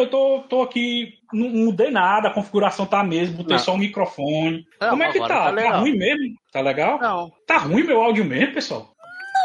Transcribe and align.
eu 0.00 0.10
tô, 0.10 0.40
tô 0.48 0.62
aqui, 0.62 1.14
não 1.32 1.48
mudei 1.48 1.90
nada, 1.90 2.28
a 2.28 2.34
configuração 2.34 2.84
tá 2.86 3.00
a 3.00 3.04
mesma, 3.04 3.36
botei 3.38 3.56
Não. 3.56 3.62
só 3.62 3.74
o 3.74 3.78
microfone. 3.78 4.64
Não, 4.80 4.90
Como 4.90 5.02
é 5.02 5.12
que 5.12 5.18
tá? 5.18 5.28
tá 5.28 5.52
Tá, 5.54 5.76
ruim 5.78 5.96
mesmo? 5.96 6.34
Tá 6.52 6.60
legal? 6.60 6.98
Não. 7.00 7.30
Tá 7.46 7.58
ruim 7.58 7.82
meu 7.84 8.00
áudio 8.02 8.24
mesmo, 8.24 8.54
pessoal? 8.54 8.90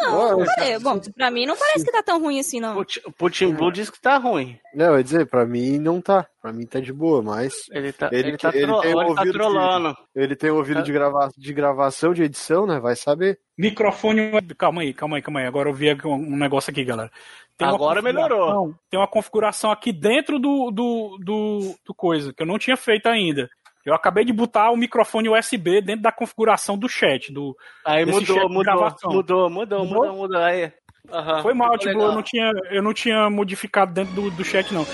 Não, 0.01 0.19
Olha, 0.39 0.45
é, 0.59 0.77
bom, 0.77 0.99
pra 1.15 1.31
mim 1.31 1.45
não 1.45 1.55
parece 1.55 1.85
que 1.85 1.91
tá 1.91 2.03
tão 2.03 2.19
ruim 2.21 2.37
assim, 2.39 2.59
não. 2.59 2.77
O 2.77 2.83
Ti- 2.83 3.01
o 3.05 3.11
Putin 3.13 3.53
Blue 3.53 3.71
diz 3.71 3.89
que 3.89 3.99
tá 4.01 4.17
ruim. 4.17 4.59
Não, 4.73 4.87
eu 4.87 4.97
ia 4.97 5.03
dizer, 5.03 5.25
pra 5.25 5.45
mim 5.45 5.79
não 5.79 6.01
tá. 6.01 6.27
Pra 6.41 6.51
mim 6.51 6.65
tá 6.65 6.81
de 6.81 6.91
boa, 6.91 7.21
mas 7.23 7.53
Ele 7.71 7.93
tá, 7.93 8.09
Ele 8.11 8.29
ele 8.29 8.37
tá, 8.37 8.51
que- 8.51 8.57
ele 8.57 8.67
tro- 8.67 8.81
tem 8.81 8.93
um 8.93 8.99
ele 9.01 9.05
tá 9.15 9.21
ouvido 9.21 9.33
trolando. 9.33 9.97
ele 10.13 10.35
tem 10.35 10.49
ouvido 10.49 10.83
de, 10.83 10.91
grava... 10.91 11.29
de 11.37 11.53
gravação, 11.53 12.13
de 12.13 12.23
edição, 12.23 12.67
né? 12.67 12.77
Vai 12.79 12.95
saber. 12.95 13.39
Microfone. 13.57 14.41
Calma 14.57 14.81
aí, 14.81 14.93
calma 14.93 15.15
aí, 15.15 15.21
calma 15.21 15.39
aí. 15.39 15.45
Agora 15.47 15.69
eu 15.69 15.73
vi 15.73 15.91
um 16.05 16.13
um 16.13 16.35
negócio 16.37 16.71
aqui, 16.71 16.83
galera. 16.83 17.09
Uma 17.61 17.73
Agora 17.75 18.01
melhorou. 18.01 18.75
Tem 18.89 18.99
uma 18.99 19.07
configuração 19.07 19.71
aqui 19.71 19.93
dentro 19.93 20.39
do, 20.39 20.71
do, 20.71 21.17
do, 21.23 21.75
do 21.85 21.93
coisa, 21.95 22.33
que 22.33 22.43
eu 22.43 22.47
não 22.47 22.57
tinha 22.57 22.75
feito 22.75 23.07
ainda. 23.07 23.49
Eu 23.85 23.93
acabei 23.93 24.25
de 24.25 24.33
botar 24.33 24.71
o 24.71 24.77
microfone 24.77 25.29
USB 25.29 25.79
dentro 25.79 26.01
da 26.01 26.11
configuração 26.11 26.77
do 26.77 26.89
chat. 26.89 27.31
Do... 27.31 27.55
Aí 27.85 28.03
mudou, 28.03 28.49
mudou, 28.49 28.73
mudou, 29.03 29.49
mudou, 29.49 29.49
Mudou? 29.49 29.85
mudou, 29.85 30.15
mudou. 30.15 30.41
Aí. 30.41 30.71
Foi 31.43 31.53
mal, 31.53 31.77
tipo, 31.77 31.91
eu 31.91 32.11
não, 32.11 32.23
tinha, 32.23 32.51
eu 32.71 32.81
não 32.81 32.93
tinha 32.93 33.29
modificado 33.29 33.93
dentro 33.93 34.13
do, 34.13 34.31
do 34.31 34.43
chat, 34.43 34.73
não. 34.73 34.85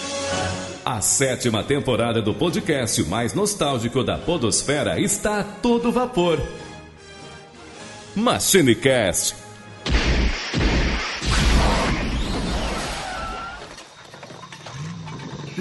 A 0.84 1.00
sétima 1.00 1.64
temporada 1.64 2.22
do 2.22 2.34
podcast 2.34 3.02
mais 3.08 3.34
nostálgico 3.34 4.04
da 4.04 4.18
Podosfera 4.18 5.00
está 5.00 5.40
a 5.40 5.44
todo 5.44 5.92
vapor. 5.92 6.38
MachineCast. 8.14 9.41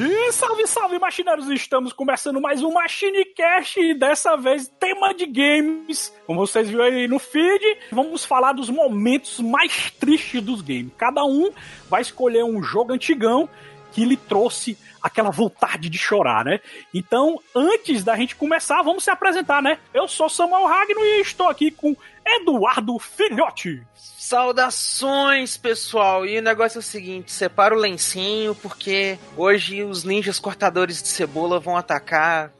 E 0.02 0.32
salve, 0.32 0.66
salve, 0.66 0.98
machineiros! 0.98 1.50
Estamos 1.50 1.92
começando 1.92 2.40
mais 2.40 2.62
um 2.62 2.72
MachineCast 2.72 3.78
e 3.78 3.92
dessa 3.92 4.34
vez 4.34 4.66
tema 4.80 5.12
de 5.12 5.26
games. 5.26 6.10
Como 6.26 6.40
vocês 6.40 6.70
viram 6.70 6.84
aí 6.84 7.06
no 7.06 7.18
feed, 7.18 7.62
vamos 7.92 8.24
falar 8.24 8.54
dos 8.54 8.70
momentos 8.70 9.40
mais 9.40 9.90
tristes 9.90 10.40
dos 10.40 10.62
games. 10.62 10.90
Cada 10.96 11.22
um 11.26 11.50
vai 11.90 12.00
escolher 12.00 12.42
um 12.42 12.62
jogo 12.62 12.94
antigão 12.94 13.46
que 13.92 14.06
lhe 14.06 14.16
trouxe 14.16 14.78
aquela 15.02 15.30
vontade 15.30 15.90
de 15.90 15.98
chorar, 15.98 16.46
né? 16.46 16.60
Então, 16.94 17.38
antes 17.54 18.02
da 18.02 18.16
gente 18.16 18.36
começar, 18.36 18.80
vamos 18.80 19.04
se 19.04 19.10
apresentar, 19.10 19.60
né? 19.60 19.78
Eu 19.92 20.08
sou 20.08 20.30
Samuel 20.30 20.66
Ragno 20.66 21.00
e 21.00 21.20
estou 21.20 21.46
aqui 21.46 21.70
com 21.70 21.94
Eduardo 22.36 22.98
Filhote. 22.98 23.82
Saudações, 23.94 25.56
pessoal! 25.56 26.24
E 26.24 26.38
o 26.38 26.42
negócio 26.42 26.78
é 26.78 26.80
o 26.80 26.82
seguinte: 26.82 27.32
separa 27.32 27.74
o 27.74 27.78
lencinho, 27.78 28.54
porque 28.54 29.18
hoje 29.36 29.82
os 29.82 30.04
ninjas 30.04 30.38
cortadores 30.38 31.02
de 31.02 31.08
cebola 31.08 31.58
vão 31.58 31.76
atacar 31.76 32.52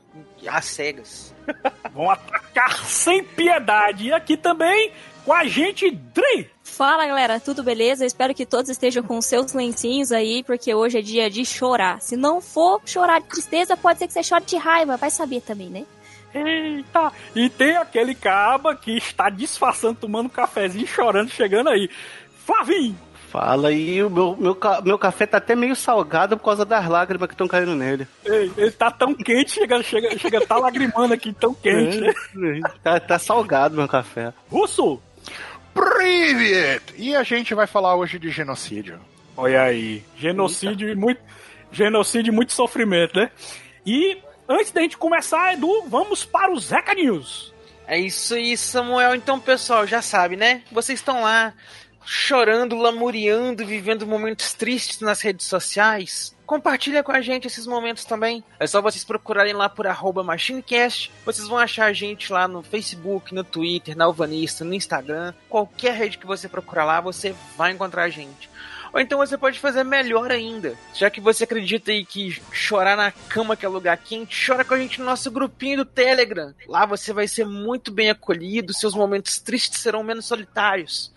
às 0.49 0.65
cegas. 0.65 1.35
Vão 1.93 2.09
atacar 2.09 2.85
sem 2.85 3.25
piedade. 3.25 4.07
E 4.07 4.13
aqui 4.13 4.37
também 4.37 4.93
com 5.25 5.33
a 5.33 5.45
gente, 5.45 5.91
Dre. 5.91 6.51
Fala 6.63 7.07
galera, 7.07 7.41
tudo 7.41 7.63
beleza? 7.63 8.05
Eu 8.05 8.07
espero 8.07 8.35
que 8.35 8.47
todos 8.47 8.71
estejam 8.71 9.03
com 9.03 9.21
seus 9.21 9.53
lencinhos 9.53 10.13
aí, 10.13 10.43
porque 10.45 10.75
hoje 10.75 10.99
é 10.99 11.03
dia 11.03 11.29
de 11.29 11.45
chorar. 11.45 12.01
Se 12.01 12.17
não 12.17 12.41
for 12.41 12.81
chorar 12.87 13.21
de 13.21 13.27
tristeza, 13.27 13.77
pode 13.77 13.99
ser 13.99 14.07
que 14.07 14.13
você 14.13 14.23
chore 14.23 14.45
de 14.45 14.57
raiva, 14.57 14.97
vai 14.97 15.11
saber 15.11 15.41
também, 15.41 15.69
né? 15.69 15.85
Eita! 16.35 17.13
E 17.35 17.49
tem 17.49 17.77
aquele 17.77 18.15
caba 18.15 18.75
que 18.75 18.97
está 18.97 19.29
disfarçando, 19.29 19.99
tomando 20.01 20.27
um 20.27 20.31
cafezinho, 20.31 20.87
chorando, 20.87 21.31
chegando 21.31 21.69
aí. 21.69 21.89
Flavinho! 22.45 22.97
Fala 23.31 23.69
aí, 23.69 24.03
o 24.03 24.11
meu, 24.11 24.37
meu, 24.37 24.59
meu 24.83 24.99
café 24.99 25.25
tá 25.25 25.39
até 25.39 25.55
meio 25.55 25.77
salgado 25.77 26.37
por 26.37 26.47
causa 26.47 26.65
das 26.65 26.89
lágrimas 26.89 27.29
que 27.29 27.35
estão 27.35 27.47
caindo 27.47 27.77
nele. 27.77 28.09
Ei, 28.25 28.51
ele 28.57 28.73
tá 28.73 28.91
tão 28.91 29.15
quente, 29.15 29.53
chega, 29.53 29.81
chega, 29.85 30.19
chega, 30.19 30.45
tá 30.45 30.57
lagrimando 30.57 31.15
aqui, 31.15 31.33
tão 31.33 31.55
quente, 31.55 32.01
né? 32.01 32.13
Tá, 32.83 32.99
tá 32.99 33.21
salgado 33.21 33.77
meu 33.77 33.87
café. 33.87 34.33
Russo! 34.51 35.01
Privet! 35.73 36.83
E 36.97 37.15
a 37.15 37.23
gente 37.23 37.55
vai 37.55 37.69
falar 37.69 37.95
hoje 37.95 38.19
de 38.19 38.31
genocídio. 38.31 38.99
Olha 39.37 39.63
aí, 39.63 40.03
genocídio 40.17 40.89
e 40.89 40.97
muito, 40.97 41.21
genocídio 41.71 42.33
e 42.33 42.35
muito 42.35 42.53
sofrimento, 42.53 43.17
né? 43.17 43.31
E 43.87 44.19
antes 44.51 44.73
da 44.73 44.83
gente 44.83 44.99
começar, 44.99 45.55
Edu, 45.55 45.85
vamos 45.87 46.25
para 46.25 46.53
os 46.53 46.69
recadinhos. 46.69 47.55
É 47.87 47.99
isso 47.99 48.35
aí, 48.35 48.57
Samuel. 48.57 49.15
Então, 49.15 49.39
pessoal, 49.39 49.87
já 49.87 50.03
sabe, 50.03 50.37
né? 50.37 50.63
Vocês 50.71 50.99
estão 50.99 51.23
lá 51.23 51.55
chorando, 52.05 52.77
lamuriando, 52.77 53.65
vivendo 53.65 54.07
momentos 54.07 54.53
tristes 54.53 55.01
nas 55.01 55.21
redes 55.21 55.47
sociais. 55.47 56.35
Compartilha 56.45 57.03
com 57.05 57.13
a 57.13 57.21
gente 57.21 57.47
esses 57.47 57.67
momentos 57.67 58.05
também. 58.05 58.43
É 58.59 58.67
só 58.67 58.83
vocês 58.83 59.05
procurarem 59.05 59.53
lá 59.53 59.69
por 59.69 59.87
MachineCast. 60.25 61.13
Vocês 61.25 61.47
vão 61.47 61.59
achar 61.59 61.87
a 61.87 61.93
gente 61.93 62.33
lá 62.33 62.49
no 62.49 62.63
Facebook, 62.63 63.33
no 63.33 63.45
Twitter, 63.45 63.97
na 63.97 64.07
Alvanista, 64.07 64.65
no 64.65 64.75
Instagram. 64.75 65.33
Qualquer 65.49 65.95
rede 65.95 66.19
que 66.19 66.27
você 66.27 66.49
procurar 66.49 66.85
lá, 66.85 67.01
você 67.01 67.35
vai 67.57 67.71
encontrar 67.71 68.03
a 68.03 68.09
gente. 68.09 68.51
Ou 68.93 69.01
então 69.01 69.19
você 69.19 69.39
pode 69.39 69.59
fazer 69.59 69.85
melhor 69.85 70.31
ainda. 70.31 70.75
Já 70.95 71.11
que 71.11 71.21
você 71.21 71.45
acredita 71.45 71.91
aí 71.91 72.05
que 72.05 72.41
chorar 72.53 72.97
na 72.97 73.11
cama 73.11 73.57
que 73.57 73.65
é 73.65 73.69
lugar 73.69 73.97
quente, 73.97 74.47
chora 74.47 74.65
com 74.65 74.75
a 74.75 74.79
gente 74.79 74.99
no 74.99 75.07
nosso 75.07 75.31
grupinho 75.31 75.79
do 75.79 75.85
Telegram. 75.85 76.55
Lá 76.67 76.85
você 76.87 77.13
vai 77.13 77.29
ser 77.29 77.47
muito 77.47 77.93
bem 77.93 78.11
acolhido, 78.11 78.75
seus 78.75 78.95
momentos 78.95 79.39
tristes 79.39 79.81
serão 79.81 80.03
menos 80.03 80.27
solitários. 80.27 81.13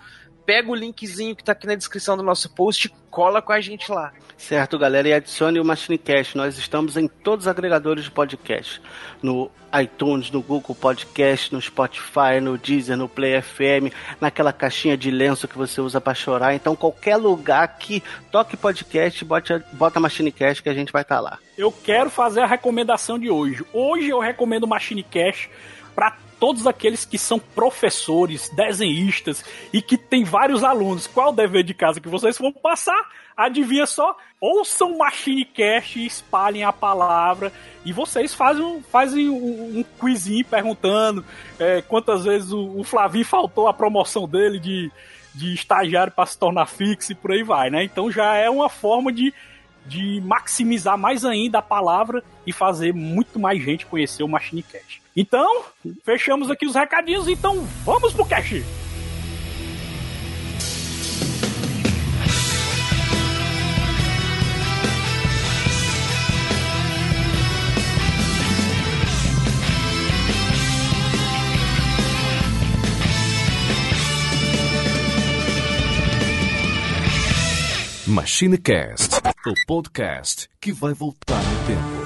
Pega 0.45 0.69
o 0.69 0.75
linkzinho 0.75 1.35
que 1.35 1.43
tá 1.43 1.53
aqui 1.53 1.65
na 1.65 1.75
descrição 1.75 2.17
do 2.17 2.23
nosso 2.23 2.49
post 2.49 2.87
e 2.87 2.93
cola 3.09 3.41
com 3.41 3.53
a 3.53 3.61
gente 3.61 3.89
lá. 3.91 4.11
Certo, 4.37 4.77
galera, 4.77 5.07
e 5.07 5.13
adicione 5.13 5.59
o 5.59 5.63
MachineCast. 5.63 6.35
Nós 6.35 6.57
estamos 6.57 6.97
em 6.97 7.07
todos 7.07 7.45
os 7.45 7.47
agregadores 7.47 8.03
de 8.03 8.11
podcast. 8.11 8.81
No 9.21 9.49
iTunes, 9.81 10.29
no 10.31 10.41
Google 10.41 10.75
Podcast, 10.75 11.53
no 11.53 11.61
Spotify, 11.61 12.41
no 12.41 12.57
Deezer, 12.57 12.97
no 12.97 13.07
Play 13.07 13.41
FM, 13.41 13.93
naquela 14.19 14.51
caixinha 14.51 14.97
de 14.97 15.09
lenço 15.09 15.47
que 15.47 15.57
você 15.57 15.79
usa 15.79 16.01
pra 16.01 16.13
chorar. 16.13 16.53
Então, 16.53 16.75
qualquer 16.75 17.15
lugar 17.15 17.77
que 17.77 18.03
toque 18.31 18.57
podcast, 18.57 19.23
bota, 19.23 19.65
bota 19.71 19.99
MachineCast 19.99 20.61
que 20.61 20.69
a 20.69 20.73
gente 20.73 20.91
vai 20.91 21.03
estar 21.03 21.21
lá. 21.21 21.39
eu 21.57 21.71
quero 21.71 22.09
fazer 22.09 22.41
a 22.41 22.45
recomendação 22.45 23.17
de 23.17 23.29
hoje. 23.29 23.63
Hoje 23.71 24.09
eu 24.09 24.19
recomendo 24.19 24.63
o 24.63 24.67
Machine 24.67 25.03
Cash 25.03 25.49
para 25.95 26.17
todos 26.43 26.67
aqueles 26.67 27.05
que 27.05 27.17
são 27.17 27.39
professores, 27.39 28.49
desenhistas 28.49 29.45
e 29.71 29.81
que 29.81 29.97
tem 29.97 30.25
vários 30.25 30.61
alunos. 30.61 31.07
Qual 31.07 31.29
o 31.29 31.33
dever 31.33 31.63
de 31.63 31.73
casa 31.73 32.01
que 32.01 32.09
vocês 32.09 32.37
vão 32.37 32.51
passar? 32.51 33.01
Adivinha 33.37 33.85
só? 33.85 34.13
Ouçam 34.41 34.97
Machine 34.97 35.45
Cash 35.45 35.95
e 35.95 36.05
espalhem 36.05 36.65
a 36.65 36.73
palavra. 36.73 37.49
E 37.85 37.93
vocês 37.93 38.33
fazem, 38.33 38.61
um- 38.61 38.83
fazem 38.83 39.29
um, 39.29 39.79
um 39.79 39.85
quizinho 40.01 40.43
perguntando 40.43 41.23
é, 41.57 41.81
quantas 41.81 42.25
vezes 42.25 42.51
o, 42.51 42.77
o 42.77 42.83
Flavinho 42.83 43.23
faltou 43.23 43.69
a 43.69 43.73
promoção 43.73 44.27
dele 44.27 44.59
de, 44.59 44.91
de 45.33 45.53
estagiário 45.53 46.11
para 46.11 46.25
se 46.25 46.37
tornar 46.37 46.65
fixo 46.65 47.13
e 47.13 47.15
por 47.15 47.31
aí 47.31 47.41
vai, 47.41 47.69
né? 47.69 47.85
Então 47.85 48.11
já 48.11 48.35
é 48.35 48.49
uma 48.49 48.67
forma 48.67 49.13
de 49.13 49.33
de 49.85 50.21
maximizar 50.25 50.97
mais 50.97 51.23
ainda 51.25 51.59
a 51.59 51.61
palavra 51.61 52.21
e 52.47 52.51
fazer 52.53 52.93
muito 52.93 53.37
mais 53.39 53.61
gente 53.61 53.85
conhecer 53.85 54.23
o 54.23 54.29
Machine 54.29 54.63
Cash. 54.63 55.02
Então, 55.15 55.65
fechamos 56.03 56.49
aqui 56.49 56.65
os 56.65 56.75
recadinhos, 56.75 57.27
então 57.27 57.63
vamos 57.85 58.13
pro 58.13 58.25
cash! 58.25 58.63
MachineCast, 78.05 79.21
o 79.47 79.53
podcast 79.65 80.49
que 80.61 80.71
vai 80.71 80.93
voltar 80.93 81.41
no 81.41 81.65
tempo. 81.65 82.02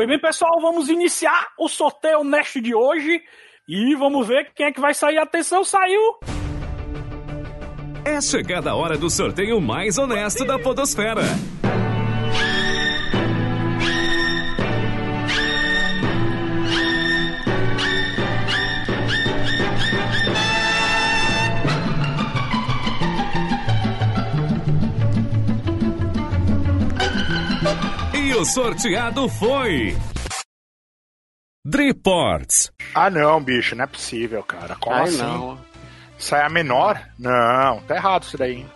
Pois 0.00 0.08
bem, 0.08 0.18
pessoal, 0.18 0.58
vamos 0.62 0.88
iniciar 0.88 1.48
o 1.58 1.68
sorteio 1.68 2.20
honesto 2.20 2.58
de 2.58 2.74
hoje 2.74 3.20
e 3.68 3.94
vamos 3.96 4.26
ver 4.26 4.50
quem 4.54 4.64
é 4.64 4.72
que 4.72 4.80
vai 4.80 4.94
sair. 4.94 5.18
Atenção, 5.18 5.62
saiu! 5.62 6.00
É 8.02 8.18
chegada 8.18 8.70
a 8.70 8.74
hora 8.74 8.96
do 8.96 9.10
sorteio 9.10 9.60
mais 9.60 9.98
honesto 9.98 10.42
da 10.46 10.58
Podosfera. 10.58 11.20
O 28.40 28.44
sorteado 28.44 29.28
foi. 29.28 29.94
Driports. 31.64 32.72
Ah, 32.94 33.10
não, 33.10 33.42
bicho, 33.42 33.74
não 33.76 33.84
é 33.84 33.86
possível, 33.86 34.42
cara. 34.42 34.76
Como 34.76 34.96
Ai, 34.96 35.02
assim? 35.04 35.18
não. 35.18 35.60
Isso 36.18 36.34
aí 36.34 36.40
é 36.42 36.44
a 36.46 36.48
menor? 36.48 37.00
Não, 37.18 37.80
tá 37.82 37.96
errado 37.96 38.22
isso 38.22 38.38
daí. 38.38 38.66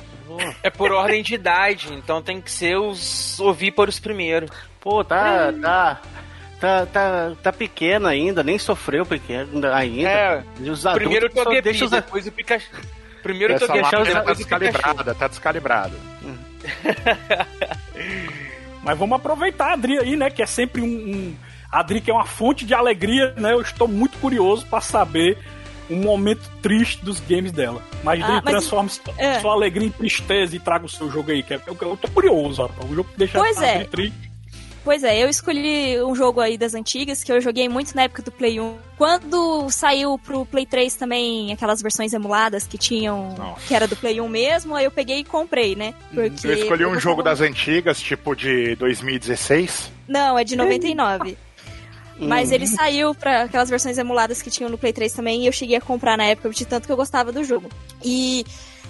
É 0.63 0.69
por 0.71 0.93
ordem 0.93 1.23
de 1.23 1.35
idade, 1.35 1.93
então 1.95 2.21
tem 2.23 2.41
que 2.41 2.51
ser 2.51 2.77
os 2.77 3.39
ovíparos 3.41 3.99
primeiro. 3.99 4.47
Pô, 4.81 5.03
tá, 5.05 5.53
tá, 5.53 6.01
tá, 6.61 6.87
tá, 6.87 7.33
tá 7.43 7.53
pequeno 7.53 8.07
ainda, 8.07 8.43
nem 8.43 8.59
sofreu 8.59 9.07
pequeno 9.07 9.67
ainda. 9.73 10.09
É, 10.11 10.45
os 10.61 10.83
Primeiro 10.95 11.29
o 11.29 11.33
só 11.33 11.45
Togepi, 11.45 11.63
deixa 11.63 11.85
os- 11.87 11.91
depois 11.91 12.27
o 12.27 12.33
Pikachu. 12.33 12.71
Primeiro 13.23 13.55
o 13.55 13.57
Essa 13.57 13.67
Togepi, 13.67 13.83
máquina 13.85 14.05
tá 14.05 14.19
depois 14.21 14.41
o 14.41 14.43
Pikachu. 14.45 14.61
descalibrada, 14.73 15.15
tá 15.15 15.29
descalibrada. 15.29 15.97
Mas 18.85 18.99
vamos 18.99 19.17
aproveitar 19.17 19.71
a 19.71 19.73
Adri 19.73 19.99
aí, 19.99 20.17
né? 20.17 20.31
Que 20.31 20.43
é 20.43 20.47
sempre 20.47 20.83
um. 20.83 20.87
um... 20.87 21.35
A 21.71 21.81
Adri 21.81 22.01
que 22.01 22.11
é 22.11 22.15
uma 22.15 22.25
fonte 22.27 22.65
de 22.65 22.73
alegria, 22.75 23.35
né? 23.37 23.53
Eu 23.53 23.61
estou 23.61 23.89
muito 23.89 24.17
curioso 24.19 24.65
pra 24.67 24.81
saber 24.81 25.37
um 25.91 25.97
momento 25.97 26.49
triste 26.63 27.05
dos 27.05 27.19
games 27.21 27.51
dela. 27.51 27.83
Mas 28.05 28.23
Ah, 28.23 28.41
mas- 28.45 28.45
transforme 28.45 28.91
é. 29.19 29.41
sua 29.41 29.53
alegria 29.53 29.87
em 29.89 29.91
tristeza 29.91 30.55
e 30.55 30.59
traga 30.61 30.85
o 30.87 30.89
seu 30.89 31.11
jogo 31.11 31.31
aí. 31.33 31.43
Que 31.43 31.55
é- 31.55 31.61
eu, 31.67 31.77
eu 31.81 31.97
tô 31.97 32.09
curioso, 32.09 32.63
rapaz. 32.63 32.91
O 32.91 32.95
jogo 32.95 33.09
que 33.11 33.19
deixa 33.19 33.39
Pois 33.39 33.59
a 33.59 33.67
é. 33.67 33.85
Triste. 33.85 34.33
Pois 34.85 35.03
é, 35.03 35.19
eu 35.25 35.31
escolhi 35.31 35.99
um 36.03 36.15
jogo 36.15 36.43
aí 36.43 36.59
das 36.59 36.75
antigas 36.75 37.25
que 37.25 37.33
eu 37.33 37.41
joguei 37.41 37.71
muito 37.71 37.97
na 37.97 38.03
época 38.03 38.21
do 38.23 38.31
Play 38.31 38.61
1. 38.61 38.77
Quando 38.99 39.71
saiu 39.71 40.19
pro 40.19 40.45
Play 40.45 40.67
3 40.67 40.95
também 40.95 41.51
aquelas 41.55 41.81
versões 41.81 42.13
emuladas 42.13 42.67
que 42.67 42.77
tinham. 42.77 43.35
Nossa. 43.39 43.67
que 43.67 43.75
era 43.75 43.89
do 43.89 43.97
Play 43.97 44.21
1 44.21 44.29
mesmo, 44.29 44.75
aí 44.75 44.85
eu 44.85 44.91
peguei 44.91 45.21
e 45.21 45.25
comprei, 45.25 45.75
né? 45.75 45.95
Porque 46.13 46.47
Eu 46.47 46.53
escolhi 46.53 46.85
um 46.85 47.01
jogo 47.01 47.23
das 47.23 47.41
antigas, 47.41 47.99
tipo 47.99 48.35
de 48.37 48.77
2016. 48.77 49.91
Não, 50.07 50.39
é 50.39 50.45
de 50.45 50.55
99. 50.55 51.39
Mas 52.19 52.51
Hum. 52.51 52.55
ele 52.55 52.67
saiu 52.67 53.15
pra 53.15 53.45
aquelas 53.45 53.71
versões 53.71 53.97
emuladas 53.97 54.43
que 54.43 54.51
tinham 54.51 54.71
no 54.71 54.77
Play 54.77 54.93
3 54.93 55.13
também, 55.15 55.43
e 55.43 55.47
eu 55.47 55.53
cheguei 55.53 55.77
a 55.77 55.81
comprar 55.81 56.19
na 56.19 56.25
época, 56.25 56.51
de 56.51 56.65
tanto 56.67 56.87
que 56.87 56.93
eu 56.93 56.97
gostava 56.97 57.33
do 57.33 57.43
jogo. 57.43 57.71
E 58.05 58.45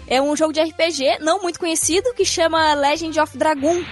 é 0.08 0.20
um 0.20 0.34
jogo 0.36 0.52
de 0.52 0.60
RPG, 0.60 1.18
não 1.20 1.40
muito 1.40 1.60
conhecido, 1.60 2.12
que 2.14 2.24
chama 2.24 2.74
Legend 2.74 3.18
of 3.20 3.38
Dragoon. 3.38 3.82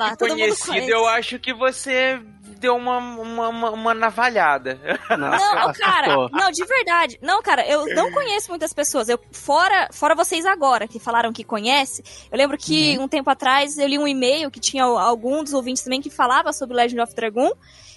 Lá, 0.00 0.16
todo 0.16 0.30
conhecido, 0.30 0.88
eu 0.88 1.06
acho 1.06 1.38
que 1.38 1.52
você 1.52 2.20
deu 2.60 2.76
uma, 2.76 2.98
uma, 2.98 3.48
uma, 3.48 3.70
uma 3.70 3.94
navalhada. 3.94 4.78
Não, 5.08 5.72
cara, 5.72 6.28
não, 6.30 6.50
de 6.50 6.64
verdade. 6.64 7.18
Não, 7.22 7.42
cara, 7.42 7.66
eu 7.66 7.86
não 7.94 8.12
conheço 8.12 8.50
muitas 8.50 8.72
pessoas. 8.72 9.08
Eu, 9.08 9.18
fora, 9.32 9.88
fora 9.92 10.14
vocês 10.14 10.44
agora, 10.44 10.86
que 10.86 11.00
falaram 11.00 11.32
que 11.32 11.42
conhece, 11.42 12.04
eu 12.30 12.36
lembro 12.36 12.58
que 12.58 12.98
um 12.98 13.08
tempo 13.08 13.30
atrás 13.30 13.78
eu 13.78 13.88
li 13.88 13.98
um 13.98 14.06
e-mail 14.06 14.50
que 14.50 14.60
tinha 14.60 14.84
algum 14.84 15.42
dos 15.42 15.54
ouvintes 15.54 15.82
também 15.82 16.00
que 16.00 16.10
falava 16.10 16.52
sobre 16.52 16.76
Legend 16.76 17.00
of 17.00 17.14
Dragoon. 17.14 17.50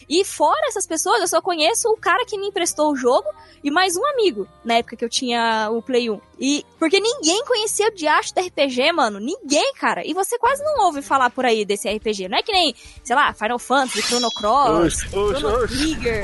E 0.09 0.23
fora 0.25 0.67
essas 0.67 0.85
pessoas, 0.87 1.21
eu 1.21 1.27
só 1.27 1.41
conheço 1.41 1.89
o 1.89 1.97
cara 1.97 2.25
que 2.25 2.37
me 2.37 2.47
emprestou 2.47 2.91
o 2.91 2.95
jogo 2.95 3.27
e 3.63 3.71
mais 3.71 3.95
um 3.95 4.05
amigo, 4.05 4.47
na 4.63 4.75
época 4.75 4.95
que 4.95 5.05
eu 5.05 5.09
tinha 5.09 5.69
o 5.71 5.81
Play 5.81 6.09
1. 6.09 6.19
E 6.39 6.65
porque 6.77 6.99
ninguém 6.99 7.43
conhecia 7.45 7.87
o 7.87 7.95
diacho 7.95 8.33
do 8.35 8.41
RPG, 8.41 8.91
mano. 8.91 9.19
Ninguém, 9.19 9.73
cara. 9.75 10.05
E 10.05 10.13
você 10.13 10.37
quase 10.37 10.63
não 10.63 10.85
ouve 10.85 11.01
falar 11.01 11.29
por 11.29 11.45
aí 11.45 11.63
desse 11.63 11.89
RPG. 11.89 12.27
Não 12.27 12.37
é 12.37 12.41
que 12.43 12.51
nem, 12.51 12.75
sei 13.03 13.15
lá, 13.15 13.33
Final 13.33 13.59
Fantasy, 13.59 14.01
Chrono 14.01 14.27
Cross, 14.39 14.93
Chrono. 15.09 15.67
Trigger. 15.67 16.23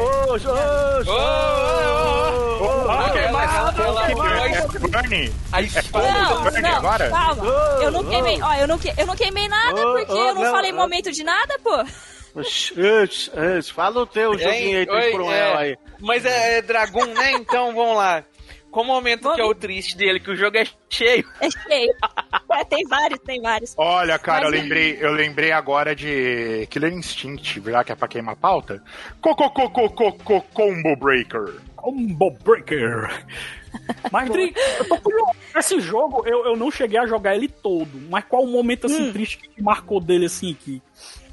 Ah, 2.89 3.11
ela- 3.15 3.73
que 3.73 3.81
ela- 3.81 4.11
é? 4.11 4.89
Bernie? 4.89 5.33
A 5.51 5.61
É? 5.61 5.67
Não, 5.93 6.61
não, 6.61 6.75
agora? 6.75 7.09
calma. 7.09 7.43
Oh, 7.43 7.81
Eu 7.81 7.91
não 7.91 8.01
oh. 8.01 8.09
queimei, 8.09 8.41
ó, 8.41 8.53
eu 8.55 8.67
não, 8.67 8.77
que- 8.77 8.93
eu 8.97 9.05
não 9.07 9.15
queimei 9.15 9.47
nada 9.47 9.79
Oh, 9.87 9.93
porque 9.93 10.11
oh, 10.11 10.17
eu 10.17 10.35
não, 10.35 10.43
não, 10.43 10.51
falei 10.51 10.71
oh. 10.71 10.75
momento 10.75 11.11
de 11.11 11.23
nada, 11.23 11.57
pô. 11.63 11.71
Fala 13.73 14.01
o 14.01 14.05
teu 14.05 14.37
joguinho 14.37 14.79
aí, 14.79 14.85
teu 14.85 14.95
Oi, 15.25 15.33
é. 15.33 15.57
aí. 15.57 15.77
Mas 15.99 16.25
é, 16.25 16.57
é 16.57 16.61
Dragon, 16.61 17.05
né? 17.05 17.31
Então 17.33 17.73
vamos 17.73 17.95
lá. 17.97 18.23
Qual 18.71 18.85
o 18.85 18.87
momento 18.87 19.23
Vamos. 19.23 19.35
que 19.37 19.41
é 19.41 19.45
o 19.45 19.55
triste 19.55 19.97
dele? 19.97 20.19
Que 20.19 20.29
o 20.29 20.35
jogo 20.35 20.55
é 20.55 20.63
cheio. 20.89 21.25
É 21.41 21.49
cheio. 21.49 21.91
É, 22.51 22.63
tem 22.63 22.83
vários, 22.87 23.19
tem 23.21 23.41
vários. 23.41 23.73
Olha, 23.75 24.19
cara, 24.19 24.45
eu 24.45 24.51
Mas- 24.51 24.61
lembrei, 24.61 24.97
eu 25.01 25.11
lembrei 25.11 25.51
agora 25.51 25.95
de 25.95 26.67
Killer 26.69 26.93
Instinct, 26.93 27.61
já 27.65 27.83
que 27.83 27.91
é 27.91 27.95
pra 27.95 28.07
queimar 28.07 28.33
a 28.33 28.37
pauta. 28.37 28.83
Coco, 29.21 29.49
coco, 29.49 29.89
coco, 29.89 30.41
Combo 30.53 30.95
Breaker. 30.97 31.55
Combo 31.75 32.29
Breaker. 32.43 33.25
Mas, 34.11 34.29
Dri, 34.29 34.53
eu 34.77 34.87
tô 34.87 34.97
curioso. 35.01 35.31
Esse 35.57 35.79
jogo, 35.79 36.23
eu, 36.27 36.45
eu 36.45 36.55
não 36.55 36.69
cheguei 36.69 36.99
a 36.99 37.07
jogar 37.07 37.35
ele 37.35 37.47
todo. 37.47 37.89
Mas 38.07 38.23
qual 38.25 38.43
o 38.43 38.47
momento, 38.47 38.85
assim, 38.85 39.09
Hum. 39.09 39.13
triste 39.13 39.37
que 39.39 39.49
te 39.49 39.63
marcou 39.63 39.99
dele, 39.99 40.25
assim, 40.27 40.53
que... 40.53 40.79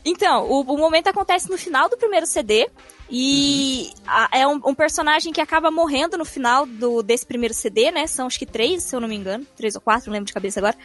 Então, 0.09 0.45
o, 0.49 0.61
o 0.61 0.79
momento 0.79 1.09
acontece 1.09 1.51
no 1.51 1.59
final 1.59 1.89
do 1.89 1.97
primeiro 1.97 2.27
CD. 2.27 2.69
E 3.11 3.91
a- 4.07 4.29
é 4.33 4.47
um, 4.47 4.61
um 4.65 4.75
personagem 4.75 5.33
que 5.33 5.41
acaba 5.41 5.71
morrendo 5.71 6.17
no 6.17 6.25
final 6.25 6.65
do, 6.65 7.03
desse 7.03 7.27
primeiro 7.27 7.53
CD, 7.55 7.91
né? 7.91 8.07
São 8.07 8.27
acho 8.27 8.39
que 8.39 8.47
três, 8.47 8.83
se 8.85 8.95
eu 8.95 9.01
não 9.01 9.09
me 9.09 9.17
engano. 9.17 9.45
Três 9.57 9.75
ou 9.75 9.81
quatro, 9.81 10.07
não 10.07 10.13
lembro 10.15 10.27
de 10.27 10.33
cabeça 10.33 10.61
agora. 10.61 10.77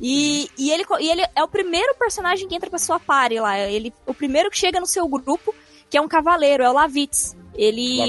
E, 0.00 0.50
e, 0.58 0.70
ele, 0.70 0.84
e 1.00 1.10
ele 1.10 1.22
é 1.36 1.42
o 1.42 1.48
primeiro 1.48 1.94
personagem 1.96 2.48
que 2.48 2.54
entra 2.54 2.70
pra 2.70 2.78
sua 2.78 2.98
party 2.98 3.38
lá. 3.40 3.58
Ele, 3.58 3.92
o 4.06 4.14
primeiro 4.14 4.50
que 4.50 4.58
chega 4.58 4.80
no 4.80 4.86
seu 4.86 5.06
grupo, 5.06 5.54
que 5.90 5.96
é 5.96 6.00
um 6.00 6.08
cavaleiro, 6.08 6.62
é 6.62 6.70
o 6.70 6.72
Lavitz. 6.72 7.36
Ele. 7.54 8.00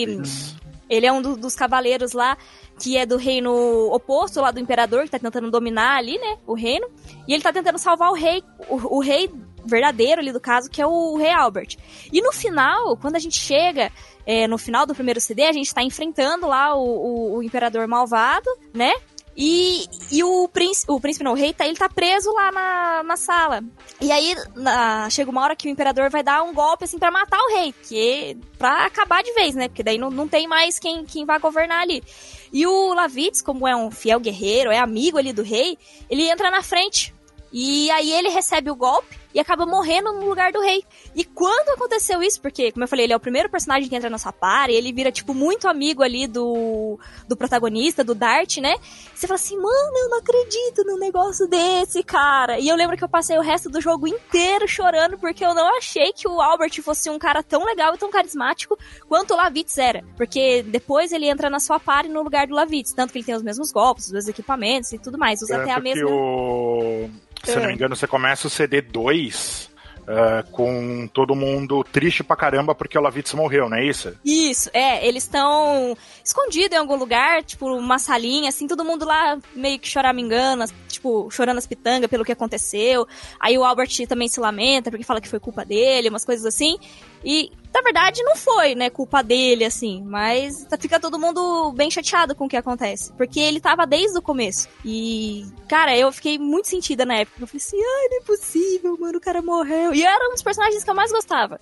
Ele 0.90 1.06
é 1.06 1.12
um 1.12 1.22
do- 1.22 1.36
dos 1.38 1.56
cavaleiros 1.56 2.12
lá, 2.14 2.38
que 2.80 2.98
é 2.98 3.06
do 3.06 3.18
reino 3.18 3.52
oposto 3.94 4.40
lá 4.42 4.52
do 4.52 4.60
imperador, 4.60 5.04
que 5.06 5.10
tá 5.10 5.18
tentando 5.20 5.50
dominar 5.50 5.98
ali, 5.98 6.18
né, 6.20 6.38
o 6.46 6.54
reino. 6.54 6.88
E 7.28 7.34
ele 7.34 7.42
tá 7.42 7.52
tentando 7.52 7.78
salvar 7.80 8.10
o 8.12 8.14
rei, 8.14 8.44
o, 8.70 8.98
o 8.98 9.00
rei 9.00 9.30
verdadeiro 9.66 10.22
ali 10.22 10.32
do 10.32 10.40
caso, 10.40 10.70
que 10.70 10.82
é 10.82 10.88
o 10.88 11.16
rei 11.18 11.32
Albert. 11.32 11.78
E 12.12 12.22
no 12.22 12.32
final, 12.32 12.96
quando 12.98 13.16
a 13.16 13.20
gente 13.20 13.38
chega 13.40 13.92
é, 14.26 14.48
no 14.48 14.58
final 14.58 14.86
do 14.86 14.94
primeiro 14.96 15.20
CD, 15.20 15.44
a 15.46 15.52
gente 15.52 15.74
tá 15.74 15.84
enfrentando 15.84 16.48
lá 16.48 16.76
o, 16.76 16.82
o- 16.84 17.38
o 17.38 17.44
imperador 17.44 17.88
malvado, 17.88 18.50
né? 18.74 18.94
E, 19.36 19.86
e 20.12 20.24
o 20.24 20.48
príncipe, 20.48 20.92
o 20.92 21.00
príncipe 21.02 21.24
não, 21.26 21.32
o 21.32 21.36
rei, 21.36 21.52
tá, 21.54 21.66
ele 21.66 21.76
tá 21.76 21.90
preso 21.90 22.32
lá 22.32 22.52
na, 22.52 23.02
na 23.04 23.18
sala. 23.18 23.64
E 24.00 24.12
aí 24.12 24.36
na- 24.56 25.10
chega 25.10 25.32
uma 25.32 25.42
hora 25.42 25.56
que 25.56 25.68
o 25.68 25.72
imperador 25.72 26.08
vai 26.12 26.22
dar 26.22 26.44
um 26.44 26.54
golpe 26.54 26.84
assim 26.84 27.00
pra 27.00 27.10
matar 27.10 27.40
o 27.40 27.56
rei, 27.56 27.74
que 27.88 28.38
pra 28.60 28.86
acabar 28.86 29.24
de 29.24 29.34
vez, 29.34 29.56
né? 29.56 29.68
Porque 29.68 29.82
daí 29.82 29.98
não, 29.98 30.12
não 30.12 30.28
tem 30.28 30.48
mais 30.48 30.78
quem, 30.78 31.04
quem 31.04 31.26
vai 31.26 31.40
governar 31.40 31.82
ali. 31.82 32.04
E 32.52 32.68
o 32.68 32.94
Lavitz, 32.94 33.42
como 33.42 33.68
é 33.68 33.76
um 33.76 33.90
fiel 33.90 34.20
guerreiro, 34.20 34.70
é 34.70 34.78
amigo 34.78 35.18
ali 35.18 35.34
do 35.34 35.42
rei, 35.42 35.80
ele 36.08 36.30
entra 36.30 36.52
na 36.52 36.62
frente. 36.62 37.12
E 37.52 37.90
aí 37.90 38.12
ele 38.14 38.30
recebe 38.30 38.70
o 38.70 38.76
golpe 38.76 39.18
e 39.34 39.40
acaba 39.40 39.66
morrendo 39.66 40.14
no 40.14 40.28
lugar 40.28 40.52
do 40.52 40.62
rei. 40.62 40.84
E 41.16 41.24
quando 41.24 41.70
aconteceu 41.70 42.22
isso, 42.22 42.42
porque, 42.42 42.72
como 42.72 42.84
eu 42.84 42.88
falei, 42.88 43.06
ele 43.06 43.14
é 43.14 43.16
o 43.16 43.20
primeiro 43.20 43.50
personagem 43.50 43.90
que 43.90 43.96
entra 43.96 44.10
na 44.10 44.18
sua 44.18 44.32
party, 44.32 44.74
ele 44.74 44.94
vira, 44.94 45.12
tipo, 45.12 45.34
muito 45.34 45.68
amigo 45.68 46.04
ali 46.04 46.28
do, 46.28 47.00
do 47.28 47.36
protagonista, 47.36 48.04
do 48.04 48.14
Dart, 48.14 48.58
né? 48.58 48.76
Você 49.14 49.28
fala 49.28 49.36
assim, 49.36 49.56
mano, 49.56 49.98
eu 49.98 50.10
não 50.10 50.20
acredito 50.20 50.84
num 50.86 50.98
negócio 50.98 51.48
desse, 51.48 52.04
cara. 52.04 52.60
E 52.60 52.68
eu 52.68 52.76
lembro 52.76 52.98
que 52.98 53.04
eu 53.04 53.10
passei 53.10 53.38
o 53.38 53.42
resto 53.42 53.70
do 53.70 53.82
jogo 53.82 54.08
inteiro 54.08 54.68
chorando 54.68 55.18
porque 55.18 55.46
eu 55.46 55.54
não 55.54 55.78
achei 55.78 56.12
que 56.14 56.28
o 56.28 56.42
Albert 56.42 56.82
fosse 56.82 57.10
um 57.10 57.18
cara 57.18 57.42
tão 57.42 57.64
legal 57.64 57.94
e 57.96 57.98
tão 57.98 58.12
carismático 58.12 58.78
quanto 59.08 59.34
o 59.34 59.38
Lavitz 59.38 59.78
era. 59.78 60.04
Porque 60.16 60.64
depois 60.64 61.12
ele 61.12 61.28
entra 61.28 61.50
na 61.50 61.60
sua 61.60 61.80
party 61.80 62.10
no 62.10 62.22
lugar 62.22 62.48
do 62.48 62.54
Lavitz. 62.54 62.94
Tanto 62.94 63.12
que 63.12 63.20
ele 63.20 63.26
tem 63.26 63.36
os 63.36 63.44
mesmos 63.44 63.72
golpes, 63.72 64.08
os 64.08 64.12
mesmos 64.12 64.30
equipamentos 64.30 64.92
e 64.94 65.00
tudo 65.00 65.18
mais. 65.18 65.42
Usa 65.42 65.58
até 65.58 65.72
a 65.72 65.80
mesma. 65.80 66.10
o... 66.10 67.10
Se 67.44 67.52
eu 67.52 67.56
não 67.58 67.64
É. 67.66 67.68
me 67.68 67.74
engano, 67.74 67.96
você 67.96 68.08
começa 68.08 68.48
o 68.48 68.50
CD 68.50 68.82
2 68.82 69.72
ah, 70.08 70.44
com 70.52 71.08
todo 71.14 71.34
mundo 71.34 71.82
triste 71.84 72.24
pra 72.26 72.36
caramba 72.36 72.76
porque 72.76 72.98
o 72.98 73.02
Lavitz 73.02 73.34
morreu, 73.34 73.70
não 73.70 73.78
é 73.78 73.86
isso? 73.86 74.14
Isso, 74.26 74.70
é, 74.74 75.08
eles 75.08 75.24
estão 75.24 75.96
escondidos 76.24 76.76
em 76.76 76.80
algum 76.80 76.98
lugar, 76.98 77.42
tipo, 77.44 77.68
uma 77.74 77.98
salinha, 78.00 78.50
assim, 78.50 78.68
todo 78.68 78.84
mundo 78.84 79.06
lá 79.06 79.38
meio 79.56 79.80
que 79.80 79.88
choramingando, 79.88 80.66
tipo, 80.90 81.30
chorando 81.32 81.58
as 81.58 81.66
pitangas 81.68 82.10
pelo 82.10 82.26
que 82.26 82.34
aconteceu. 82.34 83.08
Aí 83.40 83.58
o 83.58 83.64
Albert 83.64 84.06
também 84.08 84.28
se 84.28 84.40
lamenta 84.42 84.90
porque 84.92 85.06
fala 85.06 85.22
que 85.22 85.30
foi 85.30 85.40
culpa 85.40 85.64
dele, 85.64 86.10
umas 86.10 86.26
coisas 86.26 86.46
assim. 86.46 86.78
E, 87.24 87.50
na 87.74 87.82
verdade, 87.82 88.22
não 88.24 88.36
foi, 88.36 88.76
né, 88.76 88.90
culpa 88.90 89.24
dele, 89.24 89.66
assim, 89.66 90.04
mas 90.06 90.68
fica 90.80 91.00
todo 91.00 91.18
mundo 91.20 91.72
bem 91.74 91.90
chateado 91.90 92.36
com 92.36 92.46
o 92.46 92.50
que 92.50 92.56
acontece. 92.58 93.12
Porque 93.14 93.40
ele 93.40 93.60
tava 93.60 93.86
desde 93.88 94.18
o 94.18 94.22
começo. 94.22 94.70
E, 94.86 95.46
cara, 95.68 95.98
eu 95.98 96.12
fiquei 96.12 96.38
muito 96.38 96.68
sentida 96.68 97.04
na 97.06 97.16
época. 97.16 97.42
Eu 97.42 97.48
falei 97.48 97.58
assim, 97.66 97.78
ai, 97.78 98.08
não 98.10 98.18
é 98.18 98.22
possível, 98.26 98.98
mano, 99.00 99.18
o 99.18 99.22
cara 99.22 99.42
morreu. 99.42 99.94
E 99.94 100.04
era 100.04 100.30
um 100.30 100.34
dos 100.34 100.44
personagens 100.44 100.84
que 100.84 100.90
eu 100.90 100.96
mais 100.96 101.12
gostava. 101.12 101.60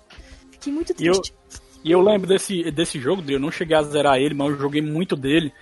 Fiquei 0.50 0.72
muito 0.72 0.92
E 1.00 1.06
eu- 1.06 1.12
triste. 1.14 1.34
E 1.84 1.90
eu 1.90 2.00
lembro 2.00 2.28
desse, 2.28 2.70
desse 2.70 3.00
jogo, 3.00 3.24
eu 3.28 3.40
não 3.40 3.50
cheguei 3.50 3.76
a 3.76 3.82
zerar 3.82 4.16
ele, 4.16 4.34
mas 4.34 4.50
eu 4.50 4.56
joguei 4.58 4.80
muito 4.80 5.16
dele. 5.16 5.52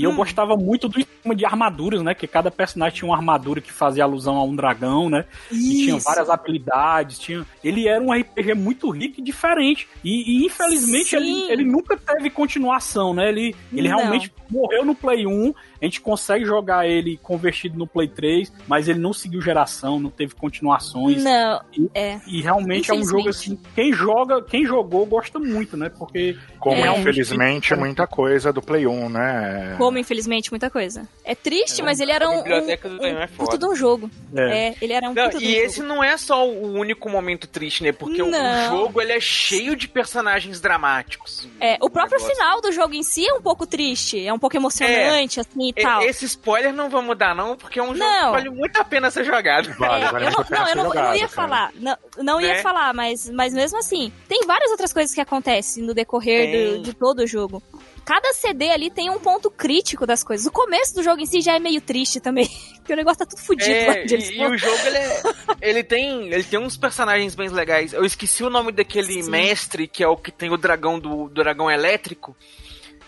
E 0.00 0.04
eu 0.04 0.14
gostava 0.14 0.56
muito 0.56 0.88
do 0.88 0.98
esquema 1.00 1.34
de 1.34 1.44
armaduras, 1.44 2.02
né? 2.02 2.14
Que 2.14 2.26
cada 2.26 2.50
personagem 2.50 2.98
tinha 2.98 3.08
uma 3.08 3.16
armadura 3.16 3.60
que 3.60 3.72
fazia 3.72 4.04
alusão 4.04 4.36
a 4.36 4.44
um 4.44 4.54
dragão, 4.54 5.08
né? 5.10 5.24
E 5.50 5.84
tinha 5.84 5.96
Isso. 5.96 6.06
várias 6.06 6.30
habilidades. 6.30 7.18
Tinha... 7.18 7.46
Ele 7.62 7.88
era 7.88 8.02
um 8.02 8.12
RPG 8.12 8.54
muito 8.54 8.90
rico 8.90 9.20
e 9.20 9.22
diferente. 9.22 9.88
E, 10.04 10.42
e, 10.42 10.46
infelizmente 10.46 11.14
ele, 11.14 11.50
ele 11.50 11.64
nunca 11.64 11.96
teve 11.96 12.30
continuação, 12.30 13.12
né? 13.14 13.28
Ele, 13.28 13.54
ele 13.72 13.88
Não. 13.88 13.98
realmente 13.98 14.32
morreu 14.50 14.84
no 14.84 14.94
Play 14.94 15.26
1. 15.26 15.54
A 15.80 15.84
gente 15.84 16.00
consegue 16.00 16.44
jogar 16.44 16.86
ele 16.86 17.18
convertido 17.22 17.78
no 17.78 17.86
Play 17.86 18.08
3, 18.08 18.52
mas 18.66 18.88
ele 18.88 18.98
não 18.98 19.12
seguiu 19.12 19.40
geração, 19.40 19.98
não 19.98 20.10
teve 20.10 20.34
continuações. 20.34 21.22
Não, 21.22 21.60
é. 21.94 22.20
E 22.26 22.42
realmente 22.42 22.90
é 22.90 22.94
um 22.94 23.04
jogo 23.04 23.28
assim, 23.28 23.58
quem 23.74 23.92
joga, 23.92 24.42
quem 24.42 24.66
jogou 24.66 25.06
gosta 25.06 25.38
muito, 25.38 25.76
né? 25.76 25.88
Porque 25.88 26.36
Como, 26.58 26.76
É. 26.76 26.98
infelizmente, 26.98 27.74
muita 27.74 28.06
coisa 28.06 28.52
do 28.52 28.60
Play 28.60 28.86
1, 28.86 29.08
né? 29.08 29.74
Como, 29.78 29.89
infelizmente, 29.98 30.50
muita 30.50 30.70
coisa. 30.70 31.08
É 31.24 31.34
triste, 31.34 31.82
mas 31.82 32.00
ele 32.00 32.12
era 32.12 32.26
a 32.26 32.30
um, 32.30 32.36
biblioteca 32.42 32.88
um, 32.88 32.96
do 32.96 33.02
um 33.02 33.06
é 33.06 33.26
foda. 33.26 33.50
puta 33.50 33.58
de 33.58 33.66
um 33.66 33.74
jogo. 33.74 34.10
É. 34.36 34.68
É, 34.68 34.74
ele 34.80 34.92
era 34.92 35.08
um 35.08 35.14
Não, 35.14 35.24
puta 35.26 35.38
de 35.38 35.44
um 35.46 35.48
e 35.48 35.54
esse 35.56 35.76
jogo. 35.78 35.88
não 35.88 36.04
é 36.04 36.16
só 36.16 36.46
o 36.48 36.72
único 36.72 37.08
momento 37.08 37.46
triste, 37.46 37.82
né? 37.82 37.92
Porque 37.92 38.22
o- 38.22 38.26
o 38.26 38.30
Não. 38.30 38.68
jogo 38.70 39.00
ele 39.00 39.12
é 39.12 39.20
cheio 39.20 39.74
de 39.76 39.88
personagens 39.88 40.60
dramáticos. 40.60 41.48
É, 41.60 41.76
o 41.80 41.88
próprio 41.90 42.18
negócio. 42.18 42.36
final 42.36 42.60
do 42.60 42.72
jogo 42.72 42.94
em 42.94 43.02
si 43.02 43.26
é 43.26 43.34
um 43.34 43.42
pouco 43.42 43.66
triste, 43.66 44.24
é 44.24 44.32
um 44.32 44.38
pouco 44.38 44.56
emocionante, 44.56 45.40
assim, 45.40 45.50
e 45.68 45.70
E- 45.76 45.82
tal. 45.82 46.02
Esse 46.02 46.24
spoiler 46.26 46.72
não 46.72 46.88
vamos 46.88 47.16
dar, 47.16 47.34
não, 47.34 47.56
porque 47.56 47.78
é 47.78 47.82
um 47.82 47.88
jogo 47.94 47.98
Não. 47.98 48.26
que 48.26 48.30
vale 48.32 48.50
muito 48.50 48.76
a 48.80 48.84
pena 48.84 49.10
ser 49.10 49.24
jogado. 49.24 49.72
Vale, 49.74 50.04
É, 50.04 50.10
vale 50.12 50.26
eu 50.26 50.30
muito 50.32 50.36
não, 50.36 50.40
a 50.42 50.44
pena 50.44 50.60
não, 50.60 50.66
ser 50.66 50.72
eu 50.72 50.76
não, 50.76 50.82
eu 50.82 50.84
não 50.84 50.94
jogado, 50.94 51.14
ia 51.16 51.28
cara. 51.28 51.32
falar, 51.48 51.72
não, 51.74 51.96
não 52.18 52.40
ia 52.40 52.48
Né? 52.54 52.62
falar, 52.62 52.92
mas, 52.94 53.28
mas 53.30 53.52
mesmo 53.52 53.78
assim, 53.78 54.12
tem 54.28 54.44
várias 54.46 54.70
outras 54.70 54.92
coisas 54.92 55.14
que 55.14 55.20
acontecem 55.20 55.82
no 55.82 55.94
decorrer 55.94 56.76
do- 56.78 56.82
de 56.82 56.92
todo 56.94 57.20
o 57.20 57.26
jogo. 57.26 57.62
Cada 58.04 58.32
CD 58.32 58.70
ali 58.70 58.90
tem 58.90 59.08
um 59.10 59.18
ponto 59.18 59.50
crítico 59.50 60.06
das 60.06 60.24
coisas. 60.24 60.46
O 60.46 60.50
começo 60.50 60.94
do 60.94 61.02
jogo 61.02 61.20
em 61.20 61.26
si 61.26 61.40
já 61.40 61.54
é 61.54 61.58
meio 61.58 61.80
triste 61.80 62.18
também, 62.20 62.48
porque 62.76 62.92
o 62.92 62.96
negócio 62.96 63.18
tá 63.20 63.26
tudo 63.26 63.40
fudido 63.40 63.86
lá 63.86 63.96
É, 63.98 64.06
e, 64.06 64.36
e 64.38 64.46
o 64.46 64.56
jogo 64.58 64.78
ele, 64.86 64.96
é- 64.98 65.22
ele 65.60 65.84
tem 65.84 66.32
ele 66.32 66.44
tem 66.44 66.58
uns 66.58 66.76
personagens 66.76 67.34
bem 67.34 67.48
legais. 67.48 67.92
Eu 67.92 68.04
esqueci 68.04 68.42
o 68.42 68.50
nome 68.50 68.72
daquele 68.72 69.22
Sim. 69.22 69.30
mestre 69.30 69.86
que 69.86 70.02
é 70.02 70.08
o 70.08 70.16
que 70.16 70.32
tem 70.32 70.50
o 70.50 70.56
dragão 70.56 70.98
do, 70.98 71.28
do 71.28 71.34
dragão 71.42 71.70
elétrico. 71.70 72.36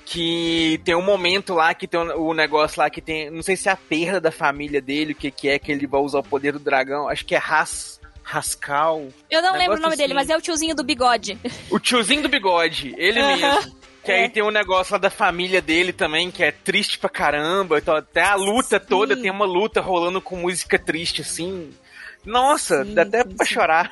Que 0.05 0.81
tem 0.85 0.95
um 0.95 1.01
momento 1.03 1.55
lá 1.55 1.73
que 1.75 1.87
tem 1.87 1.99
o, 1.99 2.29
o 2.29 2.35
negócio 2.35 2.81
lá 2.81 2.91
que 2.91 3.01
tem. 3.01 3.31
Não 3.31 3.43
sei 3.43 3.57
se 3.57 3.69
é 3.69 3.73
a 3.73 3.77
perda 3.77 4.21
da 4.21 4.31
família 4.33 4.81
dele, 4.81 5.13
o 5.13 5.17
que, 5.17 5.31
que 5.31 5.49
é 5.49 5.59
que 5.59 5.73
ele 5.73 5.87
vai 5.87 6.01
usar 6.01 6.19
o 6.19 6.23
poder 6.23 6.53
do 6.53 6.59
dragão. 6.59 7.09
Acho 7.09 7.25
que 7.25 7.35
é 7.35 7.39
Ras, 7.39 7.99
Rascal. 8.23 9.09
Eu 9.31 9.41
não 9.41 9.57
lembro 9.57 9.79
o 9.79 9.81
nome 9.81 9.97
dele, 9.97 10.13
assim. 10.13 10.15
mas 10.15 10.29
é 10.29 10.37
o 10.37 10.41
tiozinho 10.41 10.75
do 10.75 10.85
bigode. 10.85 11.39
O 11.71 11.79
tiozinho 11.79 12.21
do 12.23 12.29
bigode, 12.29 12.95
ele 12.99 13.23
mesmo. 13.25 13.77
Que 14.05 14.11
aí 14.13 14.25
É. 14.25 14.29
tem 14.29 14.43
um 14.43 14.51
negócio 14.51 14.93
lá 14.93 14.99
da 14.99 15.11
família 15.11 15.63
dele 15.63 15.93
também, 15.93 16.31
que 16.31 16.43
é 16.43 16.51
triste 16.51 16.99
pra 16.99 17.09
caramba. 17.09 17.79
Então, 17.79 17.95
até 17.95 18.23
a 18.23 18.35
luta 18.35 18.79
Sim. 18.81 18.87
toda 18.89 19.17
tem 19.17 19.31
uma 19.31 19.45
luta 19.45 19.81
rolando 19.81 20.21
com 20.21 20.37
música 20.37 20.79
triste, 20.79 21.23
assim. 21.23 21.73
Nossa, 22.25 22.85
Sim, 22.85 22.95
dá 22.95 23.03
até 23.03 23.23
sim, 23.23 23.35
pra 23.37 23.45
chorar. 23.47 23.91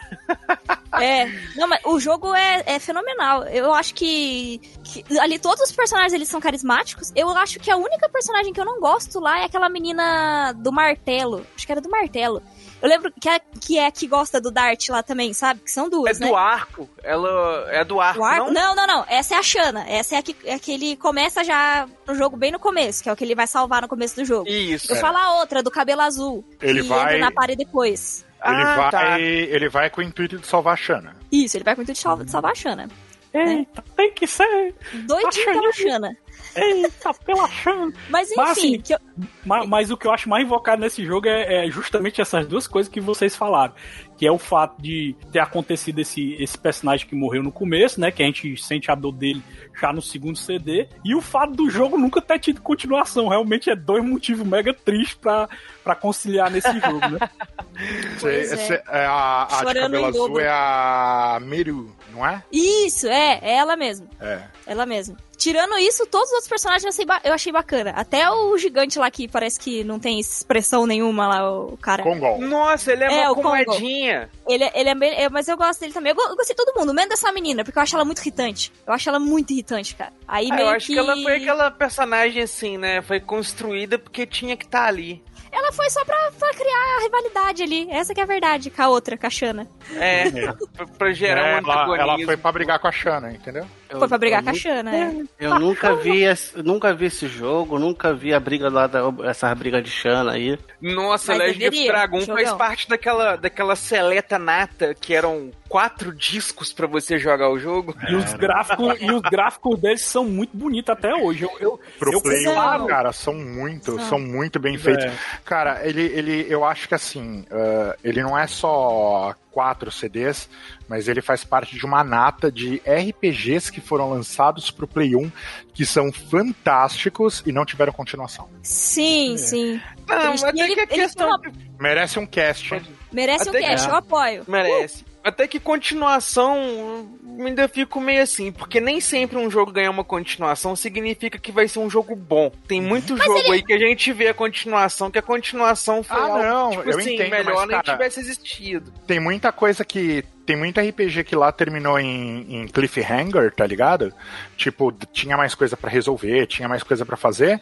É, 1.01 1.27
não, 1.57 1.67
mas 1.69 1.81
o 1.85 1.99
jogo 1.99 2.33
é, 2.35 2.63
é 2.67 2.79
fenomenal. 2.79 3.43
Eu 3.45 3.73
acho 3.75 3.93
que, 3.95 4.61
que 4.85 5.19
ali 5.19 5.37
todos 5.39 5.61
os 5.63 5.73
personagens 5.73 6.13
eles 6.13 6.29
são 6.29 6.41
carismáticos. 6.41 7.13
Eu 7.17 7.29
acho 7.31 7.59
que 7.59 7.71
a 7.71 7.77
única 7.77 8.09
personagem 8.09 8.53
que 8.53 8.61
eu 8.61 8.65
não 8.65 8.79
gosto 8.81 9.19
lá 9.19 9.41
é 9.41 9.45
aquela 9.47 9.69
menina 9.69 10.53
do 10.53 10.71
martelo. 10.73 11.45
Acho 11.57 11.67
que 11.67 11.73
era 11.73 11.81
do 11.81 11.91
martelo. 11.91 12.41
Eu 12.83 12.89
lembro 12.89 13.13
que 13.21 13.29
é, 13.29 13.39
que 13.61 13.79
é 13.79 13.91
que 13.91 14.07
gosta 14.07 14.41
do 14.41 14.51
Dart 14.51 14.89
lá 14.89 15.03
também, 15.03 15.33
sabe? 15.35 15.61
Que 15.61 15.71
são 15.71 15.87
É 15.87 15.91
duas, 15.91 16.19
né? 16.19 16.29
do 16.29 16.37
arco. 16.37 16.89
Ela 17.03 17.67
é 17.71 17.85
do 17.85 18.01
arco, 18.01 18.23
arco? 18.25 18.47
não? 18.51 18.53
Não, 18.53 18.75
não, 18.75 18.87
não. 18.87 19.05
Essa 19.09 19.35
é 19.35 19.39
a 19.39 19.43
Shana. 19.43 19.85
Essa 19.89 20.15
é 20.17 20.19
a 20.19 20.23
que, 20.23 20.37
é 20.45 20.55
a 20.55 20.59
que 20.59 20.73
ele 20.73 20.97
começa 20.97 21.45
já 21.45 21.87
no 22.07 22.15
jogo 22.15 22.37
bem 22.37 22.51
no 22.51 22.59
começo, 22.59 23.03
que 23.03 23.09
é 23.09 23.13
o 23.13 23.17
que 23.17 23.25
ele 23.25 23.35
vai 23.35 23.47
salvar 23.47 23.83
no 23.83 23.89
começo 23.89 24.17
do 24.17 24.25
jogo. 24.25 24.49
Isso. 24.49 24.93
Eu 24.93 24.97
falo 24.97 25.17
a 25.19 25.39
outra, 25.41 25.63
do 25.63 25.71
cabelo 25.71 26.01
azul. 26.01 26.45
Ele 26.61 26.83
que 26.83 26.89
vai- 26.89 27.17
entra 27.17 27.19
na 27.19 27.33
parede 27.33 27.65
depois. 27.65 28.25
Ele, 28.45 28.55
Ah, 28.63 28.77
vai, 28.77 28.91
tá. 28.91 29.21
ele 29.21 29.69
vai 29.69 29.91
com 29.91 30.01
o 30.01 30.05
intuito 30.05 30.39
de 30.39 30.47
salvar 30.47 30.73
a 30.73 30.77
Shana. 30.77 31.15
Isso, 31.31 31.57
ele 31.59 31.65
vai 31.65 31.75
com 31.75 31.81
o 31.81 31.83
intuito 31.83 31.99
de 31.99 32.03
salva- 32.03 32.25
de 32.25 32.31
salvar 32.31 32.53
a 32.53 32.55
Shana. 32.55 32.89
Eita, 33.33 33.85
tem 33.97 34.11
que 34.13 34.27
ser. 34.27 34.75
Doidinho 35.07 35.45
pela 35.53 35.73
Shana. 35.73 36.17
Eita, 36.57 37.15
pela 37.25 37.49
chance. 37.49 37.97
Mas 38.09 38.29
enfim, 38.31 38.41
Mas, 38.41 38.51
assim, 38.59 38.81
que 38.81 38.95
eu- 38.95 38.99
Mas, 39.45 39.69
mas 39.69 39.91
o 39.91 39.97
que 39.97 40.07
eu 40.07 40.13
acho 40.13 40.29
mais 40.29 40.45
invocado 40.45 40.81
nesse 40.81 41.05
jogo 41.05 41.29
é, 41.29 41.67
é 41.67 41.71
justamente 41.71 42.21
essas 42.21 42.47
duas 42.47 42.67
coisas 42.67 42.91
que 42.93 43.01
vocês 43.01 43.37
falaram. 43.37 43.73
Que 44.17 44.27
é 44.27 44.31
o 44.33 44.39
fato 44.39 44.81
de 44.83 45.17
ter 45.33 45.39
acontecido 45.39 45.99
esse, 46.01 46.35
esse 46.43 46.57
personagem 46.59 47.07
que 47.07 47.15
morreu 47.15 47.43
no 47.43 47.51
começo, 47.51 47.99
né? 48.01 48.11
Que 48.11 48.23
a 48.23 48.27
gente 48.27 48.57
sente 48.63 48.91
a 48.91 48.95
dor 48.95 49.13
dele 49.13 49.43
já 49.81 49.93
no 49.93 50.03
segundo 50.03 50.37
CD. 50.37 50.87
E 51.05 51.15
o 51.15 51.21
fato 51.23 51.53
do 51.55 51.71
jogo 51.71 51.97
nunca 51.97 52.21
ter 52.21 52.39
tido 52.39 52.61
continuação. 52.61 53.29
Realmente 53.29 53.71
é 53.71 53.75
dois 53.77 54.05
motivos 54.05 54.47
mega 54.47 54.75
tristes 54.75 55.15
pra, 55.15 55.49
pra 55.83 55.95
conciliar 55.95 56.51
nesse 56.51 56.79
jogo, 56.81 57.09
né? 57.09 57.19
Pois 58.21 58.49
Cê- 58.49 58.55
é. 58.55 58.59
cê- 58.59 58.83
é 58.89 59.07
a, 59.07 59.45
a 59.51 59.65
de 59.65 59.81
cabelo 59.81 60.05
azul 60.07 60.39
é 60.41 60.49
a 60.49 61.39
Miru, 61.41 61.97
não 62.13 62.27
é? 62.27 62.43
Isso, 62.53 63.07
é, 63.07 63.39
é 63.43 63.57
ela 63.57 63.75
mesmo. 63.75 64.07
É. 64.21 64.43
Ela 64.67 64.85
mesma. 64.85 65.17
Tirando 65.41 65.79
isso, 65.79 66.07
todos 66.07 66.27
os 66.29 66.33
outros 66.35 66.49
personagens 66.51 66.85
eu 66.85 66.91
achei, 66.91 67.07
ba- 67.07 67.21
eu 67.25 67.33
achei 67.33 67.51
bacana. 67.51 67.93
Até 67.97 68.31
o 68.31 68.59
gigante 68.59 68.99
lá 68.99 69.11
que 69.11 69.27
parece 69.27 69.59
que 69.59 69.83
não 69.83 69.99
tem 69.99 70.21
expressão 70.21 70.85
nenhuma 70.87 71.27
lá, 71.27 71.51
o 71.51 71.79
cara. 71.79 72.03
Kongol. 72.03 72.39
Nossa, 72.43 72.93
ele 72.93 73.05
é, 73.05 73.21
É, 73.23 73.31
uma 73.31 73.35
comadinha. 73.35 74.29
Ele, 74.47 74.65
é- 74.65 74.73
ele 74.79 74.89
é 74.91 74.95
bem. 74.95 75.15
é, 75.15 75.31
mas 75.31 75.49
eu 75.49 75.57
gosto 75.57 75.81
dele 75.81 75.95
também. 75.95 76.13
Eu, 76.13 76.29
eu 76.29 76.37
gostei 76.37 76.55
de 76.55 76.63
todo 76.63 76.79
mundo, 76.79 76.93
menos 76.93 77.09
dessa 77.09 77.33
menina, 77.33 77.65
porque 77.65 77.79
eu 77.79 77.83
acho 77.83 77.97
ela 77.97 78.05
muito 78.05 78.21
irritante. 78.21 78.71
Eu 78.87 78.93
acho 78.93 79.09
ela 79.09 79.19
muito 79.19 79.51
irritante, 79.53 79.95
cara. 79.97 80.13
Aí 80.29 80.49
Ah, 80.53 80.55
meio 80.57 80.67
eu 80.69 80.73
acho 80.75 80.87
que... 80.89 80.93
que 80.93 80.99
ela 80.99 81.17
foi 81.17 81.37
aquela 81.39 81.71
personagem 81.71 82.43
assim, 82.43 82.77
né? 82.77 83.01
Foi 83.01 83.19
construída 83.19 83.99
porque 83.99 84.27
tinha 84.27 84.59
que 84.59 84.67
estar 84.67 84.85
ali. 84.87 85.25
Ela 85.51 85.73
foi 85.73 85.89
só 85.89 86.05
pra, 86.05 86.31
pra 86.39 86.51
criar 86.53 86.99
a 86.99 87.03
rivalidade 87.03 87.63
ali. 87.63 87.89
Essa 87.91 88.13
que 88.15 88.21
é 88.21 88.23
a 88.23 88.27
verdade, 88.27 88.71
com 88.71 88.83
a 88.83 88.89
outra, 88.91 89.17
com 89.17 89.27
a 89.27 89.31
Xana. 89.31 89.67
É, 89.97 90.31
pra, 90.77 90.87
pra 90.87 91.13
gerar 91.13 91.47
É, 91.47 91.55
um 91.55 91.59
ela, 91.59 91.99
ela 91.99 92.19
foi 92.25 92.37
pra 92.37 92.53
brigar 92.53 92.79
com 92.79 92.87
a 92.87 92.93
Shana, 92.93 93.33
entendeu? 93.33 93.67
Foi 93.99 94.09
pra 94.09 94.19
brigar 94.19 94.41
eu, 94.41 94.45
com 94.45 94.51
a 94.51 94.55
Xana, 94.55 94.97
é. 94.97 95.15
Eu 95.41 95.59
nunca 95.59 95.95
vi, 95.97 96.23
esse, 96.25 96.63
nunca 96.63 96.93
vi 96.95 97.07
esse 97.07 97.27
jogo, 97.27 97.79
nunca 97.79 98.13
vi 98.15 98.33
a 98.33 98.39
briga 98.41 98.69
lá, 98.69 98.87
da, 98.87 99.01
essa 99.25 99.53
briga 99.55 99.81
de 99.83 99.91
Shana 99.91 100.33
aí. 100.33 100.59
Nossa, 100.81 101.33
Mas 101.35 101.57
Legend 101.57 101.69
of 101.69 101.87
Dragon 101.87 102.21
faz 102.23 102.45
jogão. 102.45 102.59
parte 102.59 102.89
daquela, 102.89 103.37
daquela 103.37 103.75
seleta 103.77 104.39
nata 104.39 104.95
que 104.95 105.15
eram 105.15 105.51
quatro 105.69 106.13
discos 106.15 106.73
pra 106.73 106.87
você 106.87 107.19
jogar 107.19 107.49
o 107.51 107.59
jogo. 107.59 107.95
E 108.09 108.15
os 108.15 108.33
gráficos, 108.35 108.97
e 109.01 109.11
os 109.13 109.23
gráficos 109.23 109.79
deles 109.81 110.03
são 110.03 110.25
muito 110.25 110.57
bonitos 110.57 110.91
até 110.91 111.15
hoje. 111.15 111.45
Eu, 111.45 111.51
eu, 111.61 111.81
Pro 111.99 112.13
eu 112.13 112.21
Play 112.21 112.47
1, 112.47 112.55
comparo- 112.55 112.87
cara, 112.87 113.13
são 113.13 113.35
muito, 113.35 113.97
São. 113.97 114.09
são 114.09 114.19
muito 114.21 114.59
bem 114.59 114.77
feitos. 114.79 115.05
É. 115.05 115.13
Cara, 115.45 115.81
ele, 115.87 116.03
ele, 116.03 116.47
eu 116.49 116.65
acho 116.65 116.89
que 116.89 116.95
assim, 116.95 117.45
ah, 117.51 117.97
ele 118.05 118.23
não 118.23 118.37
é 118.39 118.47
só 118.47 119.35
quatro 119.51 119.91
CDs, 119.91 120.49
mas 120.89 121.09
ele 121.09 121.21
faz 121.21 121.45
parte 121.45 121.77
de 121.77 121.85
uma 121.85 122.03
nata 122.05 122.51
de 122.51 122.81
RPGs 122.87 123.71
que 123.73 123.81
foram 123.81 124.11
lançados 124.11 124.71
pro 124.71 124.87
Play 124.87 125.15
1, 125.17 125.31
que 125.75 125.85
são 125.85 126.11
fantásticos 126.13 127.43
e 127.47 127.53
não 127.53 127.65
tiveram 127.65 127.93
continuação. 127.93 128.49
Sim, 128.63 129.37
sim. 129.37 129.81
Não, 130.09 130.17
Ele- 130.17 130.29
mas 130.29 130.43
é 130.43 130.49
ele- 130.49 130.75
que 130.75 130.81
a 130.81 130.83
ele 130.85 130.87
questão. 131.03 131.41
tem 131.41 131.53
Merece 131.79 132.19
um 132.19 132.27
cast. 132.27 132.83
Merece 133.13 133.49
Até 133.49 133.59
um 133.59 133.63
que- 133.63 133.69
cash, 133.69 133.87
eu 133.87 133.95
apoio. 133.97 134.45
Merece. 134.47 135.05
Até 135.23 135.47
que 135.47 135.61
continuação, 135.61 137.09
ainda 137.39 137.69
fico 137.69 138.01
meio 138.01 138.23
assim, 138.23 138.51
porque 138.51 138.81
nem 138.81 139.01
sempre 139.01 139.37
um 139.37 139.51
jogo 139.51 139.71
ganhar 139.71 139.91
uma 139.91 140.05
continuação 140.05 140.75
significa 140.75 141.39
que 141.39 141.53
vai 141.53 141.69
ser 141.69 141.79
um 141.79 141.91
jogo 141.91 142.17
bom. 142.17 142.51
Tem 142.67 142.81
muito 142.81 143.17
jogo 143.17 143.53
aí 143.53 143.63
que 143.63 143.73
a 143.73 143.79
gente 143.79 144.13
vê 144.13 144.29
a 144.29 144.35
continuação, 144.35 145.11
que 145.11 145.19
a 145.19 145.23
continuação 145.23 146.03
foi 146.03 146.17
Ah, 146.17 146.23
algo, 146.23 146.43
não, 146.43 146.71
tipo 146.71 146.91
eu 146.91 146.99
assim, 146.99 147.15
entendo, 147.15 147.31
melhor 147.31 147.55
mas, 147.55 147.69
nem 147.69 147.83
cara, 147.83 147.93
tivesse 147.93 148.21
existido. 148.21 148.93
Tem 149.07 149.21
muita 149.21 149.53
coisa 149.53 149.85
que. 149.85 150.25
Tem 150.47 150.57
muito 150.57 150.81
RPG 150.81 151.23
que 151.23 151.37
lá 151.37 151.53
terminou 151.53 152.01
em, 152.01 152.63
em 152.63 152.67
cliffhanger, 152.67 153.55
tá 153.55 153.65
ligado? 153.65 154.13
Tipo, 154.57 154.91
tinha 155.13 155.37
mais 155.37 155.55
coisa 155.55 155.77
pra 155.77 155.89
resolver, 155.89 156.47
tinha 156.47 156.69
mais 156.69 156.83
coisa 156.83 157.07
pra 157.07 157.17
fazer. 157.17 157.61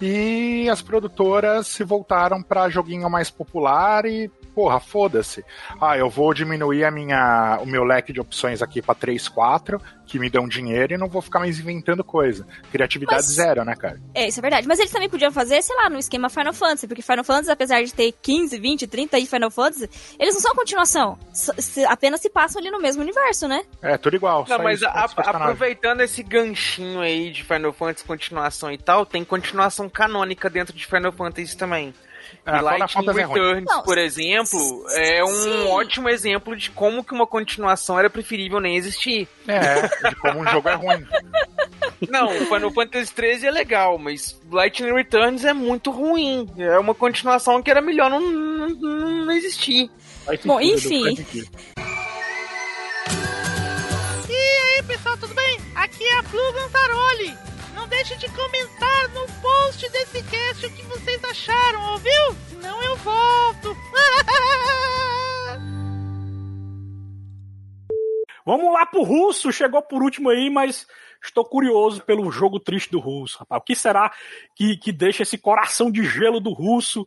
E 0.00 0.68
as 0.70 0.80
produtoras 0.80 1.66
se 1.66 1.82
voltaram 1.82 2.40
pra 2.40 2.68
joguinho 2.68 3.10
mais 3.10 3.28
popular 3.28 4.06
e, 4.06 4.30
porra, 4.58 4.80
foda-se. 4.80 5.44
Ah, 5.80 5.96
eu 5.96 6.10
vou 6.10 6.34
diminuir 6.34 6.82
a 6.84 6.90
minha, 6.90 7.60
o 7.62 7.66
meu 7.66 7.84
leque 7.84 8.12
de 8.12 8.20
opções 8.20 8.60
aqui 8.60 8.82
pra 8.82 8.92
3, 8.92 9.28
4, 9.28 9.80
que 10.04 10.18
me 10.18 10.28
dão 10.28 10.48
dinheiro 10.48 10.94
e 10.94 10.96
não 10.98 11.06
vou 11.06 11.22
ficar 11.22 11.38
mais 11.38 11.60
inventando 11.60 12.02
coisa. 12.02 12.44
Criatividade 12.72 13.22
Mas- 13.22 13.26
zero, 13.30 13.64
né, 13.64 13.76
cara? 13.76 14.00
É, 14.12 14.26
isso 14.26 14.40
é 14.40 14.42
verdade. 14.42 14.66
Mas 14.66 14.80
eles 14.80 14.90
também 14.90 15.08
podiam 15.08 15.30
fazer, 15.30 15.62
sei 15.62 15.76
lá, 15.76 15.88
no 15.88 15.96
esquema 15.98 16.28
Final 16.28 16.52
Fantasy, 16.52 16.88
porque 16.88 17.02
Final 17.02 17.22
Fantasy, 17.22 17.52
apesar 17.52 17.84
de 17.84 17.94
ter 17.94 18.10
15, 18.20 18.58
20, 18.58 18.86
30 18.88 19.16
aí 19.16 19.26
Final 19.26 19.50
Fantasy, 19.50 19.88
eles 20.18 20.34
não 20.34 20.40
são 20.40 20.54
continuação. 20.56 21.16
Apenas 21.88 22.20
se 22.20 22.28
passam 22.28 22.60
ali 22.60 22.70
no 22.72 22.80
mesmo 22.80 23.00
universo, 23.02 23.46
né? 23.46 23.62
É, 23.80 23.96
tudo 23.96 24.16
igual. 24.16 24.44
Não, 24.48 24.58
mas 24.58 24.78
isso, 24.80 24.88
a- 24.88 25.04
aproveitando 25.04 26.00
esse 26.00 26.20
ganchinho 26.24 27.00
aí 27.00 27.30
de 27.30 27.44
Final 27.44 27.72
Fantasy 27.72 28.04
continuação 28.04 28.72
e 28.72 28.78
tal, 28.78 29.06
tem 29.06 29.22
continuação 29.24 29.88
canônica 29.88 30.50
dentro 30.50 30.74
de 30.74 30.84
Final 30.84 31.12
Fantasy 31.12 31.56
também. 31.56 31.94
Ah, 32.44 32.58
e 32.58 32.62
Lightning 32.62 33.08
é. 33.08 33.12
Returns, 33.26 33.64
Não, 33.66 33.82
por 33.82 33.98
exemplo, 33.98 34.86
é 34.92 35.22
um 35.22 35.28
sim. 35.28 35.66
ótimo 35.68 36.08
exemplo 36.08 36.56
de 36.56 36.70
como 36.70 37.04
que 37.04 37.12
uma 37.12 37.26
continuação 37.26 37.98
era 37.98 38.08
preferível 38.08 38.60
nem 38.60 38.76
existir. 38.76 39.28
É, 39.46 39.82
de 40.08 40.16
como 40.16 40.40
um 40.40 40.46
jogo 40.46 40.68
é 40.68 40.74
ruim. 40.74 41.06
Não, 42.08 42.26
o 42.28 42.46
Final 42.46 42.70
Fantasy 42.70 43.12
13 43.12 43.46
é 43.46 43.50
legal, 43.50 43.98
mas 43.98 44.40
Lightning 44.50 44.94
Returns 44.94 45.44
é 45.44 45.52
muito 45.52 45.90
ruim. 45.90 46.48
É 46.58 46.78
uma 46.78 46.94
continuação 46.94 47.62
que 47.62 47.70
era 47.70 47.80
melhor 47.80 48.08
não, 48.10 48.20
não, 48.20 48.68
não 49.26 49.32
existir. 49.32 49.90
Bom, 50.44 50.60
enfim. 50.60 51.04
E 54.28 54.32
aí, 54.32 54.82
pessoal, 54.86 55.16
tudo 55.16 55.34
bem? 55.34 55.58
Aqui 55.74 56.04
é 56.04 56.18
a 56.18 56.22
Blue 56.22 56.52
Gantaroli. 56.52 57.36
Deixe 57.88 58.16
de 58.16 58.28
comentar 58.28 59.08
no 59.08 59.26
post 59.40 59.88
desse 59.90 60.22
cast 60.22 60.66
o 60.66 60.70
que 60.70 60.82
vocês 60.82 61.24
acharam, 61.24 61.92
ouviu? 61.92 62.36
Senão 62.48 62.82
eu 62.82 62.96
volto. 62.96 63.76
Vamos 68.44 68.72
lá 68.72 68.86
pro 68.86 69.02
Russo, 69.02 69.52
chegou 69.52 69.82
por 69.82 70.02
último 70.02 70.30
aí, 70.30 70.48
mas 70.48 70.86
estou 71.22 71.44
curioso 71.44 72.02
pelo 72.02 72.30
jogo 72.30 72.58
triste 72.58 72.90
do 72.90 72.98
Russo, 72.98 73.38
rapaz. 73.40 73.60
O 73.60 73.64
que 73.64 73.74
será 73.74 74.10
que, 74.56 74.76
que 74.76 74.90
deixa 74.90 75.22
esse 75.22 75.36
coração 75.36 75.90
de 75.90 76.02
gelo 76.02 76.40
do 76.40 76.52
Russo 76.52 77.06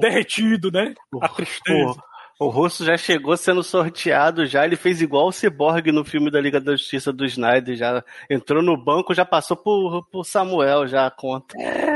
derretido, 0.00 0.70
né? 0.70 0.94
A 1.20 1.28
tristeza. 1.28 1.98
O 2.42 2.48
Russo 2.48 2.84
já 2.84 2.96
chegou 2.96 3.36
sendo 3.36 3.62
sorteado 3.62 4.46
já, 4.46 4.64
ele 4.64 4.76
fez 4.76 5.00
igual 5.00 5.28
o 5.28 5.32
Cyborg 5.32 5.90
no 5.92 6.04
filme 6.04 6.30
da 6.30 6.40
Liga 6.40 6.60
da 6.60 6.72
Justiça 6.72 7.12
do 7.12 7.24
Snyder, 7.24 7.76
já 7.76 8.04
entrou 8.28 8.62
no 8.62 8.76
banco, 8.76 9.14
já 9.14 9.24
passou 9.24 9.56
por, 9.56 10.06
por 10.10 10.24
Samuel 10.24 10.86
já 10.86 11.06
a 11.06 11.10
conta. 11.10 11.54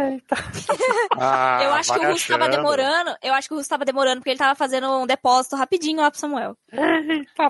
Ah, 1.18 1.60
eu 1.64 1.72
acho 1.72 1.92
que 1.92 1.98
o 1.98 2.10
Russo 2.10 2.28
tava 2.28 2.48
demorando. 2.48 3.16
Eu 3.22 3.34
acho 3.34 3.48
que 3.48 3.54
o 3.54 3.56
Russo 3.56 3.68
tava 3.68 3.84
demorando 3.84 4.20
porque 4.20 4.30
ele 4.30 4.38
tava 4.38 4.54
fazendo 4.54 4.88
um 4.98 5.06
depósito 5.06 5.56
rapidinho 5.56 6.00
lá 6.00 6.10
pro 6.10 6.20
Samuel. 6.20 6.56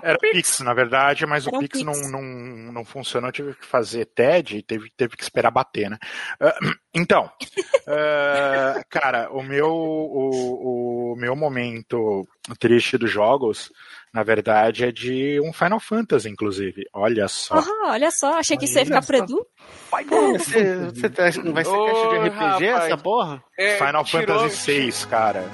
Era 0.03 0.17
Pix, 0.17 0.59
na 0.61 0.73
verdade, 0.73 1.25
mas 1.25 1.45
o 1.45 1.49
Era 1.49 1.57
um 1.57 1.61
Pix, 1.61 1.79
Pix. 1.79 1.85
Não, 1.85 2.11
não, 2.11 2.21
não 2.71 2.85
funcionou, 2.85 3.31
tive 3.31 3.53
que 3.53 3.65
fazer 3.65 4.05
TED 4.05 4.57
e 4.57 4.63
teve, 4.63 4.89
teve 4.95 5.15
que 5.15 5.23
esperar 5.23 5.51
bater, 5.51 5.89
né? 5.89 5.97
Ah, 6.39 6.55
então, 6.97 7.29
ah, 7.87 8.81
cara, 8.89 9.29
o 9.31 9.41
meu, 9.43 9.69
o, 9.69 11.13
o 11.13 11.15
meu 11.17 11.35
momento 11.35 12.27
triste 12.59 12.97
dos 12.97 13.11
jogos, 13.11 13.71
na 14.13 14.23
verdade, 14.23 14.85
é 14.85 14.91
de 14.91 15.39
um 15.41 15.53
Final 15.53 15.79
Fantasy, 15.79 16.29
inclusive. 16.29 16.85
Olha 16.93 17.27
só. 17.27 17.55
Ah, 17.59 17.91
olha 17.91 18.09
só, 18.11 18.37
achei 18.39 18.57
que 18.57 18.65
isso 18.65 18.77
ia 18.79 18.85
ficar 18.85 19.05
pro 19.05 19.17
só. 19.17 19.23
Edu. 19.23 19.47
Você, 20.37 20.75
você 20.85 21.09
tá- 21.09 21.29
não 21.43 21.53
vai 21.53 21.63
ser 21.63 21.71
Ô, 21.71 21.85
caixa 21.85 22.09
de 22.09 22.29
RPG 22.29 22.65
rapaz. 22.69 22.85
essa 22.85 22.97
porra? 22.97 23.43
É, 23.57 23.77
Final 23.77 24.03
tirou- 24.03 24.39
Fantasy 24.39 24.71
VI, 24.91 25.07
cara. 25.07 25.45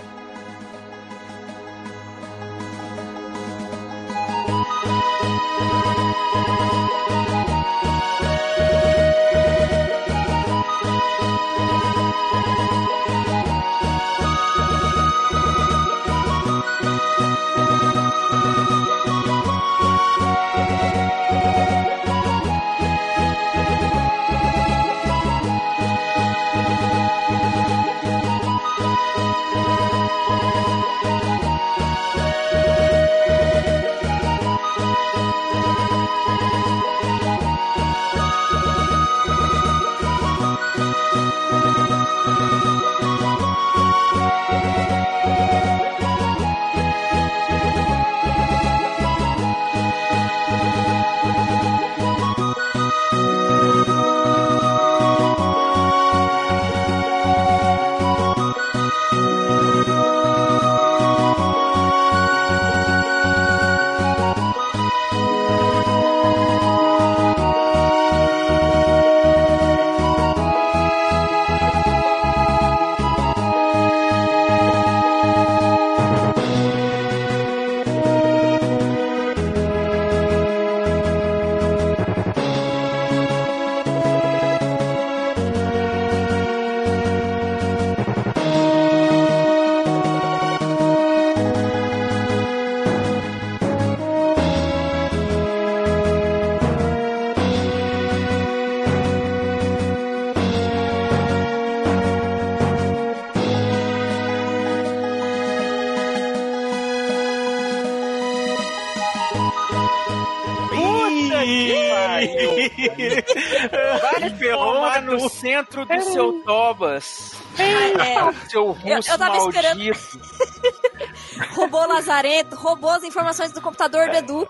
Centro 116.02 116.06
do 116.08 116.14
seu 116.14 116.44
Tobas. 116.44 117.36
É, 117.60 118.34
Seu 118.50 118.72
russo 118.72 118.88
Eu- 118.88 118.98
eu 118.98 119.18
tava 119.18 119.38
esperando- 119.38 119.82
roubou 121.56 121.88
Lazarento, 121.88 122.56
roubou 122.56 122.90
as 122.92 123.04
informações 123.04 123.52
do 123.52 123.62
computador 123.62 124.10
do 124.10 124.16
Edu. 124.18 124.48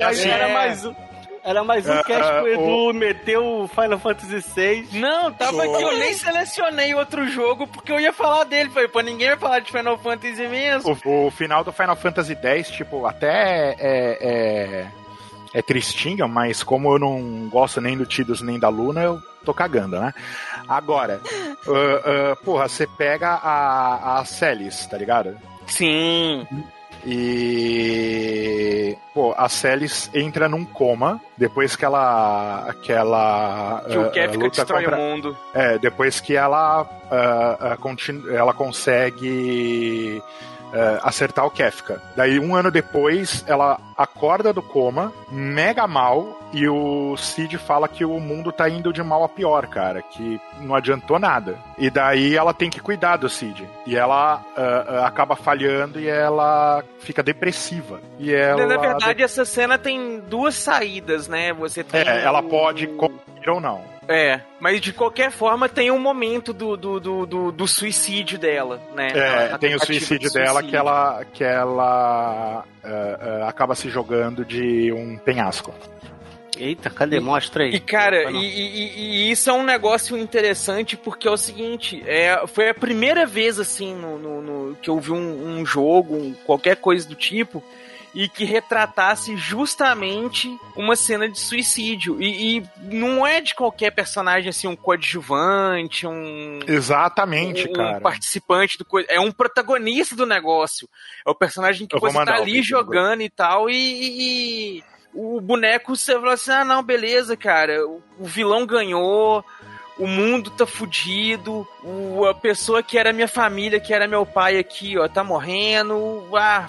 Mas 0.00 0.24
É. 0.24 0.28
era 0.28 0.48
mais 0.48 0.84
um. 0.84 0.94
Era 1.44 1.64
mais 1.64 1.86
um 1.88 1.92
Ah, 1.92 2.02
cast 2.04 2.22
ah, 2.30 2.40
pro 2.40 2.48
Edu 2.48 2.92
meteu 2.92 3.62
o 3.62 3.68
Final 3.68 3.98
Fantasy 3.98 4.44
VI. 4.54 4.88
Não, 4.98 5.32
tava 5.32 5.62
aqui, 5.64 5.82
eu 5.82 5.96
nem 5.96 6.12
selecionei 6.12 6.94
outro 6.94 7.26
jogo 7.28 7.66
porque 7.66 7.90
eu 7.92 7.98
ia 8.00 8.12
falar 8.12 8.44
dele. 8.44 8.68
Falei, 8.70 8.88
pô, 8.88 9.00
ninguém 9.00 9.28
vai 9.28 9.38
falar 9.38 9.58
de 9.60 9.70
Final 9.70 9.96
Fantasy 9.96 10.46
mesmo. 10.46 10.98
O, 11.04 11.26
o 11.28 11.30
final 11.30 11.62
do 11.64 11.72
Final 11.72 11.96
Fantasy 11.96 12.34
X, 12.42 12.68
tipo, 12.70 13.06
até 13.06 13.76
é, 13.78 14.18
é, 14.20 14.86
é 15.54 15.62
tristinho, 15.62 16.28
mas 16.28 16.62
como 16.62 16.92
eu 16.92 16.98
não 16.98 17.48
gosto 17.48 17.80
nem 17.80 17.96
do 17.96 18.04
Tidus 18.04 18.42
nem 18.42 18.58
da 18.58 18.68
Luna, 18.68 19.02
eu 19.04 19.22
tô 19.44 19.52
cagando, 19.54 19.98
né? 20.00 20.12
Agora, 20.68 21.20
ah, 21.66 22.32
ah, 22.32 22.36
porra, 22.44 22.68
você 22.68 22.86
pega 22.86 23.28
a, 23.30 24.18
a 24.20 24.24
Celis, 24.24 24.86
tá 24.86 24.96
ligado? 24.98 25.36
Sim. 25.66 26.46
E 27.06 28.96
pô, 29.14 29.34
a 29.36 29.48
Celis 29.48 30.10
entra 30.14 30.48
num 30.48 30.64
coma 30.64 31.20
depois 31.36 31.76
que 31.76 31.84
ela 31.84 32.74
que 32.82 32.92
ela 32.92 33.84
Que 33.88 33.96
o 33.98 34.02
uh, 34.06 34.10
Kefka 34.10 34.36
luta 34.36 34.48
destrói 34.50 34.84
contra- 34.84 34.98
o 34.98 35.00
mundo. 35.00 35.36
é, 35.54 35.78
depois 35.78 36.20
que 36.20 36.36
ela, 36.36 36.86
ah, 37.10 37.56
ah, 37.60 37.76
continu- 37.76 38.30
ela 38.34 38.52
consegue 38.52 40.22
ah, 40.74 41.00
acertar 41.02 41.46
o 41.46 41.50
Kefka. 41.50 42.00
Daí, 42.16 42.38
um 42.38 42.54
ano 42.54 42.70
depois, 42.70 43.44
ela 43.46 43.78
acorda 43.96 44.52
do 44.52 44.62
coma, 44.62 45.12
mega 45.30 45.86
mal, 45.86 46.38
e 46.52 46.68
o 46.68 47.16
Cid 47.16 47.58
fala 47.58 47.88
que 47.88 48.04
o 48.04 48.18
mundo 48.20 48.50
tá 48.52 48.68
indo 48.68 48.92
de 48.92 49.02
mal 49.02 49.22
a 49.24 49.28
pior, 49.28 49.66
cara, 49.66 50.00
que 50.02 50.40
não 50.60 50.74
adiantou 50.74 51.18
nada. 51.18 51.58
E 51.76 51.90
daí 51.90 52.36
ela 52.36 52.54
tem 52.54 52.70
que 52.70 52.80
cuidar 52.80 53.16
do 53.16 53.28
Cid. 53.28 53.68
E 53.86 53.96
ela 53.96 54.42
ah, 54.56 54.84
ah, 54.88 55.06
acaba 55.06 55.36
falhando 55.36 56.00
e 56.00 56.08
ela 56.08 56.82
fica 57.00 57.22
depressiva. 57.22 58.00
E 58.18 58.32
ela. 58.32 58.66
Na 58.66 58.76
verdade, 58.78 59.22
essa 59.22 59.44
cena 59.44 59.76
tem 59.78 60.20
duas 60.20 60.54
saídas, 60.54 61.28
né? 61.28 61.52
Você 61.52 61.84
tem. 61.84 62.00
é, 62.00 62.24
ela 62.24 62.40
o- 62.40 62.48
pode 62.48 62.88
ou 63.46 63.60
não. 63.60 63.97
É, 64.08 64.40
mas 64.58 64.80
de 64.80 64.92
qualquer 64.92 65.30
forma 65.30 65.68
tem 65.68 65.90
um 65.90 65.98
momento 65.98 66.52
do, 66.54 66.76
do, 66.78 66.98
do, 66.98 67.26
do, 67.26 67.52
do 67.52 67.68
suicídio 67.68 68.38
dela, 68.38 68.80
né? 68.94 69.08
É, 69.14 69.52
A- 69.52 69.58
tem 69.58 69.74
o 69.74 69.84
suicídio 69.84 70.28
de 70.30 70.34
dela 70.34 70.60
suicídio. 70.62 70.70
que 70.70 70.76
ela, 70.76 71.24
que 71.34 71.44
ela 71.44 72.64
ah, 72.82 72.88
ah, 73.44 73.48
acaba 73.48 73.74
se 73.74 73.90
jogando 73.90 74.44
de 74.46 74.90
um 74.92 75.18
penhasco. 75.18 75.74
Eita, 76.56 76.90
cadê? 76.90 77.20
Mostra 77.20 77.64
aí. 77.64 77.74
E 77.74 77.78
cara, 77.80 78.30
e, 78.32 78.36
e- 78.36 78.98
e 79.26 79.30
isso 79.30 79.48
é 79.48 79.52
um 79.52 79.62
negócio 79.62 80.16
interessante 80.16 80.96
porque 80.96 81.28
é 81.28 81.30
o 81.30 81.36
seguinte, 81.36 82.02
é, 82.06 82.42
foi 82.48 82.70
a 82.70 82.74
primeira 82.74 83.24
vez 83.26 83.60
assim 83.60 83.94
no, 83.94 84.18
no- 84.18 84.42
no- 84.42 84.76
que 84.76 84.90
eu 84.90 84.98
vi 84.98 85.12
um, 85.12 85.60
um 85.60 85.66
jogo, 85.66 86.16
um- 86.16 86.34
qualquer 86.46 86.76
coisa 86.76 87.06
do 87.06 87.14
tipo, 87.14 87.62
e 88.14 88.28
que 88.28 88.44
retratasse 88.44 89.36
justamente 89.36 90.58
uma 90.74 90.96
cena 90.96 91.28
de 91.28 91.38
suicídio. 91.38 92.20
E, 92.20 92.58
e 92.58 92.64
não 92.82 93.26
é 93.26 93.40
de 93.40 93.54
qualquer 93.54 93.90
personagem 93.92 94.48
assim, 94.50 94.66
um 94.66 94.74
coadjuvante, 94.76 96.06
um 96.06 96.60
Exatamente, 96.66 97.68
um 97.68 97.72
cara. 97.72 98.00
participante 98.00 98.78
do 98.78 98.84
coisa. 98.84 99.08
É 99.10 99.20
um 99.20 99.30
protagonista 99.32 100.16
do 100.16 100.26
negócio. 100.26 100.88
É 101.26 101.30
o 101.30 101.34
personagem 101.34 101.86
que 101.86 101.98
você 101.98 102.24
tá 102.24 102.34
ali 102.36 102.62
jogando 102.62 103.22
e 103.22 103.30
tal, 103.30 103.68
e, 103.70 103.74
e- 103.76 104.78
e 104.78 104.84
o 105.14 105.40
boneco 105.40 105.96
você 105.96 106.12
fala 106.14 106.34
assim: 106.34 106.50
ah, 106.50 106.64
não, 106.64 106.82
beleza, 106.82 107.36
cara, 107.36 107.86
o, 107.86 108.02
o 108.18 108.24
vilão 108.24 108.66
ganhou. 108.66 109.44
O 109.98 110.06
mundo 110.06 110.48
tá 110.50 110.64
fudido, 110.64 111.66
o- 111.82 112.24
a 112.24 112.32
pessoa 112.32 112.84
que 112.84 112.96
era 112.96 113.12
minha 113.12 113.26
família, 113.26 113.80
que 113.80 113.92
era 113.92 114.06
meu 114.06 114.24
pai 114.24 114.56
aqui, 114.56 114.96
ó, 114.96 115.08
tá 115.08 115.24
morrendo. 115.24 116.24
Ah, 116.36 116.68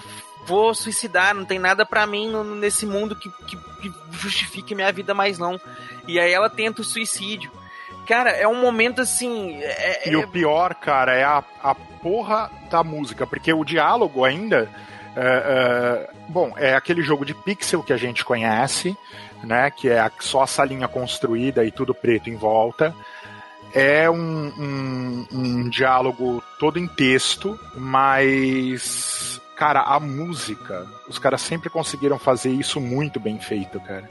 vou 0.50 0.74
suicidar, 0.74 1.32
não 1.34 1.44
tem 1.44 1.58
nada 1.60 1.86
pra 1.86 2.04
mim 2.06 2.32
nesse 2.56 2.84
mundo 2.84 3.14
que, 3.14 3.30
que, 3.46 3.56
que 3.56 3.92
justifique 4.10 4.74
minha 4.74 4.90
vida 4.92 5.14
mais 5.14 5.38
não. 5.38 5.60
E 6.08 6.18
aí 6.18 6.32
ela 6.32 6.50
tenta 6.50 6.80
o 6.82 6.84
suicídio. 6.84 7.50
Cara, 8.06 8.30
é 8.30 8.46
um 8.48 8.60
momento 8.60 9.00
assim. 9.00 9.58
é- 9.62 10.08
E 10.10 10.16
o 10.16 10.26
pior, 10.26 10.74
cara, 10.74 11.14
é 11.14 11.22
a, 11.22 11.44
a 11.62 11.74
porra 11.74 12.50
da 12.68 12.82
música, 12.82 13.24
porque 13.26 13.52
o 13.52 13.64
diálogo 13.64 14.24
ainda. 14.24 14.68
é, 15.16 15.20
é, 15.20 16.10
bom, 16.28 16.52
é 16.56 16.74
aquele 16.74 17.02
jogo 17.02 17.24
de 17.24 17.34
pixel 17.34 17.82
que 17.84 17.92
a 17.92 17.96
gente 17.96 18.24
conhece, 18.24 18.96
né? 19.44 19.70
Que 19.70 19.88
é 19.88 20.10
só 20.18 20.42
a 20.42 20.46
salinha 20.48 20.88
construída 20.88 21.64
e 21.64 21.70
tudo 21.70 21.94
preto 21.94 22.28
em 22.28 22.34
volta. 22.36 22.92
É 23.72 24.10
um, 24.10 24.16
um, 24.58 25.26
um 25.32 25.68
diálogo 25.68 26.42
todo 26.58 26.76
em 26.78 26.88
texto, 26.88 27.56
mas. 27.76 29.39
Cara, 29.60 29.82
a 29.82 30.00
música, 30.00 30.86
os 31.06 31.18
caras 31.18 31.42
sempre 31.42 31.68
conseguiram 31.68 32.18
fazer 32.18 32.48
isso 32.48 32.80
muito 32.80 33.20
bem 33.20 33.38
feito, 33.38 33.78
cara. 33.78 34.08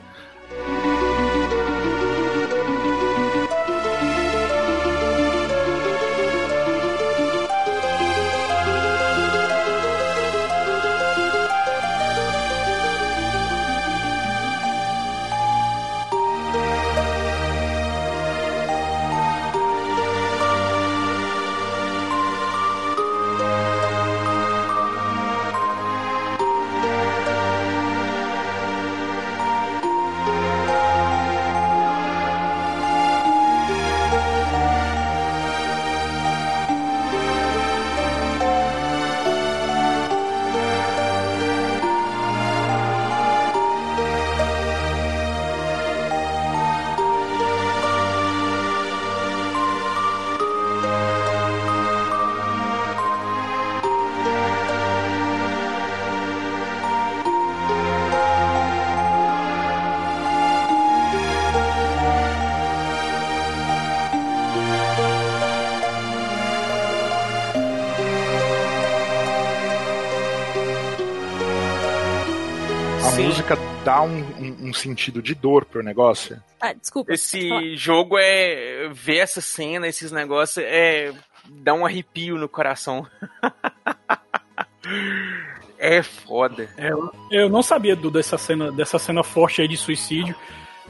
Sim. 73.20 73.26
música 73.28 73.58
dá 73.84 74.02
um, 74.02 74.20
um- 74.40 74.70
um 74.70 74.74
sentido 74.74 75.22
de 75.22 75.36
dor 75.36 75.66
pro 75.66 75.84
negócio. 75.84 76.42
Ah, 76.60 76.74
desculpa. 76.74 77.14
Esse 77.14 77.76
jogo 77.76 78.18
é. 78.18 78.90
Ver 78.92 79.18
essa 79.18 79.42
cena, 79.42 79.88
esses 79.88 80.12
negócios, 80.12 80.64
é. 80.68 81.14
dá 81.50 81.74
um 81.74 81.86
arrepio 81.86 82.38
no 82.38 82.50
coração. 82.50 83.06
é 85.78 86.02
foda. 86.04 86.70
É, 86.78 86.92
eu- 86.92 87.12
eu 87.32 87.50
não 87.50 87.64
sabia 87.64 87.96
do, 87.96 88.12
dessa, 88.12 88.38
cena, 88.38 88.72
dessa 88.72 89.00
cena 89.00 89.24
forte 89.24 89.62
aí 89.62 89.68
de 89.68 89.78
suicídio. 89.78 90.36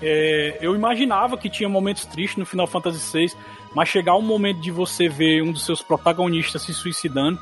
É, 0.02 0.58
eu 0.62 0.76
imaginava 0.76 1.38
que 1.38 1.50
tinha 1.50 1.68
momentos 1.68 2.06
tristes 2.06 2.38
no 2.38 2.46
Final 2.46 2.68
Fantasy 2.68 3.12
VI, 3.28 3.34
mas 3.76 3.90
chegar 3.90 4.16
um 4.16 4.22
momento 4.22 4.62
de 4.62 4.72
você 4.72 5.10
ver 5.10 5.42
um 5.44 5.52
dos 5.52 5.66
seus 5.66 5.82
protagonistas 5.82 6.62
se 6.62 6.74
suicidando, 6.74 7.38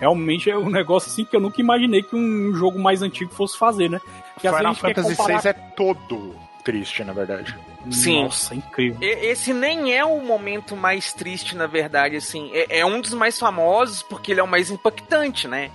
realmente 0.00 0.50
é 0.50 0.56
um 0.58 0.68
negócio 0.70 1.08
assim 1.10 1.24
que 1.24 1.36
eu 1.36 1.40
nunca 1.40 1.60
imaginei 1.60 2.02
que 2.02 2.16
um 2.16 2.52
jogo 2.54 2.78
mais 2.78 3.02
antigo 3.02 3.32
fosse 3.32 3.56
fazer, 3.56 3.88
né? 3.88 4.00
Que 4.40 4.48
às 4.48 4.56
Final 4.56 4.74
Fantasy 4.74 5.14
comparar- 5.16 5.40
VI 5.42 5.48
é 5.48 5.52
todo 5.52 6.34
triste, 6.64 7.04
na 7.04 7.12
verdade. 7.12 7.56
Sim. 7.90 8.24
Nossa, 8.24 8.54
incrível. 8.54 8.98
E- 9.00 9.26
Esse 9.30 9.52
nem 9.52 9.94
é 9.94 10.04
o 10.04 10.20
momento 10.20 10.74
mais 10.76 11.12
triste, 11.12 11.56
na 11.56 11.66
verdade, 11.66 12.16
assim. 12.16 12.50
É, 12.52 12.80
é 12.80 12.86
um 12.86 13.00
dos 13.00 13.12
mais 13.14 13.38
famosos 13.38 14.02
porque 14.02 14.32
ele 14.32 14.40
é 14.40 14.42
o 14.42 14.48
mais 14.48 14.70
impactante, 14.70 15.46
né? 15.46 15.70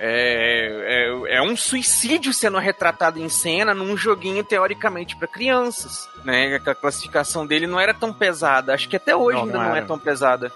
É, 0.00 1.26
é, 1.28 1.36
é 1.38 1.42
um 1.42 1.56
suicídio 1.56 2.32
sendo 2.32 2.56
retratado 2.58 3.18
em 3.18 3.28
cena 3.28 3.74
num 3.74 3.96
joguinho 3.96 4.44
teoricamente 4.44 5.16
para 5.16 5.26
crianças, 5.26 6.08
né? 6.24 6.60
A 6.64 6.74
classificação 6.74 7.44
dele 7.44 7.66
não 7.66 7.80
era 7.80 7.92
tão 7.92 8.12
pesada. 8.12 8.72
Acho 8.72 8.88
que 8.88 8.94
até 8.96 9.14
hoje 9.16 9.38
Não, 9.38 9.44
ainda 9.46 9.58
não 9.58 9.68
não, 9.70 9.76
é 9.76 9.82
tão 9.82 9.98
pesada. 9.98 10.52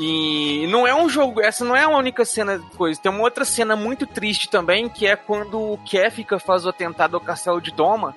E 0.00 0.64
não 0.68 0.86
é 0.86 0.94
um 0.94 1.08
jogo, 1.08 1.40
essa 1.40 1.64
não 1.64 1.74
é 1.74 1.82
a 1.82 1.88
única 1.88 2.24
cena 2.24 2.60
coisa. 2.76 3.00
Tem 3.00 3.10
uma 3.10 3.22
outra 3.22 3.44
cena 3.44 3.74
muito 3.74 4.06
triste 4.06 4.48
também, 4.48 4.88
que 4.88 5.04
é 5.04 5.16
quando 5.16 5.58
o 5.58 5.78
Kefka 5.78 6.38
faz 6.38 6.64
o 6.64 6.68
atentado 6.68 7.16
ao 7.16 7.20
castelo 7.20 7.60
de 7.60 7.72
Doma. 7.72 8.14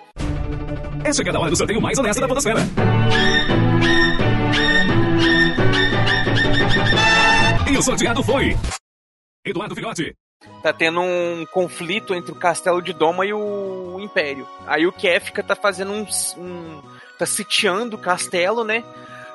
É 1.03 1.11
chegada 1.11 1.39
a 1.39 1.41
hora 1.41 1.49
do 1.49 1.57
sorteio 1.57 1.81
mais 1.81 1.97
honesto 1.97 2.19
da 2.19 2.27
Podosfera. 2.27 2.59
E 7.71 7.77
o 7.77 7.81
sorteado 7.81 8.21
foi. 8.21 8.55
Eduardo 9.43 9.73
Filhote. 9.73 10.13
tá 10.61 10.71
tendo 10.71 11.01
um 11.01 11.47
conflito 11.51 12.13
entre 12.13 12.31
o 12.31 12.35
castelo 12.35 12.79
de 12.79 12.93
Doma 12.93 13.25
e 13.25 13.33
o 13.33 13.97
Império. 13.99 14.47
Aí 14.67 14.85
o 14.85 14.91
Kefka 14.91 15.41
tá 15.41 15.55
fazendo 15.55 15.93
um, 15.93 16.05
um 16.37 16.81
tá 17.17 17.25
sitiando 17.25 17.95
o 17.95 17.99
castelo, 17.99 18.63
né? 18.63 18.83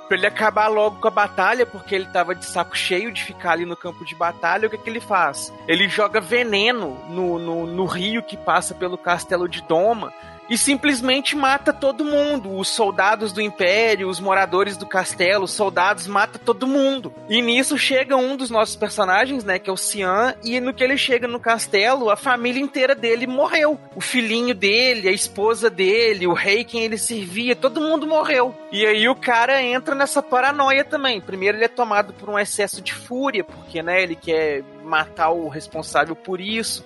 Pra 0.08 0.16
ele 0.16 0.26
acabar 0.26 0.68
logo 0.68 1.00
com 1.00 1.08
a 1.08 1.10
batalha, 1.10 1.66
porque 1.66 1.94
ele 1.94 2.06
tava 2.06 2.34
de 2.34 2.44
saco 2.44 2.76
cheio 2.76 3.12
de 3.12 3.24
ficar 3.24 3.52
ali 3.52 3.64
no 3.64 3.76
campo 3.76 4.04
de 4.04 4.14
batalha. 4.14 4.66
O 4.66 4.70
que, 4.70 4.78
que 4.78 4.88
ele 4.88 5.00
faz? 5.00 5.52
Ele 5.66 5.88
joga 5.88 6.20
veneno 6.20 6.96
no, 7.08 7.38
no, 7.38 7.66
no 7.66 7.84
rio 7.86 8.22
que 8.22 8.36
passa 8.36 8.74
pelo 8.74 8.96
castelo 8.96 9.48
de 9.48 9.62
Doma. 9.62 10.12
E 10.48 10.56
simplesmente 10.56 11.36
mata 11.36 11.72
todo 11.72 12.04
mundo. 12.04 12.56
Os 12.56 12.68
soldados 12.68 13.32
do 13.32 13.40
Império, 13.40 14.08
os 14.08 14.20
moradores 14.20 14.76
do 14.76 14.86
castelo, 14.86 15.44
os 15.44 15.52
soldados, 15.52 16.06
mata 16.06 16.38
todo 16.38 16.66
mundo. 16.66 17.12
E 17.28 17.42
nisso 17.42 17.76
chega 17.76 18.16
um 18.16 18.36
dos 18.36 18.50
nossos 18.50 18.76
personagens, 18.76 19.44
né, 19.44 19.58
que 19.58 19.68
é 19.68 19.72
o 19.72 19.76
Cian, 19.76 20.34
e 20.42 20.60
no 20.60 20.72
que 20.72 20.84
ele 20.84 20.96
chega 20.96 21.26
no 21.26 21.40
castelo, 21.40 22.10
a 22.10 22.16
família 22.16 22.62
inteira 22.62 22.94
dele 22.94 23.26
morreu. 23.26 23.78
O 23.94 24.00
filhinho 24.00 24.54
dele, 24.54 25.08
a 25.08 25.12
esposa 25.12 25.68
dele, 25.68 26.26
o 26.26 26.32
rei 26.32 26.64
quem 26.64 26.82
ele 26.82 26.98
servia, 26.98 27.56
todo 27.56 27.80
mundo 27.80 28.06
morreu. 28.06 28.54
E 28.70 28.84
aí 28.86 29.08
o 29.08 29.14
cara 29.14 29.62
entra 29.62 29.94
nessa 29.94 30.22
paranoia 30.22 30.84
também. 30.84 31.20
Primeiro 31.20 31.58
ele 31.58 31.64
é 31.64 31.68
tomado 31.68 32.12
por 32.12 32.28
um 32.28 32.38
excesso 32.38 32.80
de 32.80 32.94
fúria, 32.94 33.44
porque, 33.44 33.82
né, 33.82 34.02
ele 34.02 34.16
quer 34.16 34.62
matar 34.84 35.30
o 35.30 35.48
responsável 35.48 36.14
por 36.14 36.40
isso. 36.40 36.84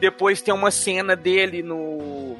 Depois 0.00 0.40
tem 0.40 0.54
uma 0.54 0.70
cena 0.70 1.16
dele 1.16 1.62
no 1.62 2.36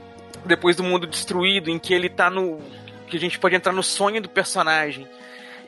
depois 0.48 0.74
do 0.76 0.82
mundo 0.82 1.06
destruído, 1.06 1.70
em 1.70 1.78
que 1.78 1.94
ele 1.94 2.08
tá 2.08 2.28
no. 2.30 2.60
que 3.06 3.16
a 3.16 3.20
gente 3.20 3.38
pode 3.38 3.54
entrar 3.54 3.72
no 3.72 3.82
sonho 3.82 4.20
do 4.20 4.28
personagem. 4.28 5.06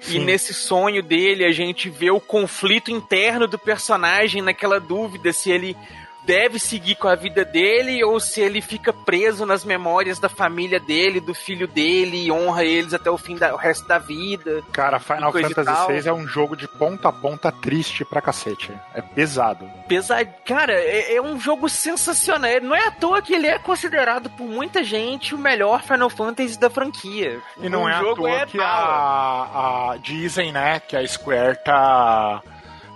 E 0.09 0.19
nesse 0.19 0.55
sonho 0.55 1.03
dele 1.03 1.45
a 1.45 1.53
gente 1.53 1.91
vê 1.91 2.11
o 2.11 2.19
conflito 2.19 2.91
interno 2.91 3.47
do 3.47 3.59
personagem 3.59 4.41
naquela 4.41 4.81
dúvida 4.81 5.31
se 5.31 5.51
ele 5.51 5.77
deve 6.25 6.59
seguir 6.59 6.95
com 6.97 7.09
a 7.09 7.15
vida 7.15 7.45
dele 7.45 8.03
ou 8.05 8.21
se 8.21 8.41
ele 8.41 8.61
fica 8.61 8.93
preso 8.93 9.45
nas 9.47 9.65
memórias 9.65 10.19
da 10.19 10.29
família 10.29 10.79
dele, 10.79 11.21
do 11.21 11.35
filho 11.35 11.67
dele 11.67 12.25
e 12.27 12.33
honra 12.33 12.65
eles 12.65 12.95
até 12.95 13.11
o 13.11 13.19
fim 13.19 13.37
da 13.37 13.55
o 13.55 13.57
resto 13.57 13.87
da 13.87 13.99
vida. 13.99 14.63
Cara, 14.73 14.99
Final. 14.99 15.33
Fantasy 15.33 16.03
VI 16.03 16.09
é 16.09 16.13
um 16.13 16.27
jogo 16.27 16.57
de 16.57 16.69
ponta 16.69 17.09
a 17.09 17.13
ponta 17.13 17.51
triste 17.51 18.05
pra 18.05 18.21
cacete. 18.21 18.73
É 18.95 19.03
pesado. 19.03 19.69
Pesado. 19.89 20.29
Cara, 20.45 20.73
é, 20.73 21.17
é 21.17 21.23
um 21.23 21.39
jogo 21.39 21.69
sensacional. 21.69 22.51
Não 22.63 22.75
é 22.75 22.87
à 22.87 22.91
toa 22.91 23.23
que 23.23 23.35
ele 23.35 23.47
é 23.47 23.59
considerado 23.59 24.31
por 24.31 24.47
muita 24.47 24.83
gente 24.85 25.35
o 25.35 25.39
melhor 25.39 25.83
Final 25.83 26.11
Fantasy 26.11 26.59
da 26.59 26.71
franquia. 26.71 27.41
E 27.61 27.69
não 27.69 27.85
O 27.85 27.89
é 27.89 27.95
à 27.95 28.01
toa 28.01 28.31
é 28.31 28.47
que 28.47 28.61
a, 28.61 29.93
a 29.93 29.97
dizem, 29.99 30.53
né, 30.53 30.81
que 30.81 30.97
a 30.97 31.07
Square 31.07 31.59
tá 31.65 32.43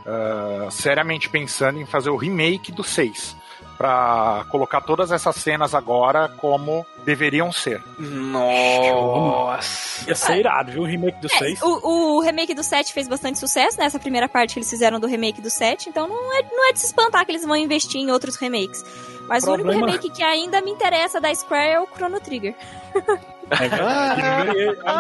ah, 0.06 0.68
seriamente 0.70 1.28
pensando 1.28 1.80
em 1.80 1.86
fazer 1.86 2.10
o 2.10 2.16
remake 2.16 2.70
do 2.72 2.84
6 2.84 3.36
Pra 3.76 4.46
colocar 4.50 4.80
todas 4.82 5.10
essas 5.10 5.34
cenas 5.34 5.74
agora 5.74 6.28
como 6.28 6.86
deveriam 7.04 7.50
ser. 7.50 7.82
Nossa. 7.98 10.08
Ia 10.08 10.14
ser 10.14 10.36
irado, 10.38 10.70
viu? 10.70 10.82
O 10.82 10.86
remake 10.86 11.20
do 11.20 11.28
6. 11.28 11.60
O, 11.60 12.16
o 12.16 12.20
remake 12.20 12.54
do 12.54 12.62
7 12.62 12.92
fez 12.92 13.08
bastante 13.08 13.38
sucesso, 13.38 13.76
né? 13.78 13.86
Essa 13.86 13.98
primeira 13.98 14.28
parte 14.28 14.52
que 14.54 14.60
eles 14.60 14.70
fizeram 14.70 15.00
do 15.00 15.08
remake 15.08 15.40
do 15.40 15.50
7, 15.50 15.88
então 15.88 16.06
não 16.06 16.36
é, 16.36 16.42
não 16.42 16.68
é 16.68 16.72
de 16.72 16.78
se 16.78 16.86
espantar 16.86 17.24
que 17.26 17.32
eles 17.32 17.44
vão 17.44 17.56
investir 17.56 18.00
em 18.00 18.12
outros 18.12 18.36
remakes. 18.36 18.84
Mas 19.28 19.42
o 19.42 19.48
único 19.52 19.64
Problema- 19.68 19.86
remake 19.88 20.10
que 20.10 20.22
ainda 20.22 20.60
me 20.60 20.70
interessa 20.70 21.20
da 21.20 21.34
Square 21.34 21.72
é 21.72 21.80
o 21.80 21.86
Chrono 21.86 22.20
Trigger. 22.20 22.54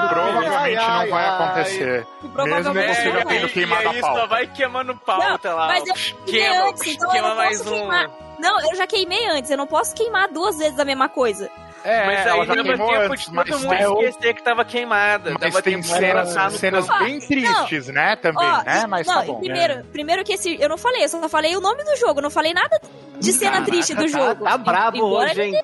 Provavelmente 0.08 0.88
não 0.88 1.08
vai 1.08 1.28
acontecer. 1.28 2.06
Mesmo 2.22 2.62
você 2.64 3.04
não 3.04 3.12
já 3.12 3.24
vai. 3.24 3.26
tendo 3.26 3.48
queimado 3.48 3.88
a 3.88 3.90
aí 3.92 4.00
só 4.00 4.06
pauta. 4.06 4.26
vai 4.26 4.46
queimando 4.46 4.96
pauta 4.96 5.54
lá. 5.54 5.66
Mas 5.68 5.86
eu 5.86 5.94
queima, 6.26 6.68
antes, 6.68 6.86
então 6.86 7.08
eu 7.08 7.12
queima 7.12 7.28
não 7.28 7.36
mais 7.36 7.58
posso 7.58 7.70
um. 7.70 7.78
queimar. 7.78 8.10
Não, 8.38 8.60
eu 8.70 8.76
já 8.76 8.86
queimei 8.86 9.26
antes, 9.28 9.50
eu 9.50 9.56
não 9.56 9.66
posso 9.66 9.94
queimar 9.94 10.28
duas 10.28 10.58
vezes 10.58 10.78
a 10.78 10.84
mesma 10.84 11.08
coisa. 11.08 11.50
É, 11.84 12.06
Mas 12.06 12.26
aí 12.26 12.46
queimou 12.46 12.88
tempo 12.88 13.12
antes, 13.12 13.26
de 13.30 13.34
todo 13.44 13.60
mundo 13.60 13.74
é 13.74 13.88
o- 13.88 14.00
esquecer 14.02 14.34
que 14.34 14.42
tava 14.42 14.64
queimada. 14.64 15.32
Mas 15.32 15.40
dava 15.40 15.62
tem 15.62 15.82
cenas, 15.82 16.34
no 16.34 16.50
cenas 16.52 16.86
campo. 16.88 17.04
bem 17.04 17.20
tristes, 17.20 17.88
né, 17.88 18.16
também, 18.16 18.46
Ó, 18.48 18.62
né? 18.62 18.86
Mas 18.88 19.06
não, 19.06 19.14
tá 19.16 19.22
bom. 19.26 19.38
primeiro, 19.40 19.84
primeiro 19.92 20.24
que 20.24 20.32
esse. 20.32 20.60
Eu 20.60 20.68
não 20.70 20.78
falei, 20.78 21.04
eu 21.04 21.08
só 21.10 21.28
falei 21.28 21.54
o 21.56 21.60
nome 21.60 21.84
do 21.84 21.94
jogo, 21.96 22.22
não 22.22 22.30
falei 22.30 22.54
nada 22.54 22.80
de 23.20 23.32
cena 23.34 23.62
triste 23.62 23.94
do 23.94 24.08
jogo. 24.08 24.42
Tá, 24.44 24.50
tá 24.52 24.58
brabo 24.58 25.04
hoje, 25.04 25.42
hein? 25.42 25.62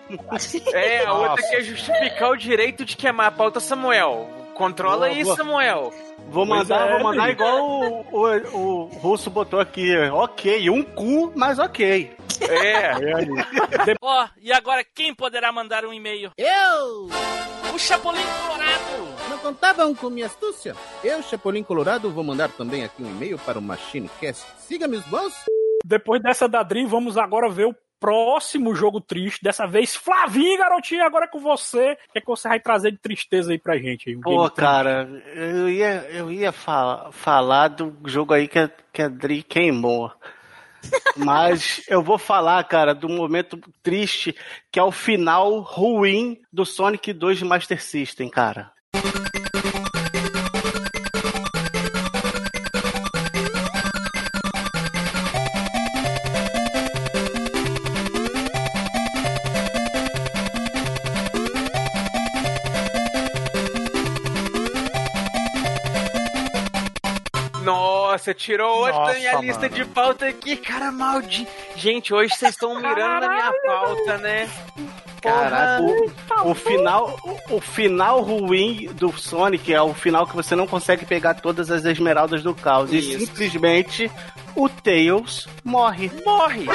É, 0.75 1.05
a 1.07 1.15
outra 1.15 1.43
quer 1.49 1.63
justificar 1.63 2.31
o 2.31 2.37
direito 2.37 2.85
de 2.85 2.97
queimar 2.97 3.27
a 3.29 3.31
pauta, 3.31 3.59
Samuel. 3.59 4.29
Controla 4.61 5.07
Boa, 5.07 5.09
aí, 5.09 5.25
boa. 5.25 5.37
Samuel. 5.37 5.95
Vou 6.29 6.45
mandar, 6.45 6.87
é, 6.87 6.93
vou 6.93 7.05
mandar 7.05 7.25
amigo. 7.25 7.43
igual 7.43 7.71
o, 7.71 8.05
o, 8.13 8.59
o 8.59 8.85
russo 8.99 9.31
botou 9.31 9.59
aqui. 9.59 9.97
Ok, 10.13 10.69
um 10.69 10.83
cu, 10.83 11.33
mas 11.35 11.59
ok. 11.59 12.15
É. 12.43 12.91
Ó, 14.03 14.29
e 14.39 14.53
agora 14.53 14.85
quem 14.95 15.15
poderá 15.15 15.51
mandar 15.51 15.87
um 15.87 15.95
e-mail? 15.95 16.33
Eu! 16.37 17.09
O 17.75 17.79
Chapolin 17.79 18.21
Colorado! 18.43 19.31
Não 19.31 19.39
contavam 19.39 19.95
com 19.95 20.11
minha 20.11 20.27
astúcia? 20.27 20.77
Eu, 21.03 21.23
Chapolin 21.23 21.63
Colorado, 21.63 22.11
vou 22.11 22.23
mandar 22.23 22.51
também 22.51 22.85
aqui 22.85 23.03
um 23.03 23.09
e-mail 23.09 23.39
para 23.39 23.59
o 23.59 23.63
MachineCast. 23.63 24.45
Siga 24.59 24.87
meus 24.87 25.05
bons. 25.07 25.33
Depois 25.87 26.21
dessa 26.23 26.47
da 26.47 26.63
Dri, 26.63 26.85
vamos 26.85 27.17
agora 27.17 27.49
ver 27.49 27.65
o 27.65 27.75
próximo 28.01 28.75
jogo 28.75 29.01
triste. 29.01 29.43
Dessa 29.43 29.67
vez, 29.67 29.95
Flavinho, 29.95 30.59
garotinho, 30.59 31.05
agora 31.05 31.27
é 31.27 31.29
com 31.29 31.39
você. 31.39 31.93
O 31.93 32.13
que, 32.13 32.19
é 32.19 32.21
que 32.21 32.27
você 32.27 32.49
vai 32.49 32.59
trazer 32.59 32.91
de 32.93 32.99
tristeza 32.99 33.53
aí 33.53 33.59
pra 33.59 33.77
gente? 33.79 34.17
Um 34.17 34.21
Pô, 34.21 34.51
cara, 34.51 35.09
eu 35.35 35.69
ia, 35.69 36.09
eu 36.11 36.33
ia 36.33 36.51
fa- 36.51 37.11
falar 37.13 37.69
do 37.69 37.97
jogo 38.07 38.33
aí 38.35 38.49
que 38.49 38.59
a, 38.59 38.71
que 38.93 39.03
a 39.03 39.09
Dri 39.09 39.43
queimou. 39.43 40.11
Mas 41.15 41.83
eu 41.89 42.03
vou 42.03 42.17
falar, 42.17 42.65
cara, 42.65 42.95
do 42.95 43.09
momento 43.09 43.61
triste 43.83 44.35
que 44.73 44.79
é 44.79 44.83
o 44.83 44.91
final 44.91 45.61
ruim 45.61 46.41
do 46.51 46.65
Sonic 46.65 47.13
2 47.13 47.39
de 47.39 47.45
Master 47.45 47.83
System, 47.83 48.31
cara. 48.31 48.73
Nossa, 68.11 68.35
tirou 68.35 68.79
outra 68.79 68.93
Nossa, 68.93 69.13
da 69.13 69.19
minha 69.19 69.35
lista 69.37 69.63
mano. 69.63 69.75
de 69.75 69.85
pauta 69.85 70.27
aqui, 70.27 70.57
cara 70.57 70.91
maldito. 70.91 71.51
Gente, 71.77 72.13
hoje 72.13 72.35
vocês 72.35 72.53
estão 72.53 72.75
mirando 72.75 73.21
na 73.21 73.29
minha 73.29 73.53
pauta, 73.65 74.19
né? 74.19 74.51
Caraca, 75.23 75.83
o, 75.83 76.51
o 76.51 76.55
final, 76.55 77.17
o, 77.23 77.57
o 77.57 77.61
final 77.61 78.21
ruim 78.21 78.89
do 78.95 79.13
Sonic 79.17 79.73
é 79.73 79.81
o 79.81 79.95
final 79.95 80.27
que 80.27 80.35
você 80.35 80.57
não 80.57 80.67
consegue 80.67 81.05
pegar 81.05 81.35
todas 81.35 81.71
as 81.71 81.85
esmeraldas 81.85 82.43
do 82.43 82.53
caos. 82.53 82.93
E 82.93 82.99
Isso. 82.99 83.27
simplesmente 83.27 84.11
o 84.57 84.69
Tails 84.69 85.49
morre. 85.65 86.11
Morre! 86.25 86.67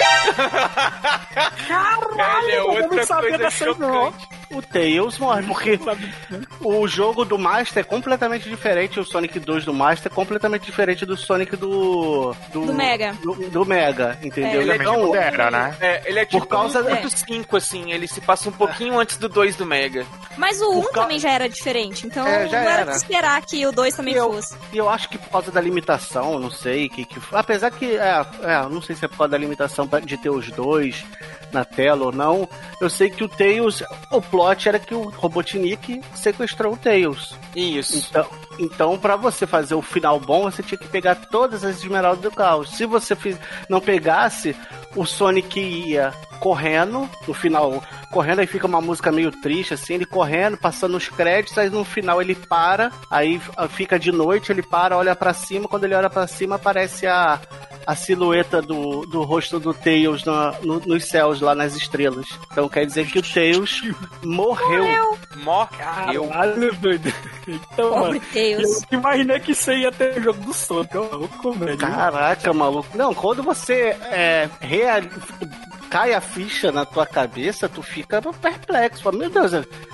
Caralho, 1.68 2.50
é 2.50 2.58
eu 2.60 2.68
outra 2.70 2.88
não 2.98 3.06
sabia 3.06 3.38
dessa 3.38 3.66
não. 3.76 4.14
O 4.52 4.62
Tails 4.62 5.18
morre, 5.18 5.44
porque 5.44 5.80
o 6.62 6.88
jogo 6.88 7.26
do 7.26 7.38
Master 7.38 7.82
é 7.82 7.84
completamente 7.84 8.48
diferente, 8.48 9.00
o 9.00 9.06
Sonic 9.06 9.40
2 9.40 9.66
do 9.66 9.74
Master 9.74 10.12
é 10.12 10.16
completamente 10.16 10.64
diferente 10.66 11.06
do 11.06 11.18
Sonic 11.18 11.56
do. 11.56 12.36
Do 12.54 12.74
Mega. 12.74 13.14
Do, 13.24 13.34
do 13.50 13.66
Mega, 13.66 14.18
entendeu? 14.22 14.62
Ele 14.62 14.72
é 14.72 14.76
então, 14.76 15.00
modera, 15.08 15.50
né? 15.50 15.76
É, 15.82 16.04
ele 16.06 16.20
é 16.20 16.26
tipo 16.26 16.46
causa- 16.46 16.82
um 16.82 16.86
1.5, 16.86 17.58
assim, 17.58 17.92
ele 17.92 18.08
se 18.08 18.22
passa 18.22 18.48
um 18.50 18.52
pouquinho 18.52 19.00
antes 19.00 19.18
do 19.18 19.28
2 19.28 19.56
do 19.56 19.66
Mega. 19.66 20.06
Mas 20.38 20.62
o 20.62 20.70
1 20.72 20.74
Por 20.76 20.82
causa- 20.92 21.02
também 21.02 21.20
já 21.20 21.32
era 21.32 21.50
diferente, 21.50 22.06
então 22.06 22.26
É, 22.28 22.48
já 22.48 22.62
não 22.62 22.70
era 22.70 22.82
era. 22.82 22.92
de 22.92 22.98
esperar 22.98 23.42
que 23.42 23.66
o 23.66 23.72
2 23.72 23.96
também 23.96 24.14
Eu- 24.14 24.32
fosse. 24.32 24.56
E 24.72 24.78
eu 24.78 24.88
acho 24.90 25.10
que 25.10 25.18
por 25.18 25.30
causa 25.30 25.52
da 25.52 25.60
limitação, 25.60 26.38
não 26.40 26.52
sei, 26.52 26.88
que, 26.88 27.04
que 27.04 27.20
apesar 27.32 27.65
que, 27.72 27.98
é, 27.98 28.26
é, 28.44 28.70
não 28.70 28.82
sei 28.82 28.96
se 28.96 29.06
é 29.06 29.08
por 29.08 29.18
causa 29.18 29.32
da 29.32 29.38
limitação 29.38 29.90
de 30.04 30.18
ter 30.18 30.30
os 30.30 30.50
dois 30.52 31.06
na 31.52 31.64
tela 31.64 32.06
ou 32.06 32.12
não, 32.12 32.48
eu 32.82 32.90
sei 32.90 33.10
que 33.10 33.24
o 33.24 33.30
Tails, 33.30 33.82
o 34.12 34.22
plot 34.22 34.68
era 34.68 34.80
que 34.80 34.94
o 34.94 35.10
Robotnik 35.10 36.02
sequestrou 36.14 36.74
o 36.74 36.78
Tails. 36.78 37.36
Isso. 37.56 37.98
Então, 38.10 38.28
então 38.60 39.00
para 39.00 39.16
você 39.16 39.48
fazer 39.48 39.76
o 39.76 39.82
final 39.82 40.20
bom, 40.20 40.44
você 40.44 40.62
tinha 40.62 40.78
que 40.78 40.88
pegar 40.88 41.16
todas 41.16 41.64
as 41.64 41.78
esmeraldas 41.78 42.22
do 42.22 42.32
caos. 42.32 42.72
Se 42.72 42.86
você 42.86 43.16
não 43.70 43.80
pegasse, 43.80 44.56
o 44.96 45.06
Sonic 45.06 45.60
ia 45.60 46.14
correndo, 46.40 47.10
no 47.28 47.34
final, 47.34 47.84
correndo, 48.12 48.40
aí 48.40 48.48
fica 48.48 48.68
uma 48.68 48.82
música 48.82 49.12
meio 49.12 49.32
triste, 49.32 49.74
assim, 49.74 49.96
ele 49.96 50.06
correndo, 50.06 50.58
passando 50.58 50.96
os 50.98 51.10
créditos, 51.10 51.58
aí 51.58 51.70
no 51.70 51.84
final 51.84 52.22
ele 52.22 52.36
para, 52.36 52.92
aí 53.10 53.42
ah, 53.58 53.68
fica 53.68 53.98
de 54.00 54.12
noite, 54.12 54.52
ele 54.52 54.62
para, 54.62 54.98
olha 54.98 55.16
pra 55.16 55.34
cima, 55.34 55.68
quando 55.68 55.86
ele 55.86 55.96
olha 55.96 56.10
pra 56.10 56.28
cima 56.28 56.56
aparece 56.56 57.08
a, 57.08 57.40
a 57.86 57.96
silhueta 57.96 58.62
do, 58.62 59.02
do 59.06 59.24
rosto 59.24 59.60
do 59.60 59.74
Tails 59.74 60.24
na- 60.26 60.54
no- 60.62 60.80
nos 60.86 61.06
céus, 61.06 61.42
lá 61.42 61.56
nas 61.56 61.76
estrelas. 61.76 62.28
Então 62.52 62.68
quer 62.70 62.86
dizer 62.86 63.08
que 63.08 63.20
o 63.20 63.24
Tails 63.24 63.82
morreu. 64.24 64.86
Morreu. 65.44 65.68
Caralho, 65.78 66.74
doido. 66.76 67.14
Então, 67.48 67.90
Pobre 67.90 68.08
mano, 68.20 68.22
Tails. 68.34 68.82
eu 68.92 69.00
imaginei 69.00 69.40
que 69.40 69.52
isso 69.52 69.70
aí 69.72 69.82
ia 69.82 69.92
ter 69.92 70.22
jogo 70.22 70.40
do 70.44 70.54
Sonic. 70.54 70.98
Ó, 70.98 71.02
ô, 71.18 71.28
comédia. 71.28 71.78
Caraca, 71.78 72.54
maluco. 72.54 72.98
Não, 72.98 73.14
quando 73.14 73.44
você 73.44 73.96
é, 74.10 74.50
real... 74.60 75.02
cai 75.96 76.14
a 76.14 76.20
ficha 76.20 76.74
na 76.74 76.86
tua 76.86 77.06
cabeça, 77.06 77.70
tu 77.70 77.82
fica 77.82 78.22
perplexo. 78.34 79.02
Fala, 79.02 79.18
Meu 79.18 79.30
Deus, 79.30 79.54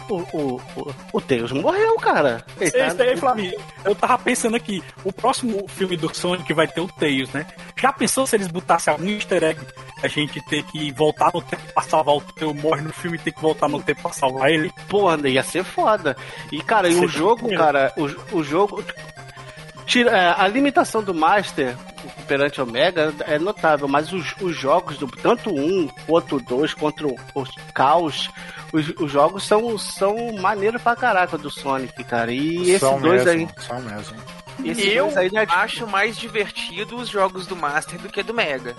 o, 0.09 0.15
o, 0.33 0.61
o, 0.75 0.93
o 1.13 1.21
Deus 1.21 1.51
morreu, 1.51 1.95
cara. 1.97 2.43
Ele 2.59 2.71
tá- 2.71 3.05
Esse 3.05 3.17
Flavinho, 3.17 3.53
eu 3.85 3.93
tava 3.93 4.17
pensando 4.17 4.55
aqui, 4.55 4.83
o 5.05 5.13
próximo 5.13 5.67
filme 5.67 5.95
do 5.95 6.11
Sonic 6.15 6.51
vai 6.55 6.67
ter 6.67 6.81
o 6.81 6.87
Tails, 6.87 7.29
né? 7.33 7.45
Já 7.79 7.93
pensou 7.93 8.25
se 8.25 8.35
eles 8.35 8.47
botassem 8.47 8.91
algum 8.91 9.07
easter 9.09 9.43
egg? 9.43 9.59
A 10.01 10.07
gente 10.07 10.43
ter 10.45 10.63
que 10.63 10.91
voltar 10.91 11.29
no 11.31 11.39
tempo 11.43 11.61
pra 11.71 11.83
salvar 11.83 12.15
o 12.15 12.21
teu 12.21 12.51
morre 12.51 12.81
no 12.81 12.91
filme 12.91 13.17
e 13.17 13.19
ter 13.21 13.31
que 13.31 13.39
voltar 13.41 13.69
no 13.69 13.79
tempo 13.83 14.01
pra 14.01 14.11
salvar 14.11 14.49
ele. 14.49 14.71
Pô, 14.89 15.15
ia 15.27 15.43
ser 15.43 15.63
foda. 15.63 16.17
E, 16.51 16.63
cara, 16.63 16.89
e 16.89 16.95
o 16.95 17.07
jogo, 17.07 17.47
cara, 17.55 17.93
o, 17.95 18.37
o 18.39 18.43
jogo. 18.43 18.83
Tira, 19.85 20.09
é, 20.11 20.33
a 20.35 20.47
limitação 20.47 21.03
do 21.03 21.13
Master 21.13 21.75
perante 22.31 22.61
Omega 22.61 23.13
é 23.27 23.37
notável, 23.37 23.89
mas 23.89 24.13
os, 24.13 24.33
os 24.39 24.55
jogos, 24.55 24.97
do, 24.97 25.05
tanto 25.05 25.53
um 25.53 25.89
quanto 26.07 26.39
dois, 26.39 26.73
quanto 26.73 27.09
o 27.35 27.43
Caos, 27.73 28.29
os, 28.71 28.87
os 28.97 29.11
jogos 29.11 29.43
são, 29.43 29.77
são 29.77 30.31
maneiros 30.37 30.81
pra 30.81 30.95
caraca 30.95 31.37
do 31.37 31.51
Sonic, 31.51 32.01
cara. 32.05 32.31
E 32.31 32.79
São 32.79 32.91
esses 32.93 33.01
dois 33.01 33.25
mesmo, 33.25 33.49
aí. 33.57 33.65
São 33.65 33.81
mesmo. 33.81 34.15
Esses 34.63 34.93
eu 34.93 35.07
é 35.07 35.45
acho 35.47 35.87
mais 35.87 36.17
divertido 36.17 36.97
os 36.97 37.09
jogos 37.09 37.47
do 37.47 37.55
Master 37.55 37.99
do 37.99 38.09
que 38.09 38.23
do 38.23 38.33
Mega. 38.33 38.75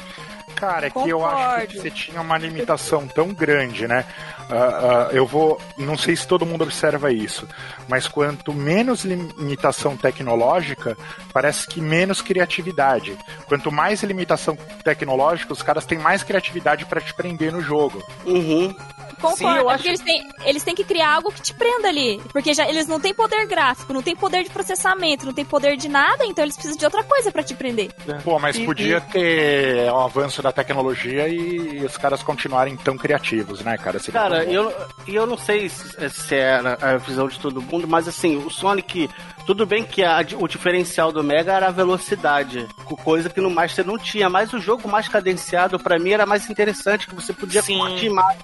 Cara, 0.54 0.86
é 0.86 0.90
que 0.90 1.08
eu 1.08 1.26
acho 1.26 1.66
que 1.66 1.78
você 1.78 1.90
tinha 1.90 2.20
uma 2.20 2.38
limitação 2.38 3.08
tão 3.08 3.34
grande, 3.34 3.88
né? 3.88 4.04
Ah, 4.48 5.08
ah, 5.08 5.12
eu 5.12 5.26
vou. 5.26 5.60
Não 5.76 5.98
sei 5.98 6.14
se 6.14 6.26
todo 6.26 6.46
mundo 6.46 6.62
observa 6.62 7.12
isso, 7.12 7.48
mas 7.88 8.06
quanto 8.06 8.52
menos 8.52 9.04
limitação 9.04 9.96
tecnológica, 9.96 10.96
parece 11.32 11.66
que 11.66 11.80
menos 11.80 12.22
criatividade. 12.22 13.16
Quanto 13.46 13.72
mais 13.72 14.02
limitação 14.02 14.56
tecnológica, 14.84 15.52
os 15.52 15.62
caras 15.62 15.84
têm 15.84 15.98
mais 15.98 16.22
criatividade 16.22 16.84
pra 16.84 17.00
te 17.00 17.12
prender 17.14 17.50
no 17.50 17.60
jogo. 17.60 18.02
Uhum. 18.24 18.74
Concordo, 19.22 19.36
Sim, 19.38 19.44
eu 19.58 19.70
é 19.70 19.74
acho- 19.74 19.84
porque 19.84 19.88
eles 19.88 20.00
têm, 20.00 20.28
eles 20.44 20.62
têm 20.64 20.74
que 20.74 20.84
criar 20.84 21.14
algo 21.14 21.32
que 21.32 21.40
te 21.40 21.54
prenda 21.54 21.88
ali. 21.88 22.20
Porque 22.32 22.52
já, 22.52 22.68
eles 22.68 22.86
não 22.86 22.98
têm 23.00 23.14
poder 23.14 23.46
gráfico, 23.46 23.92
não 23.92 24.02
têm 24.02 24.14
poder 24.16 24.42
de 24.44 24.50
processamento, 24.50 25.24
não 25.24 25.32
têm 25.32 25.44
poder 25.44 25.76
de 25.76 25.88
nada, 25.88 26.24
então 26.26 26.44
eles 26.44 26.54
precisam 26.56 26.76
de 26.76 26.84
outra 26.84 27.02
coisa 27.04 27.30
pra 27.30 27.42
te 27.42 27.54
prender. 27.54 27.90
Pô, 28.24 28.38
mas 28.38 28.56
E- 28.58 28.64
podia 28.64 29.00
ter 29.00 29.90
o 29.90 29.98
avanço 30.00 30.42
da 30.42 30.50
tecnologia 30.52 31.28
e 31.28 31.84
os 31.84 31.96
caras 31.96 32.22
continuarem 32.22 32.76
tão 32.76 32.96
criativos, 32.98 33.60
né, 33.62 33.78
cara? 33.78 33.98
Seria 33.98 34.20
Cara, 34.20 34.44
eu, 34.44 34.72
e 35.06 35.14
eu 35.14 35.26
não 35.26 35.36
sei 35.38 35.68
se, 35.68 36.10
se 36.10 36.34
era 36.34 36.76
a 36.80 36.96
visão 36.96 37.28
de 37.28 37.38
todo 37.38 37.62
mundo, 37.62 37.86
mas 37.86 38.08
assim, 38.08 38.36
o 38.36 38.50
Sonic, 38.50 39.08
tudo 39.46 39.64
bem 39.66 39.84
que 39.84 40.02
a- 40.02 40.24
o 40.38 40.48
diferencial 40.48 41.12
do 41.12 41.22
Mega 41.22 41.52
era 41.52 41.68
a 41.68 41.70
velocidade, 41.70 42.66
co- 42.84 42.96
coisa 42.96 43.28
que 43.30 43.40
no 43.40 43.50
Master 43.50 43.86
não 43.86 43.98
tinha, 43.98 44.28
mas 44.28 44.52
o 44.52 44.58
jogo 44.60 44.88
mais 44.88 45.08
cadenciado 45.08 45.78
pra 45.78 45.98
mim 45.98 46.10
era 46.10 46.26
mais 46.26 46.48
interessante, 46.50 47.06
que 47.06 47.14
você 47.14 47.32
podia 47.32 47.62
Sim. 47.62 47.78
curtir 47.78 48.08
mais 48.10 48.36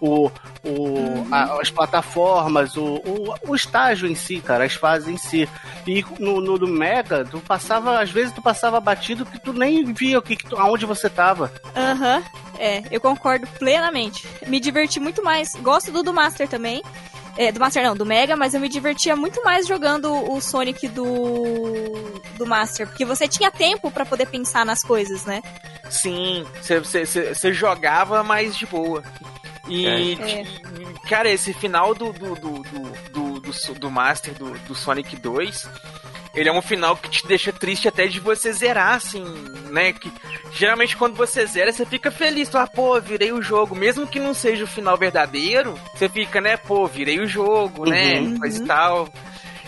o, 0.00 0.17
o, 0.26 1.26
a- 1.30 1.60
as 1.60 1.70
plataformas, 1.70 2.76
o, 2.76 2.96
o, 3.04 3.34
o 3.48 3.54
estágio 3.54 4.08
em 4.08 4.14
si, 4.14 4.40
cara, 4.40 4.64
as 4.64 4.74
fases 4.74 5.08
em 5.08 5.16
si. 5.16 5.48
E 5.86 6.04
no, 6.18 6.40
no 6.40 6.58
do 6.58 6.66
Mega, 6.68 7.24
tu 7.24 7.40
passava, 7.40 8.00
às 8.00 8.10
vezes 8.10 8.32
tu 8.32 8.42
passava 8.42 8.80
batido 8.80 9.24
que 9.24 9.38
tu 9.38 9.52
nem 9.52 9.92
via 9.92 10.18
o 10.18 10.22
que, 10.22 10.36
que 10.36 10.46
tu- 10.46 10.56
aonde 10.58 10.84
você 10.86 11.08
tava. 11.08 11.52
Aham, 11.76 12.22
é, 12.58 12.82
eu 12.90 13.00
concordo 13.00 13.46
plenamente. 13.58 14.26
Me 14.46 14.58
diverti 14.60 14.98
muito 15.00 15.22
mais. 15.22 15.54
Gosto 15.56 15.90
do 15.92 16.02
do 16.02 16.12
Master 16.12 16.48
também. 16.48 16.82
É, 17.36 17.52
do 17.52 17.60
Master 17.60 17.84
não, 17.84 17.94
do 17.94 18.04
Mega, 18.04 18.36
mas 18.36 18.52
eu 18.52 18.60
me 18.60 18.68
divertia 18.68 19.14
muito 19.14 19.44
mais 19.44 19.64
jogando 19.64 20.12
o 20.12 20.40
Sonic 20.40 20.88
do 20.88 21.92
do 22.36 22.44
Master, 22.44 22.86
porque 22.88 23.04
você 23.04 23.28
tinha 23.28 23.48
tempo 23.50 23.90
pra 23.92 24.04
poder 24.04 24.26
pensar 24.26 24.66
nas 24.66 24.82
coisas, 24.82 25.24
né? 25.24 25.40
Sim, 25.88 26.44
você 26.60 27.52
jogava 27.52 28.22
mais 28.24 28.56
de 28.56 28.66
boa. 28.66 29.02
E, 29.68 30.14
É. 30.14 30.44
cara, 31.08 31.30
esse 31.30 31.52
final 31.52 31.94
do, 31.94 32.12
do, 32.12 32.34
do, 32.34 32.62
do, 33.12 33.40
do, 33.40 33.74
do 33.74 33.90
Master 33.90 34.34
do, 34.34 34.50
do 34.60 34.74
Sonic 34.74 35.16
2, 35.16 35.68
ele 36.34 36.48
é 36.48 36.52
um 36.52 36.62
final 36.62 36.96
que 36.96 37.10
te 37.10 37.26
deixa 37.26 37.52
triste 37.52 37.88
até 37.88 38.06
de 38.06 38.20
você 38.20 38.52
zerar, 38.52 38.94
assim, 38.94 39.24
né? 39.70 39.92
Que 39.92 40.10
geralmente 40.52 40.96
quando 40.96 41.16
você 41.16 41.46
zera, 41.46 41.72
você 41.72 41.84
fica 41.84 42.10
feliz, 42.10 42.48
fala, 42.48 42.66
pô, 42.66 43.00
virei 43.00 43.32
o 43.32 43.42
jogo. 43.42 43.74
Mesmo 43.74 44.06
que 44.06 44.20
não 44.20 44.34
seja 44.34 44.64
o 44.64 44.68
final 44.68 44.96
verdadeiro, 44.96 45.74
você 45.94 46.08
fica, 46.08 46.40
né, 46.40 46.56
pô, 46.56 46.86
virei 46.86 47.20
o 47.20 47.26
jogo, 47.26 47.84
né? 47.88 48.20
Uhum. 48.20 48.38
Coisa 48.38 48.62
e 48.62 48.66
tal. 48.66 49.08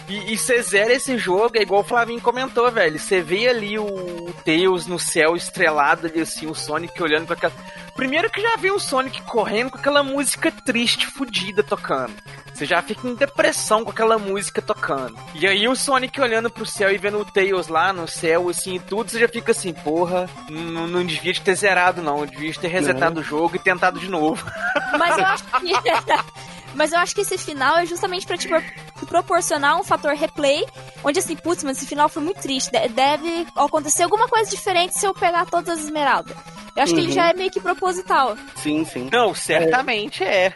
E, 0.08 0.32
e 0.32 0.36
você 0.36 0.60
zera 0.62 0.92
esse 0.92 1.16
jogo, 1.16 1.56
é 1.56 1.62
igual 1.62 1.82
o 1.82 1.84
Flavinho 1.84 2.20
comentou, 2.20 2.68
velho. 2.70 2.98
Você 2.98 3.20
vê 3.22 3.48
ali 3.48 3.78
o 3.78 4.34
Tails 4.44 4.86
no 4.86 4.98
céu 4.98 5.36
estrelado 5.36 6.08
ali, 6.08 6.20
assim, 6.20 6.46
o 6.46 6.54
Sonic 6.54 7.00
olhando 7.00 7.26
com 7.28 7.32
aquela. 7.32 7.52
Primeiro 7.94 8.30
que 8.30 8.40
já 8.40 8.56
vê 8.56 8.70
o 8.70 8.78
Sonic 8.78 9.22
correndo 9.22 9.70
com 9.70 9.78
aquela 9.78 10.02
música 10.02 10.50
triste, 10.50 11.06
fudida 11.06 11.62
tocando. 11.62 12.12
Você 12.54 12.64
já 12.66 12.82
fica 12.82 13.06
em 13.08 13.14
depressão 13.14 13.84
com 13.84 13.90
aquela 13.90 14.18
música 14.18 14.60
tocando. 14.60 15.16
E 15.34 15.46
aí 15.46 15.66
o 15.68 15.76
Sonic 15.76 16.20
olhando 16.20 16.50
pro 16.50 16.66
céu 16.66 16.90
e 16.92 16.98
vendo 16.98 17.18
o 17.20 17.24
Tails 17.24 17.68
lá 17.68 17.92
no 17.92 18.06
céu, 18.08 18.48
assim, 18.48 18.74
e 18.74 18.78
tudo, 18.80 19.10
você 19.10 19.18
já 19.20 19.28
fica 19.28 19.52
assim, 19.52 19.72
porra, 19.72 20.28
não, 20.48 20.86
não 20.86 21.04
devia 21.04 21.32
de 21.32 21.40
ter 21.40 21.54
zerado, 21.54 22.02
não. 22.02 22.26
Devia 22.26 22.50
de 22.52 22.58
ter 22.58 22.68
resetado 22.68 23.20
o 23.20 23.22
jogo 23.22 23.56
e 23.56 23.58
tentado 23.58 23.98
de 24.00 24.08
novo. 24.08 24.44
Mas 24.98 25.16
eu 25.18 25.24
acho 25.26 25.44
que. 25.44 25.72
Mas 26.74 26.92
eu 26.92 27.00
acho 27.00 27.14
que 27.16 27.22
esse 27.22 27.36
final 27.36 27.78
é 27.78 27.84
justamente 27.86 28.24
pra 28.26 28.38
te 28.38 28.46
pro- 28.46 28.62
proporcionar 29.08 29.76
um 29.78 29.82
fator 29.82 30.12
replay, 30.14 30.64
onde 31.02 31.18
assim, 31.18 31.34
putz, 31.34 31.64
mas 31.64 31.78
esse 31.78 31.86
final 31.86 32.08
foi 32.08 32.22
muito 32.22 32.40
triste. 32.40 32.70
De- 32.70 32.88
Deve 32.90 33.44
acontecer 33.56 34.04
alguma 34.04 34.28
coisa 34.28 34.48
diferente 34.48 34.96
se 34.96 35.04
eu 35.04 35.12
pegar 35.12 35.46
todas 35.46 35.78
as 35.78 35.84
esmeraldas. 35.84 36.36
Eu 36.76 36.84
acho 36.84 36.94
que 36.94 37.00
ele 37.00 37.08
Uhum. 37.08 37.14
já 37.14 37.28
é 37.30 37.34
meio 37.34 37.50
que 37.50 37.58
proposital. 37.80 38.36
Sim, 38.56 38.84
sim. 38.84 39.08
Não, 39.10 39.34
certamente 39.34 40.22
é. 40.22 40.52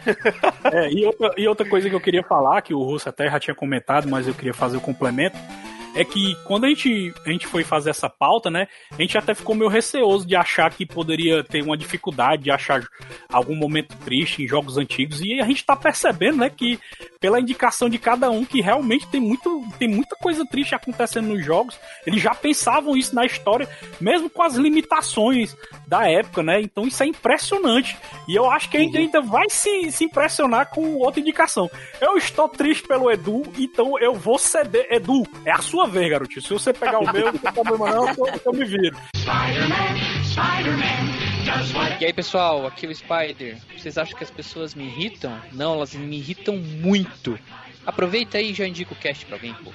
É, 0.70 0.92
e, 0.92 1.04
outra, 1.06 1.34
e 1.38 1.48
outra 1.48 1.68
coisa 1.68 1.88
que 1.88 1.94
eu 1.94 2.00
queria 2.00 2.22
falar, 2.22 2.60
que 2.60 2.74
o 2.74 2.82
Russo 2.82 3.08
até 3.08 3.28
já 3.30 3.40
tinha 3.40 3.54
comentado, 3.54 4.06
mas 4.06 4.28
eu 4.28 4.34
queria 4.34 4.54
fazer 4.54 4.76
o 4.76 4.80
complemento, 4.80 5.36
é 5.94 6.04
que 6.04 6.36
quando 6.44 6.64
a 6.64 6.68
gente, 6.68 7.14
a 7.24 7.30
gente 7.30 7.46
foi 7.46 7.62
fazer 7.62 7.90
essa 7.90 8.10
pauta, 8.10 8.50
né, 8.50 8.66
a 8.90 9.00
gente 9.00 9.16
até 9.16 9.32
ficou 9.32 9.54
meio 9.54 9.70
receoso 9.70 10.26
de 10.26 10.34
achar 10.34 10.70
que 10.72 10.84
poderia 10.84 11.44
ter 11.44 11.62
uma 11.62 11.76
dificuldade 11.76 12.42
de 12.42 12.50
achar 12.50 12.82
algum 13.32 13.54
momento 13.54 13.96
triste 13.98 14.42
em 14.42 14.48
jogos 14.48 14.76
antigos, 14.76 15.20
e 15.20 15.40
a 15.40 15.46
gente 15.46 15.64
tá 15.64 15.76
percebendo, 15.76 16.38
né, 16.38 16.50
que 16.50 16.80
pela 17.20 17.40
indicação 17.40 17.88
de 17.88 17.96
cada 17.96 18.28
um, 18.30 18.44
que 18.44 18.60
realmente 18.60 19.06
tem, 19.06 19.20
muito, 19.20 19.62
tem 19.78 19.88
muita 19.88 20.16
coisa 20.16 20.44
triste 20.44 20.74
acontecendo 20.74 21.28
nos 21.28 21.44
jogos, 21.44 21.78
eles 22.04 22.20
já 22.20 22.34
pensavam 22.34 22.96
isso 22.96 23.14
na 23.14 23.24
história, 23.24 23.68
mesmo 24.00 24.28
com 24.28 24.42
as 24.42 24.56
limitações 24.56 25.56
da 25.86 26.08
época, 26.08 26.42
né, 26.42 26.60
então 26.60 26.86
isso 26.86 27.02
é 27.02 27.06
impressionante, 27.06 27.96
e 28.26 28.34
eu 28.34 28.50
acho 28.50 28.68
que 28.70 28.76
a 28.76 28.80
gente 28.80 28.96
ainda 28.96 29.20
vai 29.20 29.48
se, 29.48 29.90
se 29.92 30.04
impressionar 30.04 30.70
com 30.70 30.96
outra 30.96 31.20
indicação. 31.20 31.70
Eu 32.00 32.16
estou 32.16 32.48
triste 32.48 32.86
pelo 32.86 33.10
Edu, 33.10 33.42
então 33.58 33.98
eu 33.98 34.14
vou 34.14 34.38
ceder. 34.38 34.86
Edu, 34.90 35.26
é 35.44 35.52
a 35.52 35.58
sua 35.58 35.86
vez, 35.86 36.10
garotinho. 36.10 36.42
Se 36.42 36.52
você 36.52 36.72
pegar 36.72 36.98
o 36.98 37.12
meu, 37.12 37.32
não 37.32 37.38
tem 37.38 37.52
problema 37.52 37.90
não, 37.90 38.08
eu, 38.08 38.40
eu 38.44 38.52
me 38.52 38.64
viro. 38.64 38.96
E 42.00 42.04
aí, 42.04 42.12
pessoal, 42.12 42.66
aqui 42.66 42.86
é 42.86 42.88
o 42.88 42.94
Spider. 42.94 43.58
Vocês 43.76 43.96
acham 43.98 44.16
que 44.16 44.24
as 44.24 44.30
pessoas 44.30 44.74
me 44.74 44.84
irritam? 44.84 45.38
Não, 45.52 45.74
elas 45.74 45.94
me 45.94 46.16
irritam 46.16 46.56
muito. 46.56 47.38
Aproveita 47.86 48.38
aí 48.38 48.50
e 48.50 48.54
já 48.54 48.66
indica 48.66 48.92
o 48.92 48.96
cast 48.96 49.24
pra 49.26 49.36
alguém, 49.36 49.54
pô. 49.54 49.70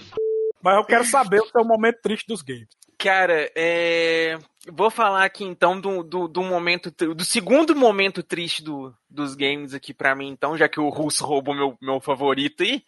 Mas 0.62 0.76
eu 0.76 0.84
quero 0.84 1.06
saber 1.06 1.41
o 1.41 1.48
seu 1.48 1.63
momento 1.63 2.00
triste 2.02 2.28
dos 2.28 2.41
games. 2.41 2.67
Cara, 2.98 3.50
é... 3.56 4.38
vou 4.71 4.89
falar 4.89 5.25
aqui 5.25 5.43
então 5.43 5.79
do, 5.79 6.03
do, 6.03 6.27
do 6.27 6.43
momento, 6.43 6.91
do 6.91 7.23
segundo 7.23 7.75
momento 7.75 8.23
triste 8.23 8.63
do, 8.63 8.93
dos 9.10 9.36
games 9.36 9.73
aqui 9.73 9.93
pra 9.93 10.15
mim, 10.15 10.29
então, 10.29 10.58
já 10.58 10.67
que 10.67 10.79
o 10.79 10.89
Russo 10.89 11.25
roubou 11.25 11.55
meu, 11.55 11.77
meu 11.82 11.99
favorito 11.99 12.63
aí. 12.63 12.84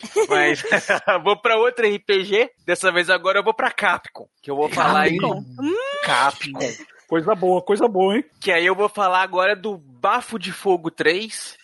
Mas 0.28 0.62
vou 1.24 1.36
pra 1.40 1.56
outro 1.56 1.86
RPG. 1.86 2.50
Dessa 2.66 2.92
vez 2.92 3.08
agora 3.08 3.38
eu 3.38 3.44
vou 3.44 3.54
pra 3.54 3.70
Capcom. 3.70 4.28
Que 4.42 4.50
eu 4.50 4.56
vou 4.56 4.68
falar 4.68 5.02
aí. 5.02 5.16
Capcom. 6.04 6.58
Coisa 7.08 7.34
boa, 7.34 7.62
coisa 7.62 7.86
boa, 7.86 8.16
hein? 8.16 8.24
Que 8.40 8.50
aí 8.50 8.66
eu 8.66 8.74
vou 8.74 8.88
falar 8.88 9.22
agora 9.22 9.54
do 9.54 9.78
Bafo 9.78 10.38
de 10.38 10.52
Fogo 10.52 10.90
3. 10.90 11.56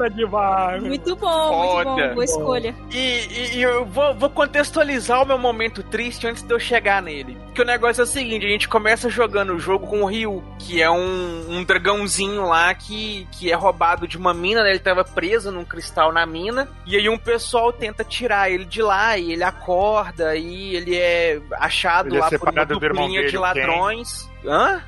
Foda 0.00 0.10
demais. 0.10 0.82
Muito 0.82 1.14
bom, 1.16 1.48
Foda. 1.48 1.90
muito 1.90 2.08
bom. 2.08 2.14
Boa 2.14 2.24
escolha. 2.24 2.74
E, 2.90 2.96
e- 2.98 3.56
e 3.58 3.62
eu 3.62 3.84
vou, 3.84 4.14
vou 4.14 4.30
contextualizar 4.30 5.22
o 5.22 5.26
meu 5.26 5.36
momento 5.38 5.82
triste 5.82 6.26
antes 6.26 6.42
de 6.42 6.52
eu 6.54 6.58
chegar 6.58 7.02
nele. 7.02 7.36
Porque 7.46 7.60
o 7.60 7.64
negócio 7.66 8.00
é 8.00 8.04
o 8.04 8.06
seguinte: 8.06 8.46
a 8.46 8.48
gente 8.48 8.66
começa 8.68 9.10
jogando 9.10 9.52
o 9.54 9.58
jogo 9.58 9.86
com 9.86 10.02
o 10.02 10.06
Ryu, 10.06 10.42
que 10.58 10.80
é 10.80 10.90
um, 10.90 11.46
um 11.50 11.64
dragãozinho 11.64 12.46
lá 12.46 12.72
que, 12.74 13.28
que 13.32 13.52
é 13.52 13.54
roubado 13.54 14.08
de 14.08 14.16
uma 14.16 14.32
mina, 14.32 14.62
né? 14.62 14.70
Ele 14.70 14.78
tava 14.78 15.04
preso 15.04 15.50
num 15.50 15.64
cristal 15.64 16.12
na 16.12 16.24
mina. 16.24 16.66
E 16.86 16.96
aí 16.96 17.08
um 17.08 17.18
pessoal 17.18 17.70
tenta 17.72 18.02
tirar 18.02 18.50
ele 18.50 18.64
de 18.64 18.80
lá 18.82 19.18
e 19.18 19.32
ele 19.32 19.44
acorda 19.44 20.34
e 20.34 20.74
ele 20.76 20.96
é 20.96 21.40
achado 21.52 22.08
Ele 22.08 22.16
é 22.16 22.20
lá 22.20 22.30
por 22.30 22.48
uma 22.48 22.64
duplinha 22.64 23.20
dele, 23.20 23.30
de 23.30 23.36
ladrões. 23.36 24.30
Hã? 24.46 24.80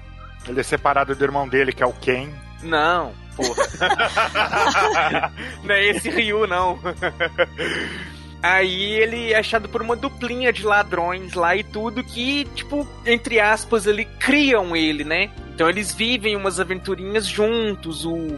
Ele 0.48 0.58
é 0.58 0.62
separado 0.62 1.14
do 1.14 1.22
irmão 1.24 1.46
dele, 1.46 1.72
que 1.72 1.82
é 1.82 1.86
o 1.86 1.92
Ken. 1.92 2.28
Não, 2.62 3.12
não 5.64 5.74
é 5.74 5.90
esse 5.90 6.10
Ryu, 6.10 6.46
não. 6.46 6.78
Aí 8.42 8.94
ele 8.94 9.32
é 9.32 9.38
achado 9.38 9.68
por 9.68 9.80
uma 9.80 9.94
duplinha 9.94 10.52
de 10.52 10.64
ladrões 10.64 11.34
lá 11.34 11.54
e 11.54 11.62
tudo 11.62 12.02
que, 12.02 12.44
tipo, 12.56 12.86
entre 13.06 13.38
aspas, 13.38 13.86
ele 13.86 14.04
criam 14.04 14.74
ele, 14.74 15.04
né? 15.04 15.30
Então 15.54 15.68
eles 15.68 15.94
vivem 15.94 16.34
umas 16.34 16.58
aventurinhas 16.58 17.26
juntos, 17.26 18.04
o 18.04 18.36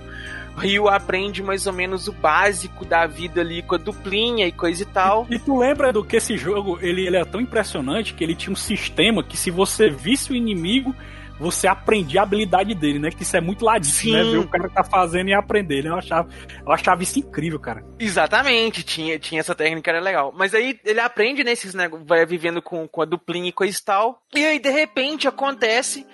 Ryu 0.57 0.88
aprende 0.88 1.42
mais 1.42 1.66
ou 1.66 1.72
menos 1.72 2.07
o 2.07 2.12
básico 2.12 2.84
da 2.84 3.07
vida 3.07 3.40
ali 3.40 3.62
com 3.62 3.74
a 3.74 3.78
duplinha 3.78 4.47
e 4.47 4.53
coisa 4.53 4.82
e 4.82 4.86
tal. 4.86 5.26
E 5.30 5.38
tu 5.38 5.59
lembra 5.59 5.92
do 5.92 6.05
que 6.05 6.16
esse 6.16 6.36
jogo, 6.36 6.78
ele, 6.82 7.07
ele 7.07 7.16
era 7.16 7.26
tão 7.26 7.40
impressionante 7.40 8.12
que 8.12 8.22
ele 8.22 8.34
tinha 8.34 8.53
um 8.53 8.57
sistema 8.57 9.22
que 9.22 9.36
se 9.36 9.51
você 9.51 9.88
visse 9.88 10.32
o 10.32 10.36
inimigo, 10.36 10.95
você 11.39 11.66
aprendia 11.66 12.20
a 12.20 12.22
habilidade 12.22 12.74
dele, 12.74 12.99
né? 12.99 13.11
Que 13.11 13.22
isso 13.22 13.37
é 13.37 13.41
muito 13.41 13.64
ladinho, 13.64 14.16
né? 14.16 14.22
Ver 14.30 14.39
o 14.39 14.49
cara 14.49 14.68
tá 14.68 14.85
fazendo 14.85 15.28
e 15.28 15.35
aprender, 15.35 15.82
né? 15.82 15.91
Eu 15.91 15.97
achava, 15.97 16.28
eu 16.64 16.72
achava 16.72 17.03
isso 17.03 17.18
incrível, 17.18 17.59
cara. 17.59 17.85
Exatamente, 17.99 18.82
tinha, 18.82 19.18
tinha 19.18 19.41
essa 19.41 19.55
técnica, 19.55 19.91
era 19.91 20.01
legal. 20.01 20.32
Mas 20.37 20.55
aí 20.55 20.78
ele 20.85 21.01
aprende 21.01 21.43
nesses 21.43 21.74
negócios, 21.74 22.07
vai 22.09 22.24
vivendo 22.24 22.62
com, 22.62 22.87
com 22.87 23.03
a 23.03 23.05
duplinha 23.05 23.49
e 23.49 23.53
coisa 23.53 23.76
e 23.76 23.85
tal. 23.85 24.22
E 24.35 24.45
aí, 24.45 24.59
de 24.59 24.70
repente, 24.70 25.26
acontece 25.26 26.07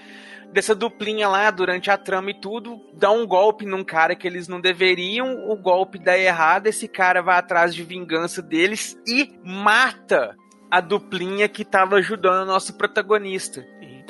dessa 0.53 0.75
duplinha 0.75 1.29
lá 1.29 1.51
durante 1.51 1.91
a 1.91 1.97
trama 1.97 2.31
e 2.31 2.41
tudo, 2.41 2.81
dá 2.95 3.11
um 3.11 3.27
golpe 3.27 3.65
num 3.65 3.85
cara 3.85 4.17
que 4.17 4.27
eles 4.27 4.49
não 4.49 4.61
deveriam, 4.61 5.49
o 5.49 5.57
golpe 5.57 5.99
dá 5.99 6.19
errado, 6.19 6.67
esse 6.67 6.89
cara 6.89 7.23
vai 7.23 7.39
atrás 7.39 7.75
de 7.75 7.85
vingança 7.85 8.43
deles 8.43 8.99
e 9.07 9.33
mata 9.45 10.37
a 10.71 10.81
duplinha 10.81 11.49
que 11.49 11.65
tava 11.65 11.97
ajudando 11.97 12.43
o 12.43 12.47
nosso 12.47 12.77
protagonista. 12.77 13.65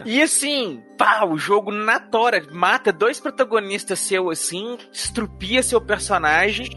E 0.05 0.23
assim, 0.23 0.83
pá, 0.97 1.25
o 1.25 1.37
jogo 1.37 1.71
na 1.71 1.99
tora, 1.99 2.43
mata 2.53 2.93
dois 2.93 3.21
protagonistas 3.21 3.99
seu 4.01 4.31
assim, 4.31 4.79
estrupia 4.93 5.63
seu 5.63 5.81
personagem. 5.81 6.69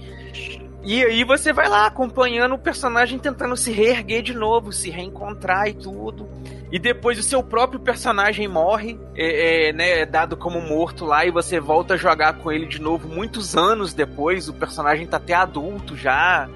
E 0.86 1.02
aí 1.02 1.24
você 1.24 1.54
vai 1.54 1.70
lá 1.70 1.86
acompanhando 1.86 2.56
o 2.56 2.60
personagem 2.60 3.18
tentando 3.18 3.56
se 3.56 3.72
reerguer 3.72 4.22
de 4.22 4.34
novo, 4.34 4.74
se 4.74 4.90
reencontrar 4.90 5.70
e 5.70 5.74
tudo. 5.74 6.30
E 6.70 6.78
depois 6.78 7.18
o 7.18 7.24
seu 7.24 7.42
próprio 7.42 7.80
personagem 7.80 8.48
morre, 8.48 9.00
é, 9.16 9.70
é, 9.70 9.74
né, 9.74 10.00
é 10.00 10.06
dado 10.06 10.36
como 10.36 10.60
morto 10.60 11.06
lá, 11.06 11.26
e 11.26 11.32
você 11.32 11.60
volta 11.60 11.94
a 11.94 11.98
jogar 11.98 12.34
com 12.40 12.52
ele 12.52 12.66
de 12.66 12.82
novo 12.82 13.08
muitos 13.08 13.56
anos 13.56 13.94
depois. 13.94 14.50
O 14.50 14.54
personagem 14.54 15.08
tá 15.08 15.18
até 15.18 15.34
adulto 15.34 15.96
já. 15.96 16.50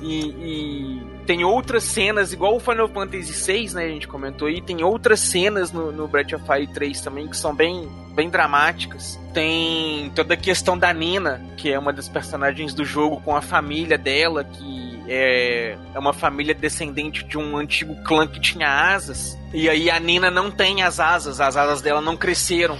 E, 0.00 0.30
e 0.30 1.15
tem 1.26 1.44
outras 1.44 1.82
cenas, 1.82 2.32
igual 2.32 2.56
o 2.56 2.60
Final 2.60 2.88
Fantasy 2.88 3.32
VI, 3.32 3.74
né? 3.74 3.84
A 3.84 3.88
gente 3.88 4.06
comentou 4.06 4.46
aí, 4.46 4.62
tem 4.62 4.84
outras 4.84 5.20
cenas 5.20 5.72
no, 5.72 5.90
no 5.90 6.06
Breath 6.06 6.32
of 6.34 6.46
Fire 6.46 6.66
3 6.66 7.00
também 7.00 7.26
que 7.28 7.36
são 7.36 7.54
bem, 7.54 7.88
bem 8.14 8.30
dramáticas. 8.30 9.18
Tem 9.34 10.10
toda 10.14 10.34
a 10.34 10.36
questão 10.36 10.78
da 10.78 10.92
Nina, 10.94 11.44
que 11.56 11.72
é 11.72 11.78
uma 11.78 11.92
das 11.92 12.08
personagens 12.08 12.72
do 12.72 12.84
jogo, 12.84 13.20
com 13.20 13.34
a 13.34 13.42
família 13.42 13.98
dela, 13.98 14.44
que 14.44 15.02
é, 15.08 15.76
é 15.94 15.98
uma 15.98 16.12
família 16.12 16.54
descendente 16.54 17.24
de 17.24 17.36
um 17.36 17.56
antigo 17.56 17.96
clã 18.04 18.26
que 18.26 18.40
tinha 18.40 18.68
asas. 18.68 19.36
E 19.52 19.68
aí 19.68 19.90
a 19.90 19.98
Nina 19.98 20.30
não 20.30 20.50
tem 20.50 20.82
as 20.82 21.00
asas, 21.00 21.40
as 21.40 21.56
asas 21.56 21.82
dela 21.82 22.00
não 22.00 22.16
cresceram. 22.16 22.78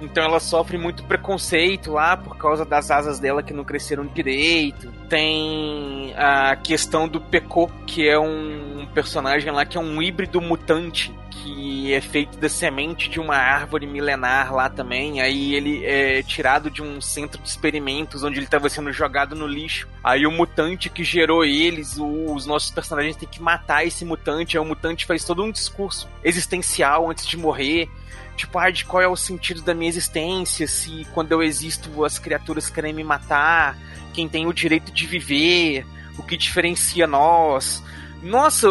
Então 0.00 0.24
ela 0.24 0.40
sofre 0.40 0.76
muito 0.76 1.04
preconceito 1.04 1.92
lá 1.92 2.16
por 2.16 2.36
causa 2.36 2.64
das 2.64 2.90
asas 2.90 3.18
dela 3.18 3.42
que 3.42 3.52
não 3.52 3.64
cresceram 3.64 4.06
direito. 4.06 4.92
Tem 5.08 6.12
a 6.16 6.56
questão 6.56 7.06
do 7.06 7.20
Peko, 7.20 7.70
que 7.86 8.08
é 8.08 8.18
um 8.18 8.86
personagem 8.92 9.52
lá 9.52 9.64
que 9.64 9.76
é 9.76 9.80
um 9.80 10.02
híbrido 10.02 10.40
mutante 10.40 11.14
que 11.42 11.92
é 11.92 12.00
feito 12.00 12.38
da 12.38 12.48
semente 12.48 13.08
de 13.08 13.20
uma 13.20 13.36
árvore 13.36 13.86
milenar 13.86 14.54
lá 14.54 14.68
também. 14.68 15.20
Aí 15.20 15.54
ele 15.54 15.84
é 15.84 16.22
tirado 16.22 16.70
de 16.70 16.82
um 16.82 17.00
centro 17.00 17.40
de 17.42 17.48
experimentos 17.48 18.22
onde 18.22 18.38
ele 18.38 18.46
estava 18.46 18.68
sendo 18.68 18.92
jogado 18.92 19.34
no 19.36 19.46
lixo. 19.46 19.86
Aí 20.02 20.26
o 20.26 20.30
mutante 20.32 20.88
que 20.88 21.04
gerou 21.04 21.44
eles, 21.44 21.98
o- 21.98 22.32
os 22.34 22.46
nossos 22.46 22.70
personagens 22.70 23.16
têm 23.16 23.28
que 23.28 23.40
matar 23.42 23.86
esse 23.86 24.04
mutante. 24.04 24.56
Aí 24.56 24.62
o 24.62 24.66
mutante 24.66 25.04
faz 25.06 25.24
todo 25.24 25.42
um 25.44 25.50
discurso 25.50 26.08
existencial 26.24 27.10
antes 27.10 27.26
de 27.26 27.36
morrer. 27.36 27.88
Tipo, 28.36 28.58
ah, 28.58 28.70
de 28.70 28.84
qual 28.84 29.02
é 29.02 29.08
o 29.08 29.16
sentido 29.16 29.62
da 29.62 29.74
minha 29.74 29.88
existência? 29.88 30.66
Se 30.66 31.06
quando 31.14 31.32
eu 31.32 31.42
existo 31.42 32.04
as 32.04 32.18
criaturas 32.18 32.68
querem 32.68 32.92
me 32.92 33.02
matar? 33.04 33.76
Quem 34.12 34.28
tem 34.28 34.46
o 34.46 34.52
direito 34.52 34.92
de 34.92 35.06
viver? 35.06 35.86
O 36.18 36.22
que 36.22 36.36
diferencia 36.36 37.06
nós? 37.06 37.82
Nossa, 38.22 38.68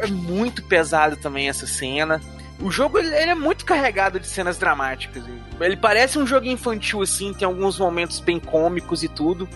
é 0.00 0.06
muito 0.06 0.62
pesado 0.62 1.16
também 1.16 1.48
essa 1.48 1.66
cena. 1.66 2.20
O 2.60 2.70
jogo 2.70 2.98
ele, 2.98 3.14
é 3.14 3.34
muito 3.34 3.64
carregado 3.64 4.20
de 4.20 4.26
cenas 4.26 4.58
dramáticas. 4.58 5.24
Ele 5.58 5.76
parece 5.76 6.18
um 6.18 6.26
jogo 6.26 6.46
infantil 6.46 7.00
assim, 7.00 7.32
tem 7.32 7.46
alguns 7.46 7.78
momentos 7.78 8.20
bem 8.20 8.38
cômicos 8.38 9.02
e 9.02 9.08
tudo, 9.08 9.48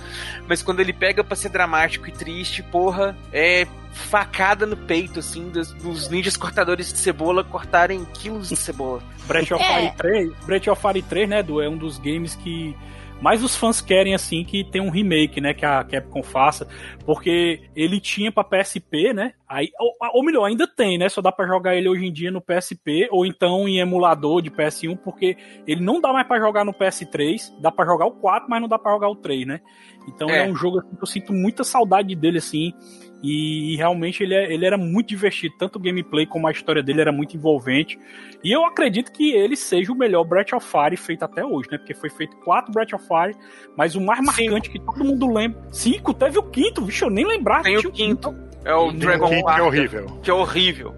mas 0.48 0.62
quando 0.62 0.80
ele 0.80 0.92
pega 0.92 1.22
pra 1.22 1.36
ser 1.36 1.50
dramático 1.50 2.08
e 2.08 2.12
triste, 2.12 2.62
porra, 2.62 3.16
é 3.30 3.66
facada 3.92 4.64
no 4.66 4.76
peito 4.76 5.20
assim 5.20 5.50
dos, 5.50 5.72
dos 5.72 6.08
ninjas 6.08 6.36
cortadores 6.36 6.92
de 6.92 6.98
cebola 6.98 7.44
cortarem 7.44 8.04
quilos 8.14 8.48
de 8.48 8.56
cebola. 8.56 9.02
Breath 9.26 9.52
of 9.52 9.62
É. 9.62 9.80
Fire 9.80 9.96
3, 9.96 10.32
Breath 10.46 10.68
of 10.68 10.80
Fire 10.80 11.02
3, 11.02 11.28
né, 11.28 11.40
Edu, 11.40 11.60
é 11.60 11.68
um 11.68 11.76
dos 11.76 11.98
games 11.98 12.34
que 12.34 12.74
mais 13.24 13.42
os 13.42 13.56
fãs 13.56 13.80
querem, 13.80 14.14
assim, 14.14 14.44
que 14.44 14.62
tem 14.62 14.82
um 14.82 14.90
remake, 14.90 15.40
né, 15.40 15.54
que 15.54 15.64
a 15.64 15.82
Capcom 15.82 16.22
faça, 16.22 16.68
porque 17.06 17.62
ele 17.74 17.98
tinha 17.98 18.30
pra 18.30 18.44
PSP, 18.44 19.14
né, 19.14 19.32
aí, 19.48 19.70
ou, 19.80 19.94
ou 20.16 20.22
melhor, 20.22 20.44
ainda 20.44 20.66
tem, 20.68 20.98
né, 20.98 21.08
só 21.08 21.22
dá 21.22 21.32
pra 21.32 21.46
jogar 21.46 21.74
ele 21.74 21.88
hoje 21.88 22.04
em 22.04 22.12
dia 22.12 22.30
no 22.30 22.42
PSP, 22.42 23.08
ou 23.10 23.24
então 23.24 23.66
em 23.66 23.78
emulador 23.78 24.42
de 24.42 24.50
PS1, 24.50 24.94
porque 24.98 25.38
ele 25.66 25.80
não 25.80 26.02
dá 26.02 26.12
mais 26.12 26.28
pra 26.28 26.38
jogar 26.38 26.66
no 26.66 26.74
PS3, 26.74 27.50
dá 27.62 27.72
pra 27.72 27.86
jogar 27.86 28.04
o 28.04 28.10
4, 28.12 28.46
mas 28.46 28.60
não 28.60 28.68
dá 28.68 28.78
pra 28.78 28.92
jogar 28.92 29.08
o 29.08 29.16
3, 29.16 29.46
né, 29.46 29.60
então 30.06 30.28
é, 30.28 30.40
É. 30.40 30.46
um 30.46 30.54
jogo 30.54 30.80
assim, 30.80 30.94
que 30.94 31.02
eu 31.02 31.06
sinto 31.06 31.32
muita 31.32 31.64
saudade 31.64 32.14
dele, 32.14 32.36
assim, 32.36 32.74
e, 33.24 33.72
e 33.72 33.76
realmente 33.76 34.22
ele, 34.22 34.34
é- 34.34 34.52
ele 34.52 34.66
era 34.66 34.76
muito 34.76 35.08
divertido, 35.08 35.54
tanto 35.58 35.76
o 35.76 35.82
gameplay 35.82 36.26
como 36.26 36.46
a 36.46 36.52
história 36.52 36.82
dele 36.82 37.00
era 37.00 37.10
muito 37.10 37.34
envolvente. 37.36 37.98
E 38.44 38.52
eu 38.52 38.64
acredito 38.66 39.10
que 39.10 39.32
ele 39.32 39.56
seja 39.56 39.90
o 39.90 39.96
melhor 39.96 40.24
Breath 40.24 40.52
of 40.52 40.66
Fire 40.66 40.96
feito 40.96 41.22
até 41.24 41.42
hoje, 41.42 41.68
né? 41.70 41.78
Porque 41.78 41.94
foi 41.94 42.10
feito 42.10 42.36
quatro 42.38 42.70
Breath 42.70 42.92
of 42.92 43.06
Fire, 43.08 43.34
mas 43.76 43.94
o 43.94 44.00
mais 44.00 44.20
marcante 44.22 44.68
que 44.68 44.78
todo 44.78 45.02
mundo 45.02 45.32
lembra. 45.32 45.58
Cinco, 45.72 46.12
teve 46.12 46.38
o 46.38 46.42
quinto, 46.42 46.84
vixe, 46.84 47.02
eu 47.02 47.10
nem 47.10 47.26
lembrava. 47.26 47.62
Tem 47.62 47.76
o 47.78 47.80
tinha 47.80 47.92
quinto. 47.92 48.34
É 48.64 48.74
o 48.74 48.90
Dragon 48.92 49.28
quinto 49.28 49.44
que 49.52 49.60
é 49.60 49.62
horrível. 49.62 50.06
Que 50.22 50.30
é 50.30 50.34
horrível. 50.34 50.94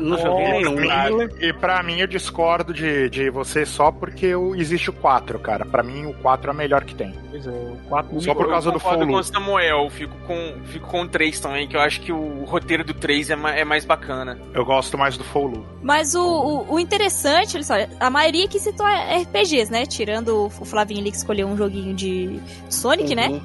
Não 0.00 0.18
joguei 0.18 0.48
nenhum. 0.52 1.28
E 1.40 1.52
pra 1.52 1.82
mim 1.82 2.00
eu 2.00 2.06
discordo 2.06 2.74
de, 2.74 3.08
de 3.08 3.30
você 3.30 3.64
só 3.64 3.92
porque 3.92 4.32
existe 4.56 4.90
o 4.90 4.92
4, 4.92 5.38
cara. 5.38 5.64
Pra 5.64 5.82
mim 5.82 6.06
o 6.06 6.14
4 6.14 6.50
é 6.50 6.52
o 6.52 6.56
melhor 6.56 6.84
que 6.84 6.94
tem. 6.94 7.14
Pois 7.30 7.46
é, 7.46 7.50
o 7.50 7.76
quatro 7.88 8.20
Só 8.20 8.34
por 8.34 8.48
causa 8.48 8.68
eu 8.68 8.72
do 8.72 8.80
concordo 8.80 9.04
Follow. 9.04 9.14
com 9.14 9.20
o 9.20 9.24
Samuel, 9.24 9.84
eu 9.84 9.90
fico 9.90 10.16
com, 10.26 10.54
fico 10.64 10.88
com 10.88 11.02
o 11.02 11.08
3 11.08 11.38
também, 11.40 11.68
que 11.68 11.76
eu 11.76 11.80
acho 11.80 12.00
que 12.00 12.10
o 12.12 12.44
roteiro 12.44 12.82
do 12.82 12.94
3 12.94 13.30
é, 13.30 13.36
ma- 13.36 13.54
é 13.54 13.64
mais 13.64 13.84
bacana. 13.84 14.36
Eu 14.52 14.64
gosto 14.64 14.98
mais 14.98 15.16
do 15.16 15.22
Follow. 15.24 15.64
Mas 15.82 16.14
o, 16.14 16.22
o, 16.24 16.74
o 16.74 16.80
interessante, 16.80 17.54
olha 17.56 17.64
só, 17.64 17.74
a 18.00 18.10
maioria 18.10 18.48
que 18.48 18.58
citou 18.58 18.86
é 18.86 19.18
RPGs, 19.22 19.70
né? 19.70 19.86
Tirando 19.86 20.46
o 20.46 20.50
Flavinho 20.50 21.00
ali 21.00 21.10
que 21.12 21.16
escolheu 21.18 21.46
um 21.46 21.56
joguinho 21.56 21.94
de 21.94 22.40
Sonic, 22.68 23.14
né? 23.14 23.28
Uhum. 23.28 23.40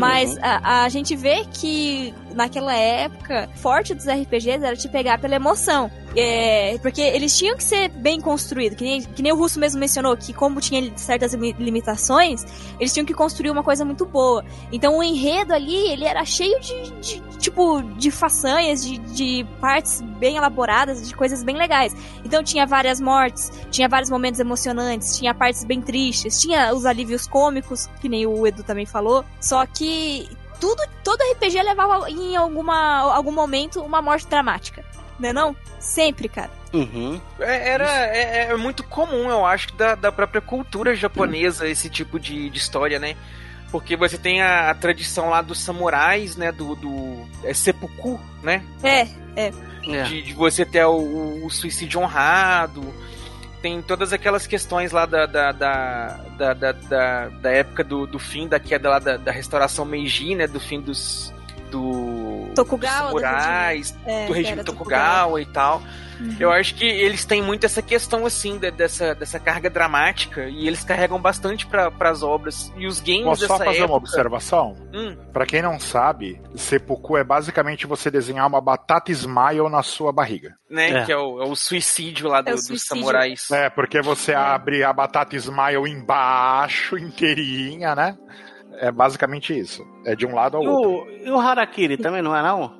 Mas 0.00 0.36
a, 0.38 0.82
a 0.84 0.88
gente 0.88 1.14
vê 1.14 1.44
que 1.52 2.12
naquela 2.36 2.74
época, 2.74 3.48
forte 3.56 3.94
dos 3.94 4.06
RPGs 4.06 4.64
era 4.64 4.76
te 4.76 4.88
pegar 4.88 5.18
pela 5.18 5.34
emoção. 5.34 5.90
É, 6.18 6.78
porque 6.80 7.02
eles 7.02 7.36
tinham 7.36 7.56
que 7.56 7.64
ser 7.64 7.88
bem 7.90 8.20
construídos, 8.22 8.78
que 8.78 8.84
nem, 8.84 9.02
que 9.02 9.22
nem 9.22 9.32
o 9.32 9.36
Russo 9.36 9.60
mesmo 9.60 9.78
mencionou, 9.78 10.16
que 10.16 10.32
como 10.32 10.60
tinha 10.60 10.96
certas 10.96 11.34
limi- 11.34 11.54
limitações, 11.58 12.42
eles 12.80 12.92
tinham 12.94 13.04
que 13.04 13.12
construir 13.12 13.50
uma 13.50 13.62
coisa 13.62 13.84
muito 13.84 14.06
boa. 14.06 14.42
Então 14.72 14.96
o 14.96 15.02
enredo 15.02 15.52
ali, 15.52 15.76
ele 15.92 16.06
era 16.06 16.24
cheio 16.24 16.58
de, 16.60 16.90
de, 17.02 17.22
tipo, 17.38 17.82
de 17.82 18.10
façanhas, 18.10 18.82
de, 18.82 18.96
de 18.96 19.46
partes 19.60 20.00
bem 20.00 20.36
elaboradas, 20.36 21.06
de 21.06 21.14
coisas 21.14 21.42
bem 21.42 21.56
legais. 21.56 21.94
Então 22.24 22.42
tinha 22.42 22.66
várias 22.66 22.98
mortes, 22.98 23.52
tinha 23.70 23.86
vários 23.86 24.08
momentos 24.08 24.40
emocionantes, 24.40 25.18
tinha 25.18 25.34
partes 25.34 25.64
bem 25.64 25.82
tristes, 25.82 26.40
tinha 26.40 26.72
os 26.74 26.86
alívios 26.86 27.26
cômicos, 27.26 27.90
que 28.00 28.08
nem 28.08 28.26
o 28.26 28.46
Edu 28.46 28.62
também 28.62 28.86
falou. 28.86 29.22
Só 29.38 29.66
que 29.66 30.26
tudo, 30.60 30.82
todo 31.02 31.22
RPG 31.32 31.62
levava 31.62 32.10
em 32.10 32.36
alguma, 32.36 33.14
algum 33.14 33.32
momento 33.32 33.80
uma 33.82 34.02
morte 34.02 34.26
dramática. 34.26 34.84
Não 35.18 35.28
é 35.28 35.32
não? 35.32 35.56
Sempre, 35.78 36.28
cara. 36.28 36.50
Uhum. 36.72 37.20
É, 37.38 37.70
era, 37.70 37.90
é, 38.06 38.48
é 38.50 38.56
muito 38.56 38.82
comum, 38.82 39.30
eu 39.30 39.46
acho, 39.46 39.72
da, 39.74 39.94
da 39.94 40.12
própria 40.12 40.40
cultura 40.40 40.94
japonesa 40.94 41.66
esse 41.66 41.88
tipo 41.88 42.20
de, 42.20 42.50
de 42.50 42.58
história, 42.58 42.98
né? 42.98 43.16
Porque 43.70 43.96
você 43.96 44.18
tem 44.18 44.42
a, 44.42 44.70
a 44.70 44.74
tradição 44.74 45.30
lá 45.30 45.42
dos 45.42 45.58
samurais, 45.60 46.36
né? 46.36 46.52
Do, 46.52 46.74
do 46.76 47.26
é 47.42 47.54
seppuku, 47.54 48.20
né? 48.42 48.62
É, 48.82 49.06
é. 49.36 49.52
De, 50.04 50.22
de 50.22 50.34
você 50.34 50.64
ter 50.64 50.84
o, 50.84 51.44
o 51.44 51.50
suicídio 51.50 52.00
honrado. 52.00 52.82
Tem 53.66 53.82
todas 53.82 54.12
aquelas 54.12 54.46
questões 54.46 54.92
lá 54.92 55.06
da, 55.06 55.26
da, 55.26 55.50
da, 55.50 56.16
da, 56.54 57.28
da, 57.28 57.50
época 57.50 57.82
do, 57.82 58.06
do 58.06 58.16
fim 58.16 58.46
da 58.46 58.60
queda 58.60 58.88
lá 58.88 59.00
da, 59.00 59.16
da 59.16 59.32
restauração 59.32 59.84
Meiji, 59.84 60.36
né? 60.36 60.46
Do 60.46 60.60
fim 60.60 60.80
dos. 60.80 61.34
Do, 61.68 62.52
Tokugawa, 62.54 63.10
dos 63.10 63.20
samurais, 63.22 63.90
do 63.90 63.96
regime- 64.04 64.22
é, 64.22 64.26
do 64.28 64.32
regime 64.32 64.52
era 64.52 64.64
Tokugawa 64.64 65.42
e 65.42 65.46
tal. 65.46 65.82
Uhum. 66.20 66.36
Eu 66.40 66.50
acho 66.52 66.74
que 66.74 66.84
eles 66.84 67.24
têm 67.24 67.42
muito 67.42 67.64
essa 67.66 67.82
questão, 67.82 68.24
assim, 68.24 68.58
de- 68.58 68.70
dessa, 68.70 69.14
dessa 69.14 69.38
carga 69.38 69.68
dramática. 69.68 70.48
E 70.48 70.66
eles 70.66 70.82
carregam 70.84 71.20
bastante 71.20 71.66
para 71.66 71.90
as 72.00 72.22
obras. 72.22 72.72
E 72.76 72.86
os 72.86 73.00
games 73.00 73.24
Posso 73.24 73.46
só 73.46 73.54
dessa 73.54 73.64
fazer 73.64 73.78
época. 73.78 73.92
uma 73.92 73.96
observação? 73.98 74.76
Hum, 74.94 75.16
Pra 75.32 75.44
quem 75.44 75.60
não 75.60 75.78
sabe, 75.78 76.40
seppuku 76.54 77.16
é 77.18 77.24
basicamente 77.24 77.86
você 77.86 78.10
desenhar 78.10 78.46
uma 78.46 78.60
batata 78.60 79.12
smile 79.12 79.68
na 79.70 79.82
sua 79.82 80.10
barriga. 80.12 80.56
né? 80.70 80.90
É. 81.02 81.04
Que 81.04 81.12
é 81.12 81.16
o, 81.16 81.42
é 81.42 81.46
o 81.46 81.54
suicídio 81.54 82.28
lá 82.28 82.40
do- 82.40 82.48
É 82.48 82.52
o 82.52 82.56
dos 82.56 82.66
suicídio. 82.66 82.88
samurais. 83.02 83.50
É, 83.50 83.68
porque 83.70 84.00
você 84.02 84.32
abre 84.34 84.82
a 84.82 84.92
batata 84.92 85.36
smile 85.36 85.88
embaixo, 85.90 86.96
inteirinha, 86.98 87.94
né? 87.94 88.16
É 88.78 88.90
basicamente 88.90 89.58
isso. 89.58 89.82
É 90.04 90.14
de 90.14 90.26
um 90.26 90.34
lado 90.34 90.56
ao 90.56 90.62
E 90.64 90.68
outro. 90.68 90.90
o, 90.90 91.10
e 91.26 91.30
o 91.30 91.38
Harakiri 91.40 91.96
também 91.96 92.20
não 92.22 92.34
é, 92.36 92.42
não? 92.42 92.74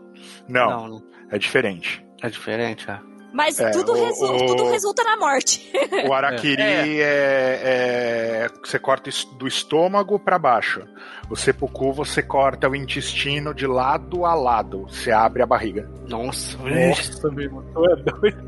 Não, 0.48 0.88
Não, 0.88 1.02
é 1.30 1.38
diferente. 1.38 2.04
É 2.22 2.28
diferente, 2.28 2.90
é. 2.90 2.98
Mas 3.36 3.60
É, 3.60 3.70
tudo, 3.70 3.92
o- 3.92 3.94
resu- 4.04 4.24
o- 4.24 4.46
tudo 4.46 4.70
resulta 4.70 5.04
na 5.04 5.16
morte. 5.18 5.70
O 6.08 6.12
Arakiri 6.14 6.62
é. 6.62 7.60
é- 7.62 8.46
Você 8.64 8.78
corta 8.78 9.10
do 9.38 9.46
estômago 9.46 10.18
pra 10.18 10.38
baixo. 10.38 10.82
O 11.30 11.36
seppuku 11.36 11.92
você 11.92 12.22
corta 12.22 12.68
o 12.68 12.74
intestino 12.74 13.52
de 13.52 13.66
lado 13.66 14.24
a 14.24 14.34
lado. 14.34 14.86
Você 14.88 15.10
abre 15.12 15.42
a 15.42 15.46
barriga. 15.46 15.88
Nossa, 16.08 16.56
Nossa, 16.58 17.28
meu 17.30 17.44
irmão, 17.44 17.64
tu 17.74 17.84
é 17.84 17.96
doido. 17.96 18.38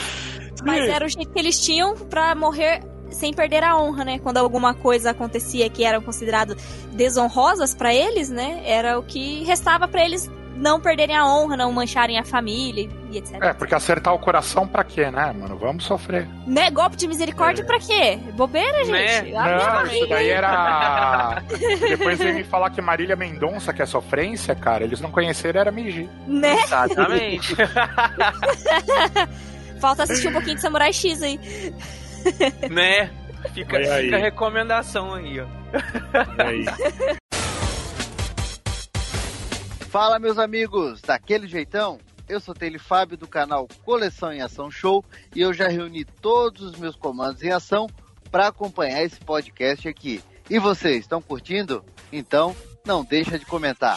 Mas 0.64 0.88
era 0.88 1.04
o 1.04 1.08
jeito 1.08 1.30
que 1.30 1.38
eles 1.38 1.60
tinham 1.62 1.94
pra 1.94 2.34
morrer 2.34 2.80
sem 3.10 3.32
perder 3.34 3.62
a 3.62 3.76
honra, 3.76 4.04
né? 4.04 4.18
Quando 4.18 4.38
alguma 4.38 4.72
coisa 4.74 5.10
acontecia 5.10 5.68
que 5.68 5.84
eram 5.84 6.00
consideradas 6.00 6.56
desonrosas 6.92 7.74
pra 7.74 7.94
eles, 7.94 8.30
né? 8.30 8.62
Era 8.64 8.98
o 8.98 9.02
que 9.02 9.44
restava 9.44 9.86
pra 9.86 10.04
eles 10.04 10.30
não 10.56 10.80
perderem 10.80 11.16
a 11.16 11.26
honra, 11.26 11.56
não 11.56 11.72
mancharem 11.72 12.18
a 12.18 12.24
família 12.24 12.88
e 13.10 13.18
etc. 13.18 13.38
É, 13.42 13.52
porque 13.52 13.74
acertar 13.74 14.14
o 14.14 14.18
coração 14.18 14.66
pra 14.68 14.84
quê, 14.84 15.10
né, 15.10 15.32
mano? 15.36 15.56
Vamos 15.58 15.84
sofrer. 15.84 16.28
Né? 16.46 16.70
Golpe 16.70 16.96
de 16.96 17.08
misericórdia 17.08 17.64
pra 17.64 17.78
quê? 17.78 18.18
Bobeira, 18.34 18.84
Né? 18.84 19.08
gente. 19.24 19.36
Abre 19.36 19.52
a 19.62 19.74
Não, 19.74 19.86
isso 19.92 20.06
daí 20.08 20.24
aí. 20.26 20.30
era. 20.30 21.42
Depois 21.88 22.18
veio 22.18 22.34
me 22.34 22.44
falar 22.44 22.70
que 22.70 22.80
Marília 22.80 23.16
Mendonça, 23.16 23.72
que 23.72 23.82
é 23.82 23.86
sofrência, 23.86 24.54
cara, 24.54 24.84
eles 24.84 25.00
não 25.00 25.10
conheceram, 25.10 25.60
era 25.60 25.72
Meiji. 25.72 26.08
Né? 26.26 26.54
Exatamente. 26.62 27.54
Falta 29.80 30.04
assistir 30.04 30.28
um 30.28 30.32
pouquinho 30.32 30.54
de 30.56 30.62
Samurai 30.62 30.92
X 30.92 31.22
aí. 31.22 31.38
né? 32.70 33.10
Fica, 33.52 33.76
fica 33.78 34.16
a 34.16 34.20
recomendação 34.20 35.14
aí, 35.14 35.40
ó. 35.40 35.46
Aí. 36.42 36.64
Fala, 39.94 40.18
meus 40.18 40.38
amigos, 40.38 41.00
daquele 41.02 41.46
jeitão? 41.46 42.00
Eu 42.28 42.40
sou 42.40 42.52
Tele 42.52 42.80
Fábio 42.80 43.16
do 43.16 43.28
canal 43.28 43.68
Coleção 43.84 44.32
em 44.32 44.42
Ação 44.42 44.68
Show 44.68 45.04
e 45.32 45.40
eu 45.40 45.54
já 45.54 45.68
reuni 45.68 46.04
todos 46.04 46.62
os 46.62 46.76
meus 46.76 46.96
comandos 46.96 47.44
em 47.44 47.52
ação 47.52 47.86
para 48.28 48.48
acompanhar 48.48 49.04
esse 49.04 49.20
podcast 49.20 49.86
aqui. 49.88 50.20
E 50.50 50.58
vocês, 50.58 51.02
estão 51.02 51.22
curtindo? 51.22 51.84
Então, 52.12 52.56
não 52.84 53.04
deixa 53.04 53.38
de 53.38 53.46
comentar. 53.46 53.96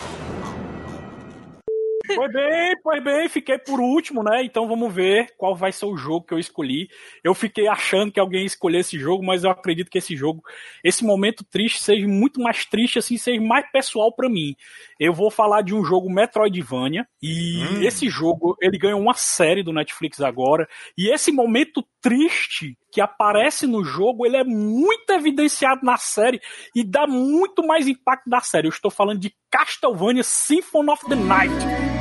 Pois 2.16 2.32
bem, 2.32 2.76
pois 2.84 3.04
bem, 3.04 3.30
fiquei 3.30 3.58
por 3.58 3.80
último, 3.80 4.24
né? 4.24 4.44
Então 4.44 4.68
vamos 4.68 4.94
ver 4.94 5.34
qual 5.38 5.56
vai 5.56 5.72
ser 5.72 5.86
o 5.86 5.98
jogo 5.98 6.26
que 6.26 6.34
eu 6.34 6.40
escolhi. 6.40 6.88
Eu 7.24 7.34
fiquei 7.34 7.68
achando 7.68 8.12
que 8.12 8.20
alguém 8.20 8.42
ia 8.42 8.48
escolher 8.48 8.80
esse 8.80 8.98
jogo, 8.98 9.26
mas 9.26 9.44
eu 9.44 9.52
acredito 9.52 9.90
que 9.90 9.98
esse 9.98 10.16
jogo, 10.16 10.42
esse 10.84 11.04
momento 11.04 11.44
triste, 11.44 11.82
seja 11.82 12.08
muito 12.08 12.42
mais 12.42 12.66
triste, 12.66 13.00
assim, 13.00 13.18
seja 13.18 13.42
mais 13.42 13.70
pessoal 13.72 14.14
pra 14.14 14.30
mim. 14.30 14.56
Eu 15.00 15.14
vou 15.14 15.30
falar 15.30 15.62
de 15.62 15.74
um 15.74 15.84
jogo 15.84 16.10
Metroidvania, 16.12 17.08
e 17.22 17.58
Hum. 17.58 17.82
esse 17.82 18.10
jogo, 18.10 18.56
ele 18.62 18.78
ganhou 18.78 19.00
uma 19.00 19.14
série 19.14 19.64
do 19.64 19.74
Netflix 19.74 20.22
agora, 20.22 20.68
e 20.98 21.12
esse 21.14 21.32
momento 21.32 21.84
triste 22.02 22.78
que 22.92 23.02
aparece 23.02 23.68
no 23.68 23.84
jogo, 23.84 24.26
ele 24.26 24.38
é 24.38 24.44
muito 24.44 25.12
evidenciado 25.12 25.82
na 25.84 25.98
série 25.98 26.40
e 26.74 26.84
dá 26.84 27.06
muito 27.06 27.66
mais 27.66 27.88
impacto 27.88 28.30
da 28.30 28.40
série. 28.40 28.68
Eu 28.68 28.72
estou 28.72 28.90
falando 28.90 29.20
de 29.20 29.34
Castlevania 29.52 30.24
Symphony 30.24 30.90
of 30.90 31.06
the 31.08 31.16
Night. 31.16 31.97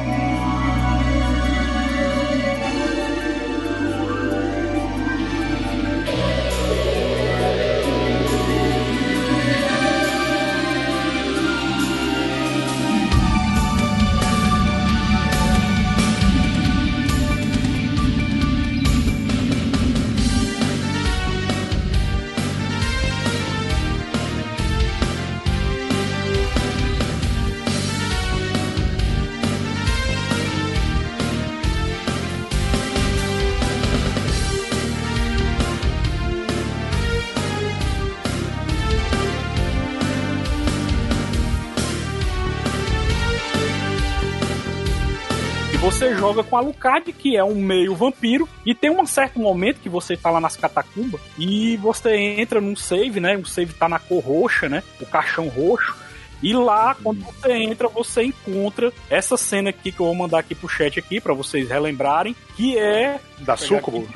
Joga 46.27 46.43
com 46.43 46.57
a 46.57 46.61
Alucard, 46.61 47.13
que 47.13 47.37
é 47.37 47.45
um 47.45 47.55
meio 47.55 47.95
vampiro, 47.95 48.49
e 48.65 48.75
tem 48.75 48.91
um 48.91 49.07
certo 49.07 49.39
momento 49.39 49.81
que 49.81 49.89
você 49.89 50.17
tá 50.17 50.31
lá 50.31 50.41
nas 50.41 50.57
catacumbas 50.57 51.21
e 51.39 51.77
você 51.77 52.17
entra 52.17 52.61
num 52.61 52.75
save, 52.75 53.21
né? 53.21 53.37
O 53.37 53.47
save 53.47 53.73
tá 53.73 53.89
na 53.89 53.99
cor 53.99 54.23
roxa, 54.23 54.69
né? 54.69 54.83
O 55.01 55.07
caixão 55.07 55.49
roxo. 55.49 55.95
E 56.43 56.53
lá, 56.53 56.97
quando 57.03 57.25
você 57.25 57.53
entra, 57.53 57.89
você 57.89 58.25
encontra 58.25 58.93
essa 59.09 59.37
cena 59.37 59.71
aqui 59.71 59.91
que 59.91 60.01
eu 60.01 60.07
vou 60.07 60.15
mandar 60.15 60.41
aqui 60.41 60.55
pro 60.55 60.69
chat 60.69 60.99
aqui 60.99 61.21
para 61.21 61.33
vocês 61.33 61.69
relembrarem, 61.69 62.37
que 62.57 62.77
é 62.77 63.19
Da 63.39 63.57
Sucubo? 63.57 64.07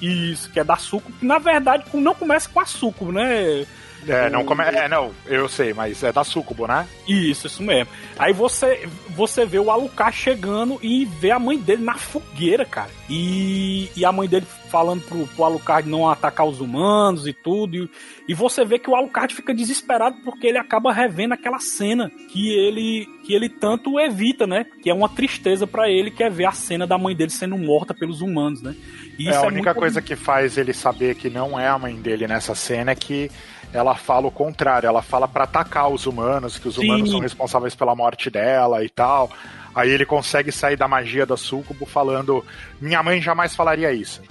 isso, 0.00 0.50
que 0.50 0.60
é 0.60 0.64
da 0.64 0.76
Sucubo, 0.76 1.16
que 1.18 1.26
na 1.26 1.38
verdade 1.38 1.84
não 1.94 2.14
começa 2.14 2.48
com 2.48 2.60
a 2.60 2.66
Sucubo, 2.66 3.12
né? 3.12 3.66
É, 4.08 4.30
não 4.30 4.44
come... 4.44 4.62
é, 4.64 4.88
não, 4.88 5.10
eu 5.26 5.48
sei, 5.48 5.72
mas 5.74 6.02
é 6.02 6.12
da 6.12 6.22
Sucubo, 6.24 6.66
né? 6.66 6.86
Isso, 7.08 7.46
isso 7.46 7.62
mesmo. 7.62 7.88
Aí 8.18 8.32
você, 8.32 8.88
você 9.10 9.44
vê 9.44 9.58
o 9.58 9.70
Alucard 9.70 10.16
chegando 10.16 10.78
e 10.82 11.04
vê 11.04 11.30
a 11.30 11.38
mãe 11.38 11.58
dele 11.58 11.82
na 11.82 11.94
fogueira, 11.94 12.64
cara. 12.64 12.90
E, 13.08 13.88
e 13.96 14.04
a 14.04 14.12
mãe 14.12 14.28
dele 14.28 14.46
falando 14.68 15.00
pro, 15.02 15.26
pro 15.28 15.44
Alucard 15.44 15.88
não 15.88 16.08
atacar 16.08 16.46
os 16.46 16.60
humanos 16.60 17.26
e 17.26 17.32
tudo. 17.32 17.76
E, 17.76 17.90
e 18.28 18.34
você 18.34 18.64
vê 18.64 18.78
que 18.78 18.90
o 18.90 18.96
Alucard 18.96 19.34
fica 19.34 19.54
desesperado 19.54 20.16
porque 20.24 20.46
ele 20.46 20.58
acaba 20.58 20.92
revendo 20.92 21.34
aquela 21.34 21.58
cena 21.58 22.10
que 22.30 22.50
ele, 22.52 23.06
que 23.24 23.32
ele 23.34 23.48
tanto 23.48 23.98
evita, 24.00 24.46
né? 24.46 24.66
Que 24.82 24.90
é 24.90 24.94
uma 24.94 25.08
tristeza 25.08 25.66
pra 25.66 25.88
ele, 25.88 26.10
que 26.10 26.22
é 26.22 26.28
ver 26.30 26.46
a 26.46 26.52
cena 26.52 26.86
da 26.86 26.98
mãe 26.98 27.14
dele 27.14 27.30
sendo 27.30 27.56
morta 27.56 27.94
pelos 27.94 28.20
humanos, 28.20 28.60
né? 28.62 28.74
E 29.18 29.28
É, 29.28 29.36
a 29.36 29.42
única 29.42 29.70
muito- 29.70 29.78
coisa 29.78 30.02
que 30.02 30.14
faz 30.16 30.58
ele 30.58 30.72
saber 30.72 31.14
que 31.14 31.30
não 31.30 31.58
é 31.58 31.68
a 31.68 31.78
mãe 31.78 31.94
dele 31.96 32.26
nessa 32.26 32.54
cena 32.54 32.90
é 32.90 32.94
que 32.94 33.30
ela 33.76 33.94
fala 33.94 34.26
o 34.26 34.30
contrário, 34.30 34.86
ela 34.86 35.02
fala 35.02 35.28
pra 35.28 35.44
atacar 35.44 35.90
os 35.90 36.06
humanos, 36.06 36.58
que 36.58 36.66
os 36.66 36.76
Sim. 36.76 36.84
humanos 36.84 37.10
são 37.10 37.20
responsáveis 37.20 37.74
pela 37.74 37.94
morte 37.94 38.30
dela 38.30 38.82
e 38.82 38.88
tal. 38.88 39.30
Aí 39.74 39.90
ele 39.90 40.06
consegue 40.06 40.50
sair 40.50 40.76
da 40.76 40.88
magia 40.88 41.26
da 41.26 41.36
Sucubo 41.36 41.84
falando: 41.84 42.42
Minha 42.80 43.02
mãe 43.02 43.20
jamais 43.20 43.54
falaria 43.54 43.92
isso. 43.92 44.22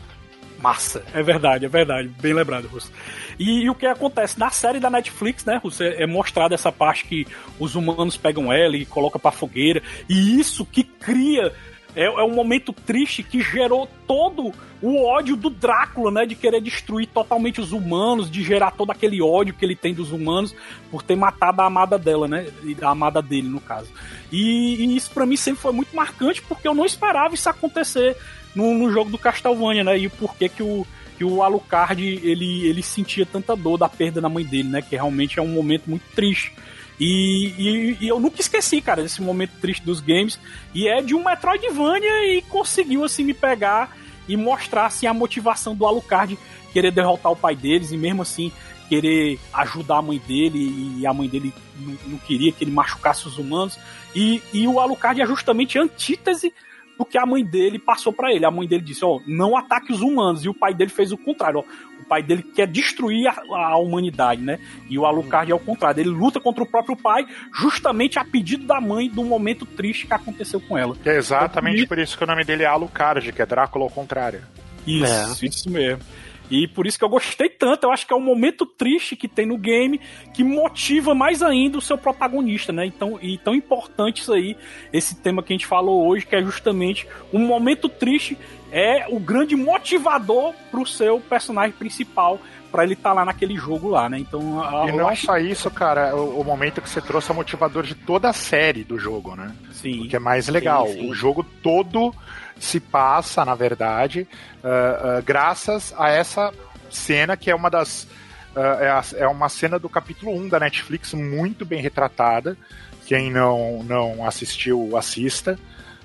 Massa, 0.59 1.03
é 1.13 1.21
verdade, 1.21 1.65
é 1.65 1.67
verdade, 1.67 2.07
bem 2.19 2.33
lembrado, 2.33 2.67
Russo. 2.67 2.91
E, 3.37 3.65
e 3.65 3.69
o 3.69 3.75
que 3.75 3.85
acontece 3.85 4.39
na 4.39 4.49
série 4.49 4.79
da 4.79 4.89
Netflix, 4.89 5.45
né, 5.45 5.59
Russo, 5.61 5.83
é, 5.83 6.01
é 6.01 6.07
mostrada 6.07 6.55
essa 6.55 6.71
parte 6.71 7.05
que 7.05 7.27
os 7.59 7.75
humanos 7.75 8.17
pegam 8.17 8.51
ela 8.51 8.75
e 8.75 8.85
colocam 8.85 9.19
pra 9.19 9.31
fogueira, 9.31 9.83
e 10.09 10.39
isso 10.39 10.65
que 10.65 10.83
cria 10.83 11.53
é, 11.95 12.05
é 12.05 12.23
um 12.23 12.33
momento 12.33 12.73
triste 12.73 13.23
que 13.23 13.41
gerou 13.41 13.87
todo 14.07 14.51
o 14.81 15.05
ódio 15.05 15.35
do 15.35 15.49
Drácula, 15.49 16.11
né, 16.11 16.25
de 16.25 16.35
querer 16.35 16.61
destruir 16.61 17.07
totalmente 17.07 17.61
os 17.61 17.71
humanos, 17.71 18.29
de 18.29 18.43
gerar 18.43 18.71
todo 18.71 18.91
aquele 18.91 19.21
ódio 19.21 19.53
que 19.53 19.65
ele 19.65 19.75
tem 19.75 19.93
dos 19.93 20.11
humanos 20.11 20.53
por 20.91 21.01
ter 21.01 21.15
matado 21.15 21.61
a 21.61 21.65
amada 21.65 21.97
dela, 21.97 22.27
né, 22.27 22.47
e 22.63 22.75
a 22.81 22.89
amada 22.89 23.21
dele 23.21 23.47
no 23.47 23.61
caso. 23.61 23.89
E, 24.31 24.75
e 24.75 24.95
isso 24.95 25.11
pra 25.11 25.25
mim 25.25 25.37
sempre 25.37 25.61
foi 25.61 25.71
muito 25.71 25.95
marcante 25.95 26.41
porque 26.41 26.67
eu 26.67 26.73
não 26.73 26.85
esperava 26.85 27.33
isso 27.33 27.49
acontecer 27.49 28.17
no, 28.55 28.73
no 28.73 28.91
jogo 28.91 29.11
do 29.11 29.17
Castlevania, 29.17 29.83
né? 29.83 29.99
E 29.99 30.07
o 30.07 30.11
porquê 30.11 30.47
que 30.47 30.63
o, 30.63 30.87
que 31.17 31.23
o 31.23 31.43
Alucard 31.43 32.01
ele, 32.01 32.67
ele 32.67 32.81
sentia 32.81 33.25
tanta 33.25 33.55
dor 33.55 33.77
da 33.77 33.89
perda 33.89 34.21
da 34.21 34.29
mãe 34.29 34.45
dele, 34.45 34.69
né? 34.69 34.81
Que 34.81 34.95
realmente 34.95 35.37
é 35.37 35.41
um 35.41 35.47
momento 35.47 35.89
muito 35.89 36.03
triste. 36.15 36.53
E, 36.99 37.53
e, 37.57 37.97
e, 38.01 38.07
eu 38.07 38.19
nunca 38.19 38.39
esqueci, 38.39 38.79
cara, 38.81 39.01
desse 39.01 39.21
momento 39.21 39.51
triste 39.59 39.83
dos 39.83 39.99
games. 39.99 40.39
E 40.73 40.87
é 40.87 41.01
de 41.01 41.13
um 41.13 41.23
Metroidvania 41.23 42.37
e 42.37 42.41
conseguiu, 42.43 43.03
assim, 43.03 43.23
me 43.23 43.33
pegar 43.33 43.95
e 44.27 44.37
mostrar, 44.37 44.85
assim, 44.85 45.07
a 45.07 45.13
motivação 45.13 45.75
do 45.75 45.85
Alucard 45.85 46.37
querer 46.71 46.91
derrotar 46.91 47.31
o 47.31 47.35
pai 47.35 47.55
deles 47.55 47.91
e 47.91 47.97
mesmo 47.97 48.21
assim 48.21 48.51
querer 48.89 49.39
ajudar 49.53 49.97
a 49.97 50.01
mãe 50.01 50.21
dele 50.27 50.99
e 50.99 51.07
a 51.07 51.13
mãe 51.13 51.27
dele 51.27 51.53
não, 51.79 51.97
não 52.05 52.17
queria 52.19 52.51
que 52.51 52.63
ele 52.63 52.71
machucasse 52.71 53.27
os 53.27 53.37
humanos. 53.37 53.79
E, 54.13 54.41
e 54.53 54.67
o 54.67 54.79
Alucard 54.79 55.21
é 55.21 55.25
justamente 55.25 55.79
a 55.79 55.83
antítese 55.83 56.53
do 56.97 57.05
que 57.05 57.17
a 57.17 57.25
mãe 57.25 57.43
dele 57.43 57.79
passou 57.79 58.13
para 58.13 58.33
ele. 58.33 58.45
A 58.45 58.51
mãe 58.51 58.67
dele 58.67 58.83
disse: 58.83 59.03
Ó, 59.03 59.17
oh, 59.17 59.21
não 59.27 59.57
ataque 59.57 59.91
os 59.91 60.01
humanos. 60.01 60.43
E 60.45 60.49
o 60.49 60.53
pai 60.53 60.73
dele 60.73 60.89
fez 60.89 61.11
o 61.11 61.17
contrário. 61.17 61.59
Ó, 61.59 61.63
o 62.01 62.05
pai 62.05 62.21
dele 62.21 62.43
quer 62.43 62.67
destruir 62.67 63.27
a, 63.27 63.35
a 63.51 63.77
humanidade, 63.77 64.41
né? 64.41 64.59
E 64.89 64.97
o 64.97 65.05
Alucard 65.05 65.51
é 65.51 65.55
o 65.55 65.59
contrário. 65.59 66.01
Ele 66.01 66.09
luta 66.09 66.39
contra 66.39 66.63
o 66.63 66.67
próprio 66.67 66.95
pai, 66.95 67.25
justamente 67.53 68.19
a 68.19 68.23
pedido 68.23 68.65
da 68.65 68.79
mãe 68.79 69.09
do 69.09 69.23
momento 69.23 69.65
triste 69.65 70.07
que 70.07 70.13
aconteceu 70.13 70.59
com 70.59 70.77
ela. 70.77 70.95
É 71.05 71.17
exatamente 71.17 71.77
então, 71.77 71.87
por 71.87 71.99
isso 71.99 72.17
que 72.17 72.23
o 72.23 72.27
nome 72.27 72.43
dele 72.43 72.63
é 72.63 72.67
Alucard, 72.67 73.31
que 73.31 73.41
é 73.41 73.45
Drácula 73.45 73.85
ao 73.85 73.91
contrário. 73.91 74.41
Isso, 74.85 75.43
é. 75.43 75.47
isso 75.47 75.69
mesmo. 75.69 76.03
E 76.49 76.67
por 76.67 76.85
isso 76.85 76.97
que 76.97 77.05
eu 77.05 77.09
gostei 77.09 77.49
tanto, 77.49 77.85
eu 77.85 77.91
acho 77.91 78.05
que 78.05 78.13
é 78.13 78.15
um 78.15 78.21
momento 78.21 78.65
triste 78.65 79.15
que 79.15 79.27
tem 79.27 79.45
no 79.45 79.57
game 79.57 79.99
que 80.33 80.43
motiva 80.43 81.15
mais 81.15 81.41
ainda 81.41 81.77
o 81.77 81.81
seu 81.81 81.97
protagonista, 81.97 82.71
né? 82.71 82.85
Então, 82.85 83.17
e 83.21 83.37
tão 83.37 83.55
importante 83.55 84.21
isso 84.21 84.33
aí, 84.33 84.55
esse 84.93 85.15
tema 85.15 85.41
que 85.41 85.53
a 85.53 85.55
gente 85.55 85.65
falou 85.65 86.07
hoje, 86.07 86.25
que 86.25 86.35
é 86.35 86.41
justamente 86.41 87.07
um 87.33 87.39
momento 87.39 87.89
triste 87.89 88.37
é 88.71 89.07
o 89.09 89.19
grande 89.19 89.55
motivador 89.55 90.53
pro 90.69 90.85
seu 90.85 91.19
personagem 91.19 91.71
principal 91.71 92.39
para 92.71 92.83
ele 92.83 92.93
estar 92.93 93.11
tá 93.11 93.15
lá 93.15 93.23
naquele 93.25 93.55
jogo 93.55 93.87
lá, 93.87 94.09
né? 94.09 94.19
Então, 94.19 94.61
a, 94.61 94.89
e 94.89 94.91
não 94.91 95.07
acho... 95.07 95.27
só 95.27 95.37
isso, 95.37 95.71
cara, 95.71 96.13
o, 96.13 96.41
o, 96.41 96.43
momento 96.43 96.81
que 96.81 96.89
você 96.89 96.99
trouxe 96.99 97.31
é 97.31 97.33
motivador 97.33 97.83
de 97.83 97.95
toda 97.95 98.27
a 98.29 98.33
série 98.33 98.83
do 98.83 98.99
jogo, 98.99 99.33
né? 99.33 99.55
Sim. 99.71 100.01
O 100.01 100.09
que 100.09 100.15
é 100.17 100.19
mais 100.19 100.49
legal. 100.49 100.85
Sim, 100.87 100.93
sim. 100.93 101.09
O 101.09 101.13
jogo 101.13 101.41
todo 101.63 102.13
se 102.59 102.79
passa, 102.79 103.43
na 103.43 103.55
verdade, 103.55 104.27
uh, 104.63 105.19
uh, 105.19 105.23
graças 105.23 105.93
a 105.97 106.09
essa 106.09 106.53
cena 106.89 107.35
que 107.35 107.51
é 107.51 107.55
uma 107.55 107.69
das. 107.69 108.07
Uh, 108.55 108.59
é, 108.79 109.23
é, 109.23 109.27
uma 109.27 109.49
cena 109.49 109.77
do 109.77 109.89
capítulo 109.89 110.33
1 110.33 110.47
da 110.47 110.59
Netflix 110.59 111.13
muito 111.13 111.65
bem 111.65 111.81
retratada. 111.81 112.57
Quem 113.05 113.29
não, 113.29 113.83
não 113.83 114.25
assistiu, 114.25 114.95
assista. 114.97 115.59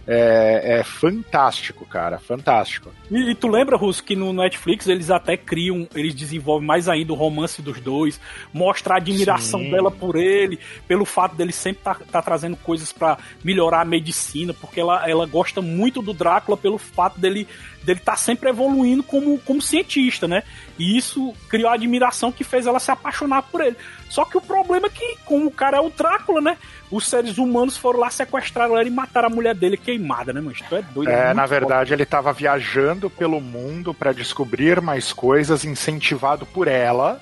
É, 0.07 0.78
é, 0.78 0.84
fantástico, 0.84 1.84
cara, 1.86 2.18
fantástico. 2.18 2.90
E, 3.11 3.30
e, 3.30 3.34
tu 3.34 3.48
lembra, 3.48 3.76
Russo, 3.76 4.03
que 4.03 4.16
no 4.16 4.32
Netflix 4.32 4.86
eles 4.86 5.11
até 5.11 5.36
criam, 5.36 5.86
eles 5.94 6.14
desenvolvem 6.14 6.66
mais 6.66 6.88
ainda 6.88 7.12
o 7.12 7.16
romance 7.16 7.62
dos 7.62 7.80
dois, 7.80 8.20
mostra 8.53 8.94
a 8.94 8.96
admiração 8.96 9.61
Sim. 9.61 9.70
dela 9.70 9.90
por 9.90 10.16
ele, 10.16 10.59
pelo 10.88 11.05
fato 11.05 11.36
dele 11.36 11.53
sempre 11.53 11.82
tá, 11.82 11.94
tá 11.94 12.22
trazendo 12.22 12.57
coisas 12.57 12.92
para 12.92 13.18
melhorar 13.44 13.82
a 13.82 13.84
medicina, 13.84 14.55
porque 14.55 14.80
ela, 14.80 15.09
ela 15.09 15.26
gosta 15.26 15.61
muito 15.61 16.03
do 16.03 16.12
Drácula 16.12 16.57
pelo 16.57 16.78
fato 16.78 17.20
dele 17.20 17.46
dele 17.84 18.00
tá 18.00 18.16
sempre 18.16 18.50
evoluindo 18.50 19.02
como, 19.02 19.38
como 19.38 19.62
cientista, 19.62 20.28
né? 20.28 20.42
E 20.78 20.96
isso 20.96 21.34
criou 21.48 21.70
a 21.70 21.74
admiração 21.74 22.32
que 22.32 22.44
fez 22.44 22.66
ela 22.66 22.78
se 22.78 22.90
apaixonar 22.90 23.42
por 23.42 23.60
ele. 23.60 23.76
Só 24.08 24.24
que 24.24 24.36
o 24.36 24.40
problema 24.40 24.86
é 24.86 24.90
que, 24.90 25.16
como 25.24 25.46
o 25.46 25.50
cara 25.50 25.78
é 25.78 25.80
o 25.80 25.90
Drácula, 25.90 26.40
né? 26.40 26.56
os 26.90 27.06
seres 27.06 27.38
humanos 27.38 27.76
foram 27.76 28.00
lá 28.00 28.10
sequestrar 28.10 28.68
ela 28.68 28.82
e 28.82 28.90
mataram 28.90 29.28
a 29.28 29.30
mulher 29.30 29.54
dele 29.54 29.76
queimada, 29.76 30.32
né, 30.32 30.40
mas 30.40 30.60
tu 30.60 30.74
é 30.74 30.82
doido. 30.82 31.10
É, 31.10 31.30
é 31.30 31.34
na 31.34 31.46
verdade, 31.46 31.92
ele 31.92 32.02
estava 32.02 32.32
viajando 32.32 33.08
pelo 33.08 33.40
mundo 33.40 33.94
para 33.94 34.12
descobrir 34.12 34.80
mais 34.80 35.12
coisas, 35.12 35.64
incentivado 35.64 36.44
por 36.44 36.66
ela. 36.66 37.20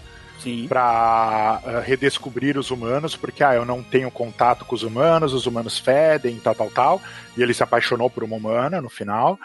Para 0.69 1.61
uh, 1.65 1.81
redescobrir 1.81 2.59
os 2.59 2.71
humanos, 2.71 3.17
porque 3.17 3.43
ah, 3.43 3.55
eu 3.55 3.65
não 3.65 3.83
tenho 3.83 4.11
contato 4.11 4.65
com 4.65 4.75
os 4.75 4.83
humanos, 4.83 5.33
os 5.33 5.47
humanos 5.47 5.79
fedem, 5.79 6.39
tal, 6.39 6.55
tal, 6.55 6.71
tal. 6.71 7.03
E 7.37 7.43
ele 7.43 7.55
se 7.55 7.63
apaixonou 7.63 8.09
por 8.09 8.25
uma 8.25 8.37
humana 8.37 8.81
no 8.81 8.89
final. 8.89 9.39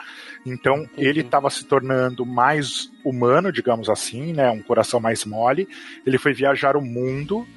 Então 0.46 0.76
uhum. 0.76 0.88
ele 0.98 1.22
estava 1.22 1.50
se 1.50 1.66
tornando 1.66 2.26
mais 2.26 2.92
humano, 3.04 3.52
digamos 3.52 3.90
assim, 3.90 4.34
né? 4.34 4.50
Um 4.50 4.62
coração 4.62 5.00
mais 5.00 5.26
mole. 5.26 5.68
Ele 6.06 6.18
foi 6.18 6.34
viajar 6.34 6.76
o 6.76 6.82
mundo 6.82 7.48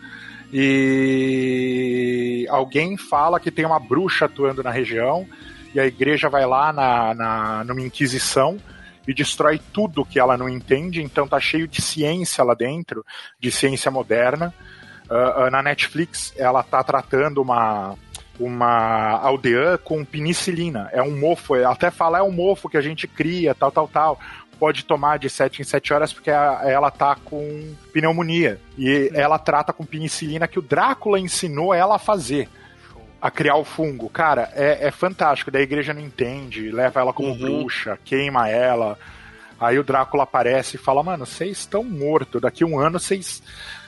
e 0.52 2.46
alguém 2.48 2.96
fala 2.96 3.40
que 3.40 3.50
tem 3.50 3.64
uma 3.66 3.80
bruxa 3.80 4.26
atuando 4.26 4.62
na 4.62 4.70
região 4.70 5.26
e 5.74 5.80
a 5.80 5.86
igreja 5.86 6.28
vai 6.28 6.46
lá 6.46 6.72
na, 6.72 7.14
na 7.14 7.64
numa 7.64 7.82
inquisição 7.82 8.56
e 9.06 9.14
destrói 9.14 9.60
tudo 9.72 10.04
que 10.04 10.18
ela 10.18 10.36
não 10.36 10.48
entende, 10.48 11.02
então 11.02 11.28
tá 11.28 11.38
cheio 11.38 11.68
de 11.68 11.80
ciência 11.80 12.42
lá 12.42 12.54
dentro, 12.54 13.04
de 13.38 13.50
ciência 13.50 13.90
moderna. 13.90 14.52
Uh, 15.08 15.46
uh, 15.46 15.50
na 15.50 15.62
Netflix 15.62 16.34
ela 16.36 16.62
tá 16.62 16.82
tratando 16.82 17.40
uma 17.40 17.94
uma 18.38 19.18
aldeã 19.18 19.78
com 19.78 20.04
penicilina. 20.04 20.90
É 20.92 21.02
um 21.02 21.18
mofo, 21.18 21.54
até 21.54 21.90
fala 21.90 22.18
é 22.18 22.22
um 22.22 22.30
mofo 22.30 22.68
que 22.68 22.76
a 22.76 22.82
gente 22.82 23.08
cria, 23.08 23.54
tal, 23.54 23.72
tal, 23.72 23.88
tal 23.88 24.20
pode 24.58 24.84
tomar 24.84 25.18
de 25.18 25.28
7 25.28 25.62
em 25.62 25.64
7 25.64 25.92
horas 25.92 26.12
porque 26.12 26.30
ela 26.30 26.90
tá 26.90 27.16
com 27.24 27.74
pneumonia. 27.92 28.60
E 28.76 29.10
ela 29.14 29.38
trata 29.38 29.72
com 29.72 29.84
penicilina 29.84 30.48
que 30.48 30.58
o 30.58 30.62
Drácula 30.62 31.20
ensinou 31.20 31.72
ela 31.72 31.96
a 31.96 32.00
fazer. 32.00 32.48
A 33.20 33.30
criar 33.30 33.56
o 33.56 33.64
fungo. 33.64 34.08
Cara, 34.08 34.50
é, 34.54 34.86
é 34.88 34.90
fantástico. 34.90 35.50
Da 35.50 35.60
igreja 35.60 35.94
não 35.94 36.00
entende, 36.00 36.70
leva 36.70 37.00
ela 37.00 37.12
como 37.12 37.30
uhum. 37.30 37.38
bruxa, 37.38 37.98
queima 38.04 38.48
ela. 38.48 38.98
Aí 39.58 39.78
o 39.78 39.84
Drácula 39.84 40.24
aparece 40.24 40.76
e 40.76 40.78
fala: 40.78 41.02
Mano, 41.02 41.24
vocês 41.26 41.58
estão 41.58 41.82
mortos. 41.82 42.42
Daqui 42.42 42.64
um 42.64 42.78
ano 42.78 43.00
vocês. 43.00 43.42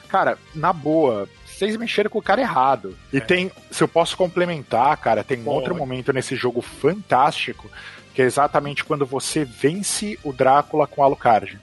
Cara, 0.09 0.39
na 0.55 0.73
boa, 0.73 1.29
vocês 1.45 1.77
mexeram 1.77 2.09
com 2.09 2.19
o 2.19 2.23
cara 2.23 2.41
errado. 2.41 2.97
E 3.13 3.19
é. 3.19 3.21
tem, 3.21 3.53
se 3.71 3.83
eu 3.83 3.89
posso 3.89 4.17
complementar, 4.17 4.97
cara, 4.97 5.23
tem 5.23 5.39
um 5.43 5.49
outro 5.49 5.75
momento 5.75 6.13
nesse 6.13 6.35
jogo 6.35 6.63
fantástico 6.63 7.71
que 8.15 8.23
é 8.23 8.25
exatamente 8.25 8.85
quando 8.85 9.07
você 9.07 9.45
vence 9.45 10.19
o 10.25 10.33
Drácula 10.33 10.87
com 10.87 11.03
Alucard. 11.03 11.57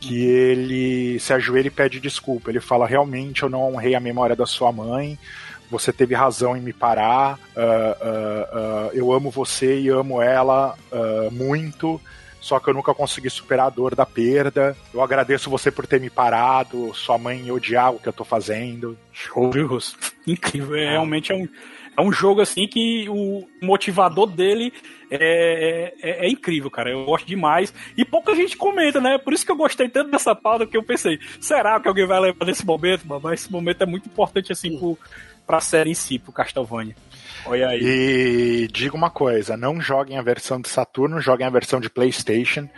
Que 0.00 0.24
ele 0.24 1.18
se 1.20 1.32
ajoelha 1.32 1.66
e 1.66 1.70
pede 1.70 2.00
desculpa. 2.00 2.50
Ele 2.50 2.60
fala: 2.60 2.86
realmente 2.86 3.42
eu 3.42 3.50
não 3.50 3.62
honrei 3.62 3.94
a 3.94 4.00
memória 4.00 4.34
da 4.34 4.46
sua 4.46 4.72
mãe. 4.72 5.18
Você 5.70 5.92
teve 5.92 6.14
razão 6.14 6.56
em 6.56 6.60
me 6.60 6.72
parar. 6.72 7.38
Uh, 7.56 7.60
uh, 7.60 8.88
uh, 8.88 8.90
eu 8.92 9.12
amo 9.12 9.30
você 9.30 9.80
e 9.80 9.88
amo 9.88 10.20
ela 10.20 10.76
muito 11.30 12.00
só 12.40 12.58
que 12.58 12.70
eu 12.70 12.74
nunca 12.74 12.94
consegui 12.94 13.28
superar 13.28 13.66
a 13.66 13.70
dor 13.70 13.94
da 13.94 14.06
perda. 14.06 14.74
Eu 14.92 15.02
agradeço 15.02 15.50
você 15.50 15.70
por 15.70 15.86
ter 15.86 16.00
me 16.00 16.08
parado, 16.08 16.92
sua 16.94 17.18
mãe 17.18 17.50
odiar 17.52 17.92
o 17.92 17.98
que 17.98 18.08
eu 18.08 18.12
tô 18.12 18.24
fazendo. 18.24 18.98
Show, 19.12 19.50
Incrível, 20.26 20.74
é, 20.74 20.92
realmente 20.92 21.32
é 21.32 21.34
um, 21.34 21.46
é 21.96 22.00
um 22.00 22.10
jogo 22.10 22.40
assim 22.40 22.66
que 22.66 23.06
o 23.10 23.46
motivador 23.60 24.26
dele 24.26 24.72
é, 25.10 25.92
é, 26.02 26.26
é, 26.26 26.30
incrível, 26.30 26.70
cara. 26.70 26.90
Eu 26.90 27.04
gosto 27.04 27.26
demais. 27.26 27.74
E 27.96 28.04
pouca 28.06 28.34
gente 28.34 28.56
comenta, 28.56 29.00
né? 29.00 29.18
Por 29.18 29.34
isso 29.34 29.44
que 29.44 29.52
eu 29.52 29.56
gostei 29.56 29.88
tanto 29.88 30.10
dessa 30.10 30.34
pauta 30.34 30.66
que 30.66 30.76
eu 30.76 30.82
pensei, 30.82 31.18
será 31.40 31.78
que 31.78 31.88
alguém 31.88 32.06
vai 32.06 32.20
lembrar 32.20 32.46
desse 32.46 32.64
momento? 32.64 33.04
Mas 33.06 33.42
esse 33.42 33.52
momento 33.52 33.82
é 33.82 33.86
muito 33.86 34.06
importante 34.06 34.50
assim 34.50 34.78
pro, 34.78 34.98
pra 35.50 35.60
série 35.60 35.90
em 35.90 35.94
si, 35.94 36.16
pro 36.16 36.30
Castlevania. 36.30 36.94
Olha 37.44 37.70
aí. 37.70 37.80
E 37.82 38.68
diga 38.68 38.94
uma 38.94 39.10
coisa, 39.10 39.56
não 39.56 39.80
joguem 39.80 40.16
a 40.16 40.22
versão 40.22 40.60
de 40.60 40.68
Saturno, 40.68 41.20
joguem 41.20 41.44
a 41.44 41.50
versão 41.50 41.80
de 41.80 41.90
PlayStation, 41.90 42.68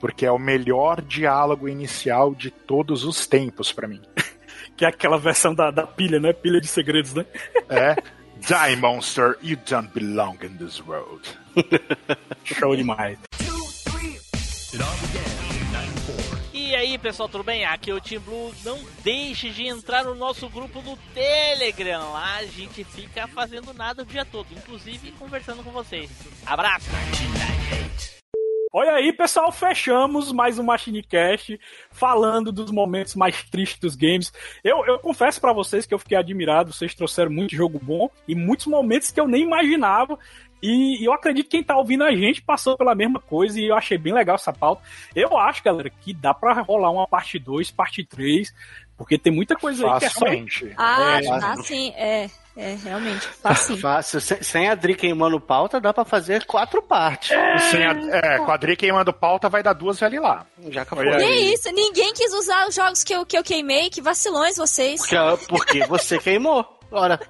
porque 0.00 0.24
é 0.24 0.32
o 0.32 0.38
melhor 0.38 1.02
diálogo 1.02 1.68
inicial 1.68 2.34
de 2.34 2.50
todos 2.50 3.04
os 3.04 3.26
tempos 3.26 3.72
para 3.72 3.86
mim. 3.86 4.00
que 4.74 4.86
é 4.86 4.88
aquela 4.88 5.18
versão 5.18 5.54
da, 5.54 5.70
da 5.70 5.86
pilha, 5.86 6.18
né? 6.18 6.32
Pilha 6.32 6.62
de 6.62 6.66
segredos, 6.66 7.12
né? 7.12 7.26
É. 7.68 7.94
Die, 8.40 8.76
monster, 8.76 9.36
you 9.42 9.56
don't 9.68 9.90
belong 9.94 10.36
in 10.42 10.56
this 10.56 10.80
world. 10.80 11.28
Show 12.44 12.74
demais. 12.74 13.18
E 16.74 16.76
aí, 16.76 16.98
pessoal, 16.98 17.28
tudo 17.28 17.44
bem? 17.44 17.64
Aqui 17.64 17.92
é 17.92 17.94
o 17.94 18.00
Team 18.00 18.20
Blue. 18.20 18.52
Não 18.64 18.76
deixe 19.04 19.48
de 19.50 19.64
entrar 19.64 20.02
no 20.02 20.12
nosso 20.12 20.48
grupo 20.48 20.82
do 20.82 20.96
Telegram. 21.14 22.10
Lá 22.10 22.38
a 22.38 22.46
gente 22.46 22.82
fica 22.82 23.28
fazendo 23.28 23.72
nada 23.72 24.02
o 24.02 24.04
dia 24.04 24.24
todo, 24.24 24.48
inclusive 24.50 25.12
conversando 25.12 25.62
com 25.62 25.70
vocês. 25.70 26.10
Abraço! 26.44 26.90
Olha 28.72 28.94
aí, 28.94 29.12
pessoal, 29.12 29.52
fechamos 29.52 30.32
mais 30.32 30.58
um 30.58 30.64
MachineCast 30.64 31.60
falando 31.92 32.50
dos 32.50 32.72
momentos 32.72 33.14
mais 33.14 33.40
tristes 33.44 33.78
dos 33.78 33.94
games. 33.94 34.32
Eu, 34.64 34.84
eu 34.84 34.98
confesso 34.98 35.40
para 35.40 35.52
vocês 35.52 35.86
que 35.86 35.94
eu 35.94 35.98
fiquei 36.00 36.18
admirado, 36.18 36.72
vocês 36.72 36.92
trouxeram 36.92 37.30
muito 37.30 37.54
jogo 37.54 37.78
bom 37.80 38.10
e 38.26 38.34
muitos 38.34 38.66
momentos 38.66 39.12
que 39.12 39.20
eu 39.20 39.28
nem 39.28 39.42
imaginava. 39.42 40.18
E, 40.64 41.02
e 41.02 41.04
eu 41.04 41.12
acredito 41.12 41.44
que 41.44 41.58
quem 41.58 41.62
tá 41.62 41.76
ouvindo 41.76 42.04
a 42.04 42.10
gente 42.10 42.40
passou 42.40 42.74
pela 42.74 42.94
mesma 42.94 43.20
coisa 43.20 43.60
e 43.60 43.68
eu 43.68 43.76
achei 43.76 43.98
bem 43.98 44.14
legal 44.14 44.36
essa 44.36 44.50
pauta. 44.50 44.82
Eu 45.14 45.36
acho, 45.36 45.62
galera, 45.62 45.90
que 45.90 46.14
dá 46.14 46.32
para 46.32 46.62
rolar 46.62 46.90
uma 46.90 47.06
parte 47.06 47.38
2, 47.38 47.70
parte 47.70 48.02
3 48.02 48.50
Porque 48.96 49.18
tem 49.18 49.30
muita 49.30 49.56
coisa 49.56 49.86
aí 49.86 49.98
que 49.98 50.06
é 50.06 50.08
só... 50.08 50.20
Facilmente. 50.20 50.72
Ah, 50.78 51.20
É, 51.20 51.22
tá 51.22 51.56
sim, 51.56 51.90
é. 51.90 52.30
É, 52.56 52.76
realmente. 52.82 53.26
Fácil. 53.26 53.76
Fácil. 53.76 54.20
Sem, 54.20 54.42
sem 54.42 54.68
a 54.70 54.74
Dri 54.74 54.94
queimando 54.94 55.38
pauta, 55.40 55.80
dá 55.80 55.92
pra 55.92 56.04
fazer 56.04 56.46
quatro 56.46 56.80
partes. 56.80 57.36
Sem 57.70 57.84
a, 57.84 57.90
é, 57.90 58.38
com 58.38 58.50
a 58.50 58.56
Dri 58.56 58.76
queimando 58.76 59.12
pauta, 59.12 59.48
vai 59.48 59.62
dar 59.62 59.72
duas 59.72 60.02
ali 60.02 60.20
lá. 60.20 60.46
Já 60.70 60.82
acabou. 60.82 61.04
Que 61.04 61.10
aí. 61.10 61.52
isso? 61.52 61.68
Ninguém 61.72 62.14
quis 62.14 62.32
usar 62.32 62.68
os 62.68 62.74
jogos 62.74 63.02
que 63.02 63.12
eu, 63.12 63.26
que 63.26 63.36
eu 63.36 63.42
queimei. 63.42 63.90
Que 63.90 64.00
vacilões 64.00 64.56
vocês. 64.56 65.00
Porque, 65.00 65.16
porque 65.48 65.86
você 65.86 66.18
queimou. 66.18 66.64
Ora. 66.94 67.20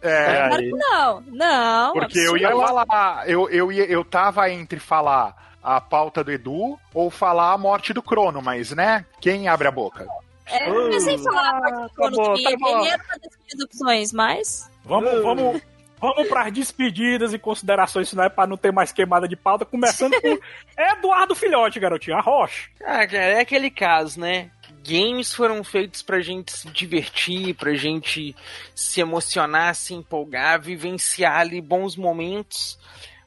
É, 0.00 0.48
Claro 0.48 0.62
que 0.62 0.70
não. 0.70 1.20
Não. 1.28 1.92
Porque 1.92 2.18
eu 2.18 2.36
ia 2.36 2.50
falar, 2.50 3.28
eu, 3.28 3.48
eu, 3.50 3.70
ia, 3.70 3.84
eu 3.84 4.04
tava 4.04 4.50
entre 4.50 4.80
falar 4.80 5.54
a 5.62 5.80
pauta 5.80 6.24
do 6.24 6.32
Edu 6.32 6.78
ou 6.92 7.10
falar 7.10 7.52
a 7.52 7.58
morte 7.58 7.92
do 7.92 8.02
Crono, 8.02 8.42
mas 8.42 8.72
né? 8.72 9.04
Quem 9.20 9.46
abre 9.46 9.68
a 9.68 9.70
boca? 9.70 10.06
É, 10.46 10.68
eu 10.68 10.90
pensei 10.90 11.14
em 11.14 11.22
falar 11.22 11.56
a 11.56 11.60
parte 11.60 11.82
do 11.82 11.90
Crono, 11.90 12.16
bom, 12.16 12.34
que 12.34 12.42
tá 12.42 12.56
bom. 12.58 12.80
ele 12.80 12.88
era 12.88 13.02
uma 13.02 13.18
das 13.18 13.38
minhas 13.38 13.64
opções, 13.64 14.12
mas. 14.12 14.70
Vamos, 14.84 15.22
vamos, 15.22 15.62
vamos 16.00 16.28
para 16.28 16.46
as 16.46 16.52
despedidas 16.52 17.32
e 17.32 17.38
considerações 17.38 18.10
finais 18.10 18.32
para 18.32 18.48
não 18.48 18.56
ter 18.56 18.72
mais 18.72 18.90
queimada 18.90 19.28
de 19.28 19.36
pauta, 19.36 19.64
começando 19.64 20.20
com 20.20 20.38
Eduardo 20.76 21.36
Filhote, 21.36 21.78
garotinho, 21.78 22.16
a 22.16 22.20
Rocha. 22.20 22.68
Ah, 22.84 23.06
cara, 23.06 23.34
é 23.34 23.40
aquele 23.40 23.70
caso, 23.70 24.18
né? 24.18 24.50
Games 24.82 25.34
foram 25.34 25.62
feitos 25.62 26.02
pra 26.02 26.20
gente 26.20 26.52
se 26.52 26.68
divertir, 26.68 27.54
pra 27.54 27.74
gente 27.74 28.34
se 28.74 29.00
emocionar, 29.00 29.74
se 29.74 29.94
empolgar, 29.94 30.60
vivenciar 30.60 31.38
ali 31.38 31.60
bons 31.60 31.96
momentos. 31.96 32.78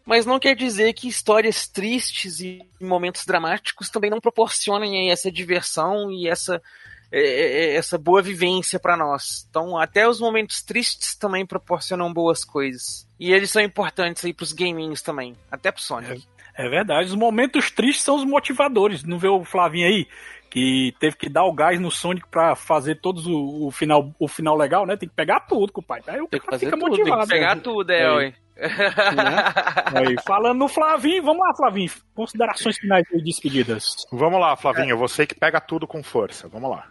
Mas 0.05 0.25
não 0.25 0.39
quer 0.39 0.55
dizer 0.55 0.93
que 0.93 1.07
histórias 1.07 1.67
tristes 1.67 2.39
e 2.39 2.61
momentos 2.79 3.25
dramáticos 3.25 3.89
também 3.89 4.11
não 4.11 4.21
proporcionem 4.21 5.09
essa 5.09 5.31
diversão 5.31 6.11
e 6.11 6.27
essa, 6.27 6.61
é, 7.11 7.19
é, 7.19 7.75
essa 7.75 7.97
boa 7.97 8.21
vivência 8.21 8.79
pra 8.79 8.95
nós. 8.95 9.47
Então, 9.49 9.77
até 9.77 10.07
os 10.07 10.19
momentos 10.19 10.61
tristes 10.61 11.15
também 11.15 11.45
proporcionam 11.45 12.13
boas 12.13 12.45
coisas. 12.45 13.07
E 13.19 13.33
eles 13.33 13.49
são 13.49 13.61
importantes 13.61 14.23
aí 14.23 14.33
pros 14.33 14.53
gaminhos 14.53 15.01
também, 15.01 15.35
até 15.49 15.71
pro 15.71 15.81
Sonic. 15.81 16.23
É 16.57 16.69
verdade, 16.69 17.09
os 17.09 17.15
momentos 17.15 17.69
tristes 17.69 18.03
são 18.03 18.15
os 18.15 18.23
motivadores. 18.23 19.03
Não 19.03 19.19
vê 19.19 19.27
o 19.27 19.43
Flavinho 19.43 19.87
aí? 19.87 20.07
Que 20.55 20.95
teve 21.01 21.17
que 21.17 21.27
dar 21.27 21.43
o 21.43 21.51
gás 21.51 21.81
no 21.81 21.91
Sonic 21.91 22.29
pra 22.29 22.55
fazer 22.55 23.01
todos 23.01 23.27
o, 23.27 23.67
o 23.67 23.71
final, 23.71 24.15
o 24.17 24.25
final 24.25 24.55
legal, 24.55 24.85
né? 24.85 24.95
Tem 24.95 25.09
que 25.09 25.13
pegar 25.13 25.41
tudo, 25.41 25.73
compadre. 25.73 26.09
Aí 26.09 26.21
o 26.21 26.29
Tem 26.29 26.39
que 26.39 26.45
cara 26.45 26.57
fazer 26.57 26.67
fica 26.67 26.77
tudo, 26.77 26.97
motivado. 26.97 27.27
Pegar 27.27 27.55
né? 27.55 27.61
tudo, 27.61 27.91
é, 27.91 28.05
Aí. 28.05 28.15
ué. 28.15 28.33
Aí, 29.93 30.15
falando 30.25 30.59
no 30.59 30.69
Flavinho, 30.69 31.23
vamos 31.23 31.45
lá, 31.45 31.53
Flavinho. 31.53 31.91
Considerações 32.15 32.77
finais 32.77 33.05
e 33.11 33.21
despedidas. 33.21 34.07
Vamos 34.13 34.39
lá, 34.39 34.55
Flavinho, 34.55 34.97
você 34.97 35.27
que 35.27 35.35
pega 35.35 35.59
tudo 35.59 35.85
com 35.85 36.01
força. 36.01 36.47
Vamos 36.47 36.69
lá. 36.69 36.87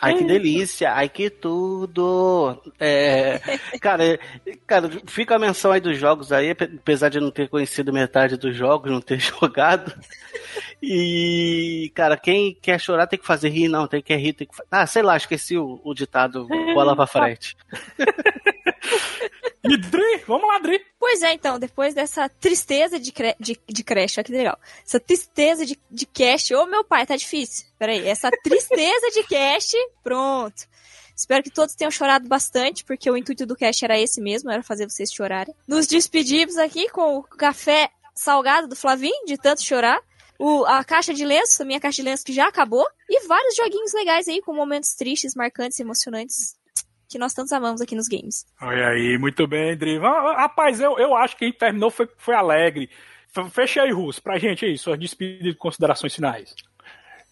Ai, 0.00 0.16
que 0.16 0.24
delícia, 0.24 0.90
ai, 0.92 1.08
que 1.08 1.28
tudo. 1.28 2.58
É, 2.78 3.38
cara, 3.80 4.04
é- 4.04 4.18
cara, 4.66 4.88
fica 5.06 5.36
a 5.36 5.38
menção 5.38 5.70
aí 5.72 5.80
dos 5.80 5.98
jogos 5.98 6.32
aí, 6.32 6.50
ape- 6.50 6.70
apesar 6.78 7.10
de 7.10 7.20
não 7.20 7.30
ter 7.30 7.48
conhecido 7.48 7.92
metade 7.92 8.38
dos 8.38 8.56
jogos, 8.56 8.90
não 8.90 9.00
ter 9.02 9.18
jogado. 9.20 9.92
E, 10.82 11.92
cara, 11.94 12.16
quem 12.16 12.54
quer 12.54 12.80
chorar 12.80 13.06
tem 13.06 13.18
que 13.18 13.26
fazer 13.26 13.50
rir, 13.50 13.68
não, 13.68 13.86
tem 13.86 14.00
que 14.00 14.16
rir, 14.16 14.32
tem 14.32 14.46
que 14.46 14.54
Ah, 14.70 14.86
sei 14.86 15.02
lá, 15.02 15.16
esqueci 15.16 15.58
o, 15.58 15.78
o 15.84 15.92
ditado, 15.92 16.46
bola 16.74 16.96
pra 16.96 17.06
frente. 17.06 17.54
E 19.62 19.76
Dri, 19.76 20.22
vamos 20.26 20.48
lá, 20.48 20.58
Dri. 20.58 20.80
Pois 20.98 21.22
é, 21.22 21.34
então, 21.34 21.58
depois 21.58 21.94
dessa 21.94 22.28
tristeza 22.28 22.98
de, 22.98 23.12
cre... 23.12 23.36
de, 23.38 23.60
de 23.68 23.84
creche, 23.84 24.18
olha 24.18 24.24
que 24.24 24.32
legal. 24.32 24.58
Essa 24.86 24.98
tristeza 24.98 25.66
de, 25.66 25.78
de 25.90 26.06
cast. 26.06 26.54
Ô, 26.54 26.66
meu 26.66 26.82
pai, 26.82 27.06
tá 27.06 27.14
difícil. 27.14 27.66
Peraí, 27.78 28.06
essa 28.06 28.30
tristeza 28.42 29.10
de 29.12 29.22
cast, 29.24 29.76
pronto. 30.02 30.66
Espero 31.14 31.42
que 31.42 31.50
todos 31.50 31.74
tenham 31.74 31.90
chorado 31.90 32.26
bastante, 32.26 32.82
porque 32.84 33.10
o 33.10 33.16
intuito 33.16 33.44
do 33.44 33.54
cast 33.54 33.84
era 33.84 34.00
esse 34.00 34.22
mesmo, 34.22 34.50
era 34.50 34.62
fazer 34.62 34.88
vocês 34.88 35.12
chorarem. 35.12 35.54
Nos 35.68 35.86
despedimos 35.86 36.56
aqui 36.56 36.88
com 36.88 37.18
o 37.18 37.22
café 37.22 37.90
salgado 38.14 38.66
do 38.66 38.76
Flavinho, 38.76 39.26
de 39.26 39.36
tanto 39.36 39.62
chorar. 39.62 40.00
O, 40.38 40.64
a 40.64 40.82
caixa 40.82 41.12
de 41.12 41.22
lenço, 41.26 41.62
a 41.62 41.66
minha 41.66 41.78
caixa 41.78 41.96
de 41.96 42.08
lenço 42.08 42.24
que 42.24 42.32
já 42.32 42.48
acabou. 42.48 42.86
E 43.06 43.26
vários 43.26 43.54
joguinhos 43.54 43.92
legais 43.92 44.26
aí, 44.26 44.40
com 44.40 44.54
momentos 44.54 44.94
tristes, 44.94 45.34
marcantes 45.34 45.78
emocionantes, 45.78 46.56
que 47.10 47.18
nós 47.18 47.34
tantos 47.34 47.52
amamos 47.52 47.80
aqui 47.80 47.96
nos 47.96 48.06
games. 48.06 48.46
Olha 48.62 48.88
aí, 48.88 49.18
muito 49.18 49.46
bem, 49.46 49.76
Dri. 49.76 49.98
Ah, 49.98 50.42
Rapaz, 50.42 50.80
eu, 50.80 50.96
eu 50.96 51.14
acho 51.16 51.36
que 51.36 51.50
quem 51.50 51.52
terminou 51.52 51.90
foi, 51.90 52.08
foi 52.16 52.34
alegre. 52.36 52.88
Fecha 53.50 53.82
aí, 53.82 53.92
Russo, 53.92 54.22
pra 54.22 54.38
gente 54.38 54.64
aí, 54.64 54.78
suas 54.78 54.98
despedidas 54.98 55.52
e 55.52 55.56
considerações 55.56 56.14
finais. 56.14 56.54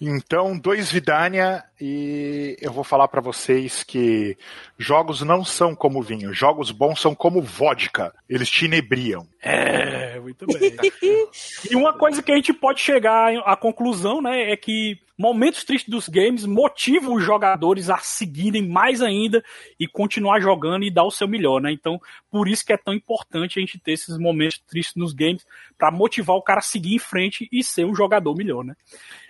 Então, 0.01 0.57
dois 0.57 0.93
Vidania 0.93 1.65
e 1.81 2.57
eu 2.61 2.73
vou 2.73 2.85
falar 2.85 3.09
pra 3.09 3.21
vocês 3.21 3.83
que 3.83 4.37
jogos 4.79 5.23
não 5.23 5.45
são 5.45 5.75
como 5.75 6.03
vinho, 6.03 6.33
jogos 6.33 6.71
bons 6.71 7.01
são 7.01 7.17
como 7.17 7.43
vodka, 7.43 8.15
eles 8.29 8.49
te 8.49 8.67
inebriam. 8.67 9.27
É, 9.43 10.21
muito 10.21 10.47
bem. 10.47 10.77
e 11.69 11.75
uma 11.75 11.93
coisa 11.93 12.23
que 12.23 12.31
a 12.31 12.37
gente 12.37 12.53
pode 12.53 12.81
chegar 12.81 13.37
à 13.45 13.57
conclusão, 13.57 14.23
né, 14.23 14.53
é 14.53 14.57
que 14.57 15.01
momentos 15.19 15.65
tristes 15.65 15.91
dos 15.91 16.09
games 16.09 16.47
motivam 16.47 17.15
os 17.15 17.25
jogadores 17.25 17.91
a 17.91 17.99
seguirem 17.99 18.69
mais 18.69 19.03
ainda 19.03 19.43
e 19.79 19.89
continuar 19.89 20.41
jogando 20.41 20.85
e 20.85 20.91
dar 20.91 21.03
o 21.03 21.11
seu 21.11 21.27
melhor, 21.27 21.61
né? 21.61 21.73
Então, 21.73 22.01
por 22.31 22.47
isso 22.49 22.65
que 22.65 22.73
é 22.73 22.77
tão 22.77 22.95
importante 22.95 23.59
a 23.59 23.61
gente 23.61 23.79
ter 23.81 23.93
esses 23.93 24.17
momentos 24.17 24.59
tristes 24.59 24.95
nos 24.95 25.13
games 25.13 25.45
pra 25.77 25.91
motivar 25.91 26.37
o 26.37 26.43
cara 26.43 26.61
a 26.61 26.63
seguir 26.63 26.95
em 26.95 26.99
frente 26.99 27.49
e 27.51 27.65
ser 27.65 27.85
um 27.85 27.95
jogador 27.95 28.35
melhor, 28.37 28.65
né? 28.65 28.75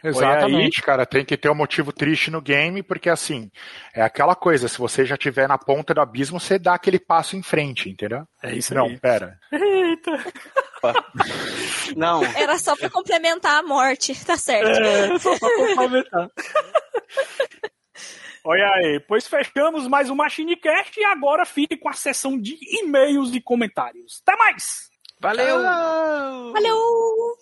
Exatamente, 0.05 0.83
cara, 0.83 1.07
tem 1.07 1.25
que 1.25 1.37
ter 1.37 1.49
um 1.49 1.55
motivo 1.55 1.93
triste 1.93 2.31
no 2.31 2.43
game, 2.43 2.83
porque 2.83 3.09
assim, 3.09 3.51
é 3.95 4.03
aquela 4.03 4.35
coisa, 4.35 4.69
se 4.69 4.79
você 4.79 5.07
já 5.07 5.15
estiver 5.15 5.49
na 5.49 5.57
ponta 5.57 5.95
do 5.95 6.01
abismo, 6.01 6.39
você 6.39 6.59
dá 6.59 6.75
aquele 6.75 6.99
passo 6.99 7.35
em 7.37 7.43
frente, 7.43 7.89
entendeu? 7.89 8.27
É 8.43 8.55
isso 8.55 8.75
Não, 8.75 8.87
aí. 8.87 8.99
pera. 8.99 9.39
Eita. 9.51 10.13
Não. 11.97 12.23
Era 12.25 12.59
só 12.59 12.77
pra 12.77 12.91
complementar 12.91 13.57
a 13.57 13.63
morte, 13.63 14.15
tá 14.25 14.37
certo. 14.37 14.81
É, 14.81 15.19
só 15.19 15.39
pra 15.39 15.57
complementar. 15.57 16.31
Olha 18.45 18.67
aí, 18.75 19.01
pois 19.01 19.27
fechamos 19.27 19.87
mais 19.87 20.09
um 20.09 20.15
MachineCast 20.15 20.99
e 20.99 21.05
agora 21.05 21.45
fique 21.45 21.77
com 21.77 21.89
a 21.89 21.93
sessão 21.93 22.39
de 22.39 22.57
e-mails 22.81 23.35
e 23.35 23.41
comentários. 23.41 24.23
Até 24.27 24.37
mais! 24.39 24.89
Valeu! 25.21 25.63
Valeu! 26.53 27.37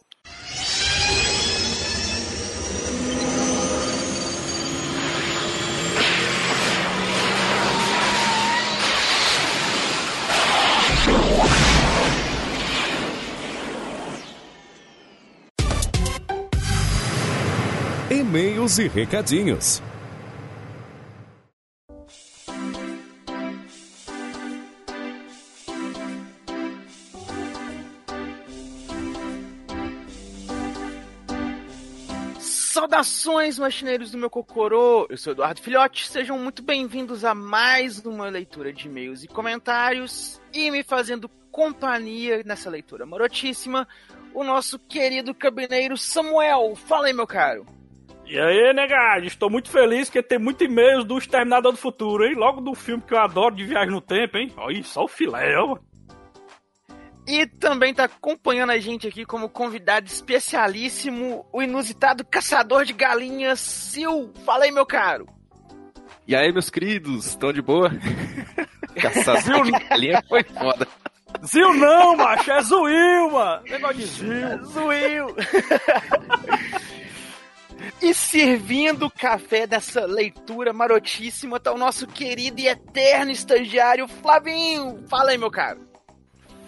E-mails 18.37 18.78
e 18.78 18.87
recadinhos. 18.87 19.82
Saudações, 32.39 33.59
machineiros 33.59 34.11
do 34.11 34.18
meu 34.18 34.28
Cocorô! 34.28 35.07
Eu 35.09 35.16
sou 35.16 35.32
Eduardo 35.32 35.62
Filhote, 35.62 36.07
sejam 36.07 36.39
muito 36.39 36.62
bem-vindos 36.62 37.24
a 37.24 37.34
mais 37.34 38.05
uma 38.05 38.28
leitura 38.28 38.70
de 38.70 38.87
e-mails 38.87 39.24
e 39.24 39.28
comentários. 39.28 40.43
E 40.53 40.70
me 40.70 40.82
fazendo 40.82 41.30
companhia 41.51 42.43
nessa 42.45 42.68
leitura 42.68 43.07
marotíssima, 43.07 43.89
o 44.34 44.45
nosso 44.45 44.78
querido 44.78 45.34
cabineiro 45.34 45.97
Samuel. 45.97 46.76
Fala 46.76 47.07
aí, 47.07 47.14
meu 47.14 47.26
caro. 47.26 47.76
E 48.27 48.39
aí, 48.41 48.72
negado, 48.72 49.24
estou 49.24 49.49
muito 49.49 49.70
feliz 49.70 50.11
que 50.11 50.20
tem 50.20 50.39
muito 50.39 50.64
e-mails 50.64 51.05
do 51.05 51.16
Exterminador 51.16 51.70
do 51.70 51.79
Futuro, 51.79 52.24
hein? 52.24 52.35
Logo 52.35 52.61
do 52.61 52.74
filme 52.74 53.03
que 53.03 53.14
eu 53.14 53.18
adoro 53.18 53.55
de 53.55 53.64
viagem 53.64 53.91
no 53.91 54.01
tempo, 54.01 54.37
hein? 54.37 54.53
Olha 54.57 54.83
só 54.83 55.05
o 55.05 55.09
filé, 55.09 55.57
ó. 55.57 55.79
E 57.24 57.47
também 57.47 57.95
tá 57.95 58.05
acompanhando 58.05 58.70
a 58.70 58.79
gente 58.79 59.07
aqui 59.07 59.24
como 59.24 59.49
convidado 59.49 60.07
especialíssimo, 60.07 61.47
o 61.53 61.62
inusitado 61.62 62.24
caçador 62.24 62.85
de 62.85 62.93
galinhas, 62.93 63.61
Sil. 63.61 64.35
Fala 64.45 64.64
aí, 64.64 64.72
meu 64.72 64.87
caro. 64.87 65.27
E 66.27 66.35
aí, 66.35 66.53
meus 66.53 66.68
queridos, 66.68 67.27
estão 67.27 67.53
de 67.53 67.62
boa? 67.62 67.91
Caçador 69.01 69.64
de 69.64 69.70
galinha 69.70 70.22
foi 70.29 70.43
foda. 70.43 70.89
Zil 71.45 71.74
não, 71.74 72.16
macho, 72.16 72.51
é 72.51 72.62
Zuil, 72.62 73.31
mano. 73.31 73.62
Negócio 73.64 73.97
de 73.97 74.07
Zil. 74.07 74.64
Zuil. 74.64 75.27
E 78.01 78.12
servindo 78.12 79.07
o 79.07 79.11
café 79.11 79.66
dessa 79.66 80.05
leitura 80.05 80.72
marotíssima 80.72 81.59
tá 81.59 81.72
o 81.72 81.78
nosso 81.78 82.07
querido 82.07 82.61
e 82.61 82.68
eterno 82.68 83.30
estagiário 83.30 84.07
Flavinho. 84.07 85.03
Fala 85.09 85.30
aí, 85.30 85.38
meu 85.38 85.51
caro. 85.51 85.80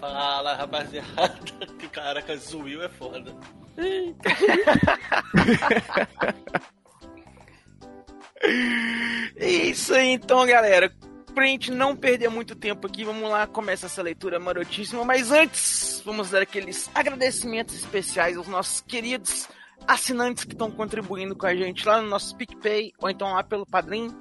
Fala, 0.00 0.54
rapaziada. 0.54 1.38
Caraca, 1.92 2.34
Zuil 2.36 2.82
é 2.82 2.88
foda. 2.88 3.34
Isso 9.38 9.94
aí, 9.94 10.08
então, 10.08 10.46
galera. 10.46 10.92
Pra 11.34 11.44
gente 11.46 11.70
não 11.70 11.94
perder 11.94 12.30
muito 12.30 12.56
tempo 12.56 12.86
aqui, 12.86 13.04
vamos 13.04 13.30
lá, 13.30 13.46
começa 13.46 13.86
essa 13.86 14.02
leitura 14.02 14.40
marotíssima. 14.40 15.04
Mas 15.04 15.30
antes, 15.30 16.02
vamos 16.04 16.30
dar 16.30 16.42
aqueles 16.42 16.90
agradecimentos 16.94 17.76
especiais 17.76 18.36
aos 18.36 18.48
nossos 18.48 18.80
queridos 18.80 19.46
assinantes 19.88 20.44
que 20.44 20.52
estão 20.52 20.70
contribuindo 20.70 21.34
com 21.34 21.46
a 21.46 21.56
gente 21.56 21.86
lá 21.88 22.02
no 22.02 22.08
nosso 22.08 22.36
PicPay, 22.36 22.92
ou 23.00 23.08
então 23.08 23.32
lá 23.32 23.42
pelo 23.42 23.64
Padrim. 23.64 24.14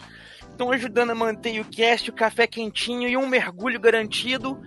Estão 0.49 0.71
ajudando 0.71 1.11
a 1.11 1.15
manter 1.15 1.59
o 1.59 1.65
cast, 1.65 2.09
o 2.09 2.13
café 2.13 2.47
quentinho 2.47 3.07
e 3.07 3.17
um 3.17 3.27
mergulho 3.27 3.79
garantido. 3.79 4.59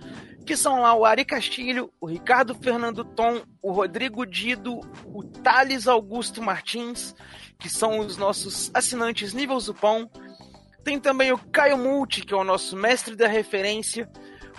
Que 0.45 0.55
são 0.55 0.81
lá 0.81 0.93
o 0.93 1.05
Ari 1.05 1.23
Castilho, 1.23 1.91
o 1.99 2.07
Ricardo 2.07 2.55
Fernando 2.55 3.03
Tom, 3.03 3.41
o 3.61 3.71
Rodrigo 3.71 4.25
Dido, 4.25 4.79
o 5.05 5.23
Thales 5.23 5.87
Augusto 5.87 6.41
Martins, 6.41 7.13
que 7.59 7.69
são 7.69 7.99
os 7.99 8.17
nossos 8.17 8.71
assinantes 8.73 9.33
nível 9.33 9.59
Zupão. 9.59 10.09
Tem 10.83 10.99
também 10.99 11.31
o 11.31 11.37
Caio 11.37 11.77
Multi, 11.77 12.25
que 12.25 12.33
é 12.33 12.37
o 12.37 12.43
nosso 12.43 12.75
mestre 12.75 13.15
da 13.15 13.27
referência, 13.27 14.09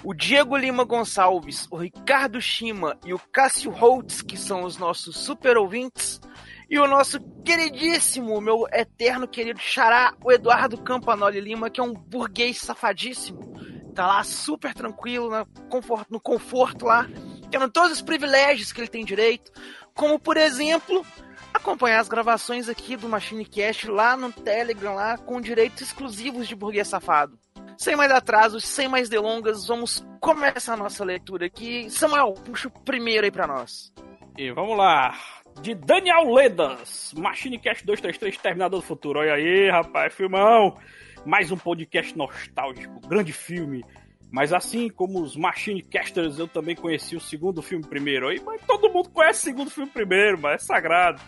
o 0.04 0.14
Diego 0.14 0.56
Lima 0.56 0.84
Gonçalves, 0.84 1.66
o 1.70 1.76
Ricardo 1.76 2.40
Shima 2.40 2.96
e 3.04 3.12
o 3.12 3.18
Cássio 3.18 3.70
Holtz, 3.70 4.22
que 4.22 4.36
são 4.36 4.62
os 4.62 4.76
nossos 4.76 5.16
super 5.16 5.56
ouvintes, 5.56 6.20
e 6.72 6.78
o 6.78 6.86
nosso 6.86 7.20
queridíssimo, 7.44 8.40
meu 8.40 8.66
eterno 8.72 9.28
querido 9.28 9.60
xará, 9.60 10.14
o 10.24 10.32
Eduardo 10.32 10.78
Campanoli 10.78 11.38
Lima, 11.38 11.68
que 11.68 11.78
é 11.78 11.84
um 11.84 11.92
burguês 11.92 12.62
safadíssimo. 12.62 13.42
Tá 13.94 14.06
lá 14.06 14.24
super 14.24 14.72
tranquilo, 14.72 15.28
no 15.28 15.44
conforto, 15.68 16.06
no 16.10 16.18
conforto 16.18 16.86
lá, 16.86 17.06
tendo 17.50 17.70
todos 17.70 17.92
os 17.92 18.00
privilégios 18.00 18.72
que 18.72 18.80
ele 18.80 18.88
tem 18.88 19.04
direito, 19.04 19.52
como 19.92 20.18
por 20.18 20.38
exemplo, 20.38 21.04
acompanhar 21.52 22.00
as 22.00 22.08
gravações 22.08 22.70
aqui 22.70 22.96
do 22.96 23.06
Machine 23.06 23.44
Cast 23.44 23.90
lá 23.90 24.16
no 24.16 24.32
Telegram, 24.32 24.94
lá 24.94 25.18
com 25.18 25.42
direitos 25.42 25.82
exclusivos 25.82 26.48
de 26.48 26.54
burguês 26.54 26.88
safado. 26.88 27.38
Sem 27.76 27.96
mais 27.96 28.10
atrasos, 28.10 28.64
sem 28.64 28.88
mais 28.88 29.10
delongas, 29.10 29.66
vamos 29.66 30.02
começar 30.22 30.72
a 30.72 30.78
nossa 30.78 31.04
leitura 31.04 31.44
aqui. 31.44 31.90
Samuel, 31.90 32.32
puxa 32.32 32.68
o 32.68 32.70
primeiro 32.70 33.26
aí 33.26 33.30
pra 33.30 33.46
nós. 33.46 33.92
E 34.38 34.50
vamos 34.52 34.78
lá. 34.78 35.14
De 35.60 35.74
Daniel 35.74 36.32
Ledas, 36.32 37.12
Machine 37.16 37.58
Cast 37.58 37.84
233, 37.84 38.36
Terminador 38.38 38.80
do 38.80 38.86
Futuro. 38.86 39.20
Olha 39.20 39.34
aí, 39.34 39.70
rapaz, 39.70 40.14
filmão. 40.14 40.76
Mais 41.24 41.52
um 41.52 41.56
podcast 41.56 42.16
nostálgico, 42.16 43.00
grande 43.06 43.32
filme. 43.32 43.84
Mas 44.30 44.52
assim 44.52 44.88
como 44.88 45.20
os 45.20 45.36
Machine 45.36 45.82
Casters, 45.82 46.38
eu 46.38 46.48
também 46.48 46.74
conheci 46.74 47.14
o 47.14 47.20
segundo 47.20 47.60
filme 47.62 47.86
primeiro. 47.86 48.28
Aí, 48.28 48.40
mas 48.44 48.60
todo 48.66 48.90
mundo 48.90 49.10
conhece 49.10 49.40
o 49.40 49.44
segundo 49.44 49.70
filme 49.70 49.90
primeiro, 49.90 50.40
mas 50.40 50.62
é 50.62 50.66
sagrado. 50.66 51.20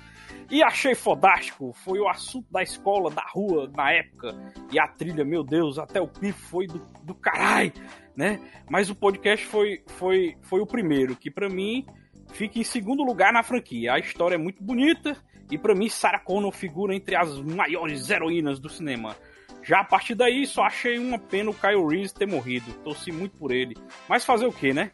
E 0.51 0.63
achei 0.63 0.95
fodástico. 0.95 1.73
Foi 1.73 2.01
o 2.01 2.09
assunto 2.09 2.51
da 2.51 2.63
escola, 2.63 3.11
da 3.11 3.25
rua, 3.29 3.71
na 3.77 3.93
época. 3.93 4.35
E 4.73 4.81
a 4.81 4.89
trilha, 4.89 5.25
meu 5.25 5.45
Deus, 5.45 5.79
até 5.79 6.01
o 6.01 6.09
clipe 6.09 6.39
foi 6.39 6.67
do, 6.67 6.79
do 7.03 7.15
caralho, 7.15 7.73
né? 8.17 8.41
Mas 8.69 8.91
o 8.91 8.95
podcast 8.95 9.47
foi, 9.47 9.83
foi, 9.87 10.37
foi 10.43 10.61
o 10.61 10.67
primeiro, 10.67 11.15
que 11.15 11.31
para 11.31 11.49
mim 11.49 11.87
fica 12.35 12.59
em 12.59 12.65
segundo 12.65 13.03
lugar 13.03 13.33
na 13.33 13.43
franquia. 13.43 13.95
A 13.95 13.99
história 13.99 14.35
é 14.35 14.39
muito 14.39 14.63
bonita 14.63 15.17
e 15.51 15.57
para 15.57 15.75
mim 15.75 15.89
Sarah 15.89 16.19
Connor 16.19 16.53
figura 16.53 16.95
entre 16.95 17.17
as 17.17 17.41
maiores 17.41 18.11
heroínas 18.11 18.59
do 18.59 18.69
cinema. 18.69 19.17
Já 19.63 19.81
a 19.81 19.85
partir 19.85 20.15
daí, 20.15 20.47
só 20.47 20.65
achei 20.65 20.99
uma 20.99 21.19
pena 21.19 21.51
o 21.51 21.55
Kyle 21.55 21.87
Reese 21.87 22.13
ter 22.13 22.27
morrido. 22.27 22.71
Torci 22.85 23.11
muito 23.11 23.39
por 23.39 23.51
ele. 23.51 23.75
Mas 24.09 24.25
fazer 24.25 24.45
o 24.45 24.53
que, 24.53 24.75
né? 24.75 24.91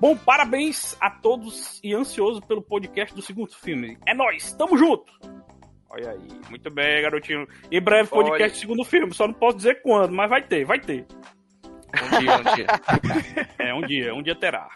Bom, 0.00 0.16
parabéns 0.16 0.96
a 1.00 1.10
todos 1.10 1.80
e 1.84 1.94
ansioso 1.94 2.40
pelo 2.42 2.62
podcast 2.62 3.14
do 3.14 3.22
segundo 3.22 3.54
filme. 3.54 3.96
É 4.06 4.14
nós, 4.14 4.52
tamo 4.54 4.76
junto! 4.76 5.12
Olha 5.90 6.10
aí, 6.10 6.28
muito 6.50 6.70
bem, 6.70 7.02
garotinho. 7.02 7.46
Em 7.70 7.80
breve 7.80 8.08
podcast 8.08 8.42
Olha. 8.42 8.50
do 8.50 8.56
segundo 8.56 8.84
filme, 8.84 9.14
só 9.14 9.26
não 9.26 9.34
posso 9.34 9.56
dizer 9.56 9.80
quando, 9.82 10.12
mas 10.12 10.28
vai 10.28 10.42
ter, 10.42 10.64
vai 10.64 10.80
ter. 10.80 11.06
Um 11.94 12.18
dia, 12.18 12.36
um 12.36 12.54
dia. 12.54 12.66
é, 13.58 13.74
um 13.74 13.80
dia, 13.82 14.14
um 14.14 14.22
dia 14.22 14.34
terá. 14.34 14.68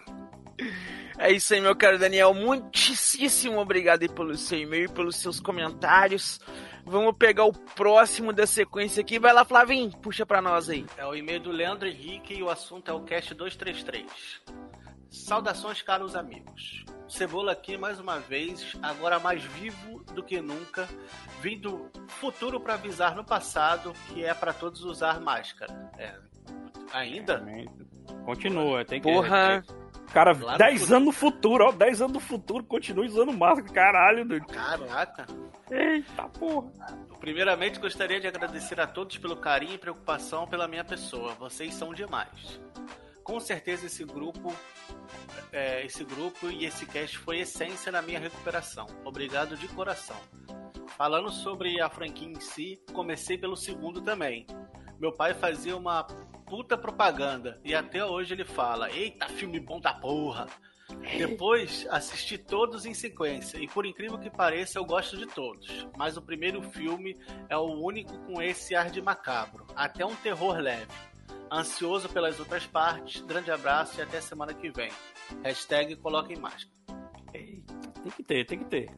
É 1.18 1.30
isso 1.30 1.54
aí, 1.54 1.60
meu 1.60 1.76
caro 1.76 1.98
Daniel. 1.98 2.34
Muitíssimo 2.34 3.60
obrigado 3.60 4.02
aí 4.02 4.08
pelo 4.08 4.36
seu 4.36 4.58
e-mail, 4.58 4.90
pelos 4.90 5.16
seus 5.16 5.38
comentários. 5.40 6.40
Vamos 6.84 7.14
pegar 7.16 7.44
o 7.44 7.52
próximo 7.52 8.32
da 8.32 8.46
sequência 8.46 9.00
aqui. 9.00 9.18
Vai 9.18 9.32
lá, 9.32 9.44
Flavinho, 9.44 9.90
puxa 9.98 10.26
pra 10.26 10.42
nós 10.42 10.68
aí. 10.68 10.84
É 10.96 11.06
o 11.06 11.14
e-mail 11.14 11.40
do 11.40 11.50
Leandro 11.50 11.88
Henrique 11.88 12.34
e 12.34 12.42
o 12.42 12.50
assunto 12.50 12.90
é 12.90 12.94
o 12.94 13.02
Cast 13.02 13.34
233. 13.34 14.42
Saudações, 15.10 15.82
caros 15.82 16.16
amigos. 16.16 16.84
Cebola 17.08 17.52
aqui 17.52 17.76
mais 17.76 18.00
uma 18.00 18.18
vez, 18.18 18.74
agora 18.82 19.18
mais 19.18 19.44
vivo 19.44 20.02
do 20.14 20.22
que 20.22 20.40
nunca, 20.40 20.88
vindo 21.42 21.90
futuro 22.08 22.58
para 22.58 22.74
avisar 22.74 23.14
no 23.14 23.22
passado 23.22 23.92
que 24.08 24.24
é 24.24 24.32
para 24.32 24.54
todos 24.54 24.82
usar 24.82 25.20
máscara. 25.20 25.90
É. 25.98 26.14
Ainda? 26.94 27.44
Continua, 28.24 28.84
tem 28.84 29.00
que. 29.00 29.12
Porra. 29.12 29.62
Cara, 30.12 30.32
Lá 30.38 30.52
no 30.52 30.58
10 30.58 30.80
futuro. 30.80 30.96
anos 30.96 31.06
no 31.06 31.12
futuro, 31.12 31.64
ó, 31.64 31.72
10 31.72 32.00
anos 32.02 32.12
no 32.14 32.20
futuro, 32.20 32.64
continua 32.64 33.04
usando 33.06 33.32
máscara, 33.32 33.72
caralho, 33.72 34.24
doido. 34.26 34.46
Caraca. 34.46 35.26
Eita 35.70 36.28
porra. 36.28 36.70
Primeiramente, 37.18 37.78
gostaria 37.78 38.20
de 38.20 38.26
agradecer 38.26 38.78
a 38.80 38.86
todos 38.86 39.16
pelo 39.18 39.36
carinho 39.36 39.74
e 39.74 39.78
preocupação 39.78 40.46
pela 40.46 40.68
minha 40.68 40.84
pessoa. 40.84 41.34
Vocês 41.34 41.74
são 41.74 41.94
demais. 41.94 42.60
Com 43.24 43.38
certeza 43.40 43.86
esse 43.86 44.04
grupo, 44.04 44.52
é, 45.52 45.84
esse 45.86 46.04
grupo 46.04 46.50
e 46.50 46.64
esse 46.66 46.84
cast 46.84 47.16
foi 47.18 47.38
essência 47.38 47.90
na 47.92 48.02
minha 48.02 48.18
recuperação. 48.18 48.86
Obrigado 49.04 49.56
de 49.56 49.68
coração. 49.68 50.16
Falando 50.98 51.30
sobre 51.30 51.80
a 51.80 51.88
franquia 51.88 52.28
em 52.28 52.40
si, 52.40 52.82
comecei 52.92 53.38
pelo 53.38 53.56
segundo 53.56 54.02
também. 54.02 54.46
Meu 54.98 55.12
pai 55.12 55.32
fazia 55.34 55.76
uma 55.76 56.06
puta 56.52 56.76
propaganda 56.76 57.58
e 57.64 57.74
até 57.74 58.04
hoje 58.04 58.34
ele 58.34 58.44
fala: 58.44 58.92
"Eita, 58.92 59.26
filme 59.26 59.58
bom 59.58 59.80
da 59.80 59.94
porra". 59.94 60.46
Depois 61.16 61.86
assisti 61.88 62.36
todos 62.36 62.84
em 62.84 62.92
sequência 62.92 63.56
e 63.56 63.66
por 63.66 63.86
incrível 63.86 64.18
que 64.18 64.28
pareça 64.28 64.78
eu 64.78 64.84
gosto 64.84 65.16
de 65.16 65.24
todos, 65.24 65.88
mas 65.96 66.18
o 66.18 66.20
primeiro 66.20 66.60
filme 66.60 67.18
é 67.48 67.56
o 67.56 67.82
único 67.82 68.18
com 68.26 68.42
esse 68.42 68.74
ar 68.74 68.90
de 68.90 69.00
macabro, 69.00 69.66
até 69.74 70.04
um 70.04 70.14
terror 70.14 70.58
leve. 70.58 70.92
Ansioso 71.50 72.10
pelas 72.10 72.38
outras 72.38 72.66
partes, 72.66 73.22
grande 73.22 73.50
abraço 73.50 73.98
e 73.98 74.02
até 74.02 74.20
semana 74.20 74.52
que 74.52 74.70
vem. 74.70 74.92
Hashtag 75.42 75.96
coloquem 75.96 76.36
máscara. 76.36 76.70
Tem 77.32 77.64
que 78.14 78.22
ter, 78.22 78.44
tem 78.44 78.58
que 78.58 78.66
ter. 78.66 78.90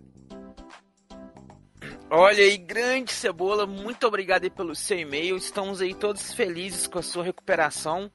Olha 2.11 2.45
aí, 2.45 2.59
grande 2.59 3.13
cebola, 3.13 3.67
muito 3.67 4.07
obrigado 4.07 4.45
aí 4.45 4.51
pelo 4.51 4.75
seu 4.75 4.99
e-mail. 4.99 5.37
Estamos 5.37 5.81
aí 5.81 5.95
todos 5.95 6.35
felizes 6.35 6.87
com 6.87 6.99
a 6.99 7.03
sua 7.03 7.25
recuperação. 7.25 8.11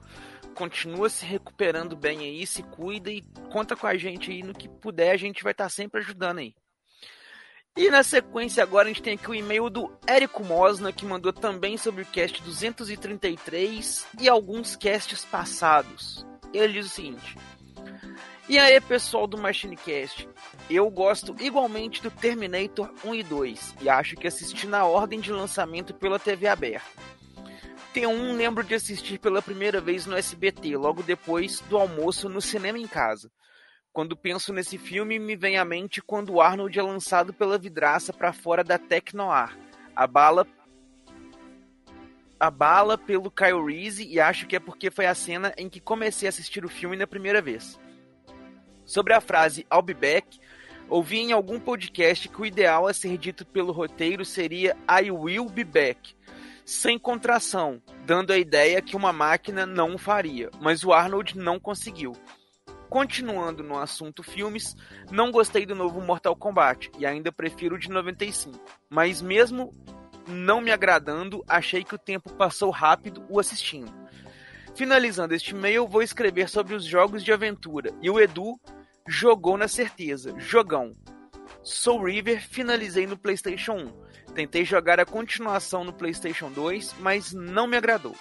Continua 0.53 1.09
se 1.09 1.25
recuperando 1.25 1.95
bem 1.95 2.19
aí, 2.19 2.45
se 2.45 2.61
cuida 2.61 3.09
e 3.09 3.23
conta 3.51 3.75
com 3.75 3.87
a 3.87 3.97
gente 3.97 4.31
aí 4.31 4.43
no 4.43 4.53
que 4.53 4.69
puder, 4.69 5.11
a 5.11 5.17
gente 5.17 5.43
vai 5.43 5.53
estar 5.53 5.69
sempre 5.69 6.01
ajudando 6.01 6.39
aí. 6.39 6.53
E 7.77 7.89
na 7.89 8.03
sequência 8.03 8.61
agora 8.61 8.85
a 8.85 8.87
gente 8.89 9.01
tem 9.01 9.13
aqui 9.13 9.29
o 9.29 9.35
e-mail 9.35 9.69
do 9.69 9.91
Érico 10.05 10.43
Mosna, 10.43 10.91
que 10.91 11.05
mandou 11.05 11.31
também 11.31 11.77
sobre 11.77 12.03
o 12.03 12.05
cast 12.05 12.41
233 12.43 14.05
e 14.19 14.29
alguns 14.29 14.75
casts 14.75 15.25
passados. 15.25 16.25
Ele 16.53 16.73
diz 16.73 16.87
o 16.87 16.89
seguinte: 16.89 17.37
E 18.49 18.57
aí, 18.57 18.81
pessoal 18.81 19.27
do 19.27 19.37
MachineCast, 19.37 20.27
eu 20.67 20.89
gosto 20.89 21.35
igualmente 21.39 22.01
do 22.01 22.09
Terminator 22.09 22.91
1 23.05 23.13
e 23.13 23.21
2 23.21 23.75
e 23.79 23.87
acho 23.87 24.15
que 24.15 24.25
assisti 24.25 24.65
na 24.65 24.85
ordem 24.85 25.19
de 25.19 25.31
lançamento 25.31 25.93
pela 25.93 26.17
TV 26.17 26.47
aberta. 26.47 26.89
T1 27.93 28.35
lembro 28.35 28.63
de 28.63 28.73
assistir 28.73 29.19
pela 29.19 29.39
primeira 29.39 29.79
vez 29.79 30.07
no 30.07 30.17
SBT, 30.17 30.75
logo 30.77 31.03
depois 31.03 31.59
do 31.69 31.77
almoço 31.77 32.27
no 32.27 32.41
cinema 32.41 32.79
em 32.79 32.87
casa. 32.87 33.31
Quando 33.93 34.17
penso 34.17 34.51
nesse 34.51 34.79
filme, 34.79 35.19
me 35.19 35.35
vem 35.35 35.59
à 35.59 35.63
mente 35.63 36.01
quando 36.01 36.33
o 36.33 36.41
Arnold 36.41 36.79
é 36.79 36.81
lançado 36.81 37.31
pela 37.31 37.55
vidraça 37.55 38.11
para 38.11 38.33
fora 38.33 38.63
da 38.63 38.79
Tecnoar. 38.79 39.55
A 39.95 40.07
bala 40.07 40.47
a 42.39 42.49
bala 42.49 42.97
pelo 42.97 43.29
Kyle 43.29 43.63
Reese 43.63 44.07
e 44.07 44.19
acho 44.19 44.47
que 44.47 44.55
é 44.55 44.59
porque 44.59 44.89
foi 44.89 45.05
a 45.05 45.13
cena 45.13 45.53
em 45.55 45.69
que 45.69 45.79
comecei 45.79 46.27
a 46.27 46.29
assistir 46.29 46.65
o 46.65 46.69
filme 46.69 46.97
na 46.97 47.05
primeira 47.05 47.43
vez. 47.43 47.77
Sobre 48.89 49.13
a 49.13 49.21
frase 49.21 49.67
I'll 49.71 49.83
be 49.83 49.93
back, 49.93 50.39
ouvi 50.89 51.19
em 51.19 51.31
algum 51.31 51.59
podcast 51.59 52.27
que 52.27 52.41
o 52.41 52.45
ideal 52.45 52.87
a 52.87 52.93
ser 52.93 53.19
dito 53.19 53.45
pelo 53.45 53.71
roteiro 53.71 54.25
seria 54.25 54.75
I 54.89 55.11
will 55.11 55.47
be 55.47 55.63
back, 55.63 56.15
sem 56.65 56.97
contração, 56.97 57.79
dando 58.03 58.33
a 58.33 58.37
ideia 58.39 58.81
que 58.81 58.95
uma 58.95 59.13
máquina 59.13 59.63
não 59.63 59.95
faria, 59.95 60.49
mas 60.59 60.83
o 60.83 60.91
Arnold 60.91 61.37
não 61.37 61.59
conseguiu. 61.59 62.13
Continuando 62.89 63.61
no 63.61 63.77
assunto 63.77 64.23
filmes, 64.23 64.75
não 65.11 65.29
gostei 65.29 65.67
do 65.67 65.75
novo 65.75 66.01
Mortal 66.01 66.35
Kombat 66.35 66.89
e 66.97 67.05
ainda 67.05 67.31
prefiro 67.31 67.75
o 67.75 67.79
de 67.79 67.91
95, 67.91 68.59
mas 68.89 69.21
mesmo 69.21 69.71
não 70.27 70.61
me 70.61 70.71
agradando, 70.71 71.45
achei 71.47 71.83
que 71.83 71.93
o 71.93 71.99
tempo 71.99 72.33
passou 72.33 72.71
rápido 72.71 73.23
o 73.29 73.39
assistindo. 73.39 73.93
Finalizando 74.73 75.35
este 75.35 75.51
e-mail, 75.51 75.87
vou 75.87 76.01
escrever 76.01 76.49
sobre 76.49 76.73
os 76.73 76.85
jogos 76.85 77.23
de 77.23 77.31
aventura 77.31 77.93
e 78.01 78.09
o 78.09 78.19
Edu 78.19 78.59
jogou 79.09 79.57
na 79.57 79.67
certeza, 79.67 80.35
jogão. 80.37 80.95
Soul 81.63 82.03
River 82.03 82.47
finalizei 82.47 83.07
no 83.07 83.17
PlayStation 83.17 83.73
1. 84.27 84.33
Tentei 84.35 84.63
jogar 84.63 84.99
a 84.99 85.05
continuação 85.05 85.83
no 85.83 85.91
PlayStation 85.91 86.51
2, 86.51 86.95
mas 86.99 87.33
não 87.33 87.65
me 87.65 87.75
agradou. 87.75 88.15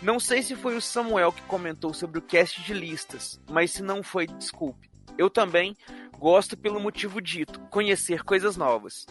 Não 0.00 0.20
sei 0.20 0.40
se 0.40 0.54
foi 0.54 0.76
o 0.76 0.80
Samuel 0.80 1.32
que 1.32 1.42
comentou 1.42 1.92
sobre 1.92 2.20
o 2.20 2.22
cast 2.22 2.62
de 2.62 2.72
listas, 2.72 3.40
mas 3.50 3.72
se 3.72 3.82
não 3.82 4.04
foi, 4.04 4.28
desculpe. 4.28 4.88
Eu 5.18 5.28
também 5.28 5.76
gosto 6.16 6.56
pelo 6.56 6.78
motivo 6.78 7.20
dito, 7.20 7.58
conhecer 7.62 8.22
coisas 8.22 8.56
novas. 8.56 9.06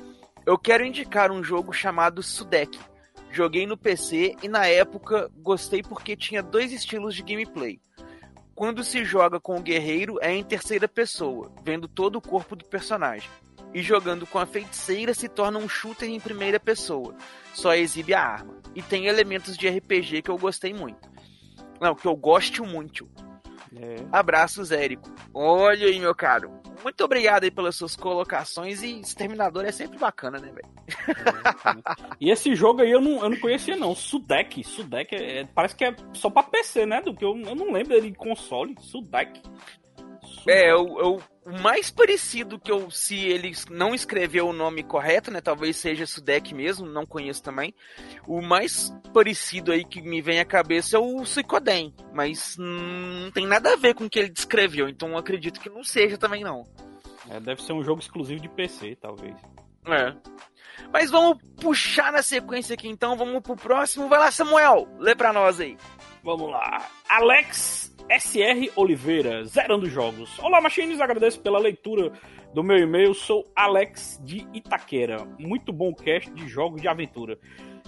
Eu 0.46 0.58
quero 0.58 0.86
indicar 0.86 1.32
um 1.32 1.44
jogo 1.44 1.74
chamado 1.74 2.24
Sudek. 2.24 2.80
Joguei 3.30 3.68
no 3.68 3.78
PC 3.78 4.38
e 4.42 4.48
na 4.48 4.66
época 4.68 5.30
gostei 5.36 5.84
porque 5.84 6.16
tinha 6.16 6.42
dois 6.42 6.72
estilos 6.72 7.14
de 7.14 7.24
gameplay. 7.24 7.80
Quando 8.60 8.84
se 8.84 9.06
joga 9.06 9.40
com 9.40 9.56
o 9.56 9.62
guerreiro 9.62 10.20
é 10.22 10.36
em 10.36 10.44
terceira 10.44 10.86
pessoa, 10.86 11.50
vendo 11.64 11.88
todo 11.88 12.18
o 12.18 12.22
corpo 12.22 12.58
do 12.58 12.66
personagem. 12.66 13.30
E 13.74 13.82
jogando 13.82 14.28
com 14.28 14.38
a 14.38 14.46
feiticeira 14.46 15.14
se 15.14 15.30
torna 15.30 15.58
um 15.58 15.70
shooter 15.70 16.10
em 16.10 16.20
primeira 16.20 16.60
pessoa, 16.60 17.16
só 17.54 17.74
exibe 17.74 18.14
a 18.14 18.22
arma. 18.22 18.58
E 18.76 18.82
tem 18.82 19.06
elementos 19.06 19.56
de 19.56 19.70
RPG 19.70 20.24
que 20.24 20.30
eu 20.30 20.38
gostei 20.38 20.74
muito. 20.74 21.10
Não, 21.80 21.96
que 21.96 22.06
eu 22.06 22.18
gosto 22.18 22.66
muito. 22.66 23.10
Abraços, 24.12 24.72
Érico. 24.72 25.10
Olha 25.34 25.88
aí, 25.88 26.00
meu 26.00 26.16
caro. 26.16 26.52
Muito 26.84 27.04
obrigado 27.04 27.44
aí 27.44 27.52
pelas 27.52 27.76
suas 27.76 27.96
colocações 27.96 28.82
e 28.82 29.00
Exterminador 29.00 29.66
é 29.66 29.72
sempre 29.72 29.98
bacana, 30.00 30.40
né, 30.40 30.50
velho? 30.52 30.70
E 32.20 32.32
esse 32.32 32.56
jogo 32.56 32.82
aí 32.82 32.92
eu 32.92 33.02
não, 33.02 33.22
eu 33.22 33.30
não 33.30 33.38
conhecia, 33.40 33.76
não. 33.76 33.94
Sudek. 33.94 34.64
Sudek 34.64 35.14
é- 35.14 35.40
é- 35.42 35.46
parece 35.46 35.76
que 35.76 35.84
é 35.86 35.96
só 36.14 36.30
pra 36.30 36.44
PC, 36.44 36.86
né? 36.86 37.02
Do 37.02 37.14
que 37.14 37.24
eu, 37.24 37.38
eu 37.38 37.56
não 37.56 37.72
lembro 37.72 37.90
dele 37.90 38.14
console. 38.16 38.76
Sudek. 38.80 39.42
É, 40.48 40.72
eu, 40.72 40.98
eu- 41.00 41.22
o 41.46 41.62
mais 41.62 41.90
parecido 41.90 42.60
que 42.60 42.72
eu, 42.72 42.92
se 42.92 43.18
ele 43.18 43.52
não 43.72 43.94
escreveu 43.96 44.48
o 44.48 44.54
nome 44.54 44.84
correto, 44.84 45.32
né? 45.32 45.42
Talvez 45.42 45.78
seja 45.78 46.06
Sudek 46.06 46.54
mesmo, 46.54 46.86
não 46.86 47.06
conheço 47.06 47.42
também. 47.42 47.74
O 48.28 48.40
mais 48.42 48.94
parecido 49.14 49.72
aí 49.72 49.84
que 49.84 50.02
me 50.02 50.22
vem 50.22 50.40
à 50.40 50.46
cabeça 50.46 50.98
é 50.98 51.00
o 51.00 51.26
Suicoden, 51.26 51.94
mas 52.14 52.56
não 52.58 53.32
tem 53.32 53.48
nada 53.48 53.74
a 53.74 53.76
ver 53.76 53.96
com 53.96 54.06
o 54.06 54.10
que 54.10 54.20
ele 54.20 54.30
descreveu, 54.30 54.88
então 54.88 55.10
eu 55.10 55.18
acredito 55.18 55.60
que 55.60 55.70
não 55.70 55.84
seja 55.84 56.18
também 56.18 56.44
não. 56.44 56.64
É, 57.30 57.40
deve 57.40 57.64
ser 57.64 57.74
um 57.74 57.84
jogo 57.84 58.00
exclusivo 58.02 58.40
de 58.42 58.50
PC, 58.50 58.96
talvez. 59.02 59.36
É. 59.88 60.14
Mas 60.94 61.10
vamos 61.10 61.38
puxar 61.60 62.12
na 62.12 62.22
sequência 62.22 62.74
aqui 62.74 62.88
então, 62.88 63.16
vamos 63.18 63.42
pro 63.42 63.56
próximo. 63.56 64.08
Vai 64.08 64.20
lá, 64.20 64.32
Samuel, 64.32 64.88
lê 65.00 65.16
pra 65.16 65.34
nós 65.34 65.60
aí. 65.60 65.78
Vamos 66.24 66.50
lá. 66.50 66.88
Alex 67.08 67.89
SR 68.10 68.72
Oliveira, 68.76 69.46
zerando 69.46 69.88
jogos. 69.88 70.38
Olá, 70.40 70.60
Machines, 70.60 71.00
agradeço 71.00 71.40
pela 71.42 71.60
leitura 71.60 72.12
do 72.54 72.64
meu 72.64 72.78
e-mail. 72.78 73.14
Sou 73.14 73.46
Alex 73.56 74.20
de 74.24 74.48
Itaquera. 74.52 75.18
Muito 75.38 75.72
bom 75.72 75.94
cast 75.94 76.32
de 76.32 76.48
jogos 76.48 76.82
de 76.82 76.88
aventura. 76.88 77.38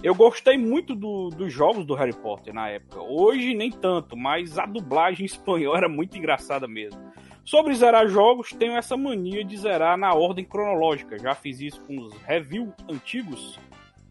Eu 0.02 0.14
gostei 0.14 0.56
muito 0.56 0.94
do- 0.94 1.28
dos 1.30 1.52
jogos 1.52 1.84
do 1.84 1.94
Harry 1.94 2.12
Potter 2.14 2.54
na 2.54 2.68
época. 2.68 3.00
Hoje 3.02 3.52
nem 3.54 3.70
tanto, 3.70 4.16
mas 4.16 4.58
a 4.58 4.66
dublagem 4.66 5.22
em 5.22 5.26
espanhol 5.26 5.76
era 5.76 5.88
muito 5.88 6.16
engraçada 6.16 6.68
mesmo. 6.68 7.00
Sobre 7.44 7.74
zerar 7.74 8.06
jogos, 8.06 8.50
tenho 8.50 8.76
essa 8.76 8.96
mania 8.96 9.42
de 9.44 9.56
zerar 9.56 9.98
na 9.98 10.14
ordem 10.14 10.44
cronológica. 10.44 11.18
Já 11.18 11.34
fiz 11.34 11.60
isso 11.60 11.80
com 11.84 11.98
os 12.00 12.14
review 12.22 12.72
antigos, 12.88 13.58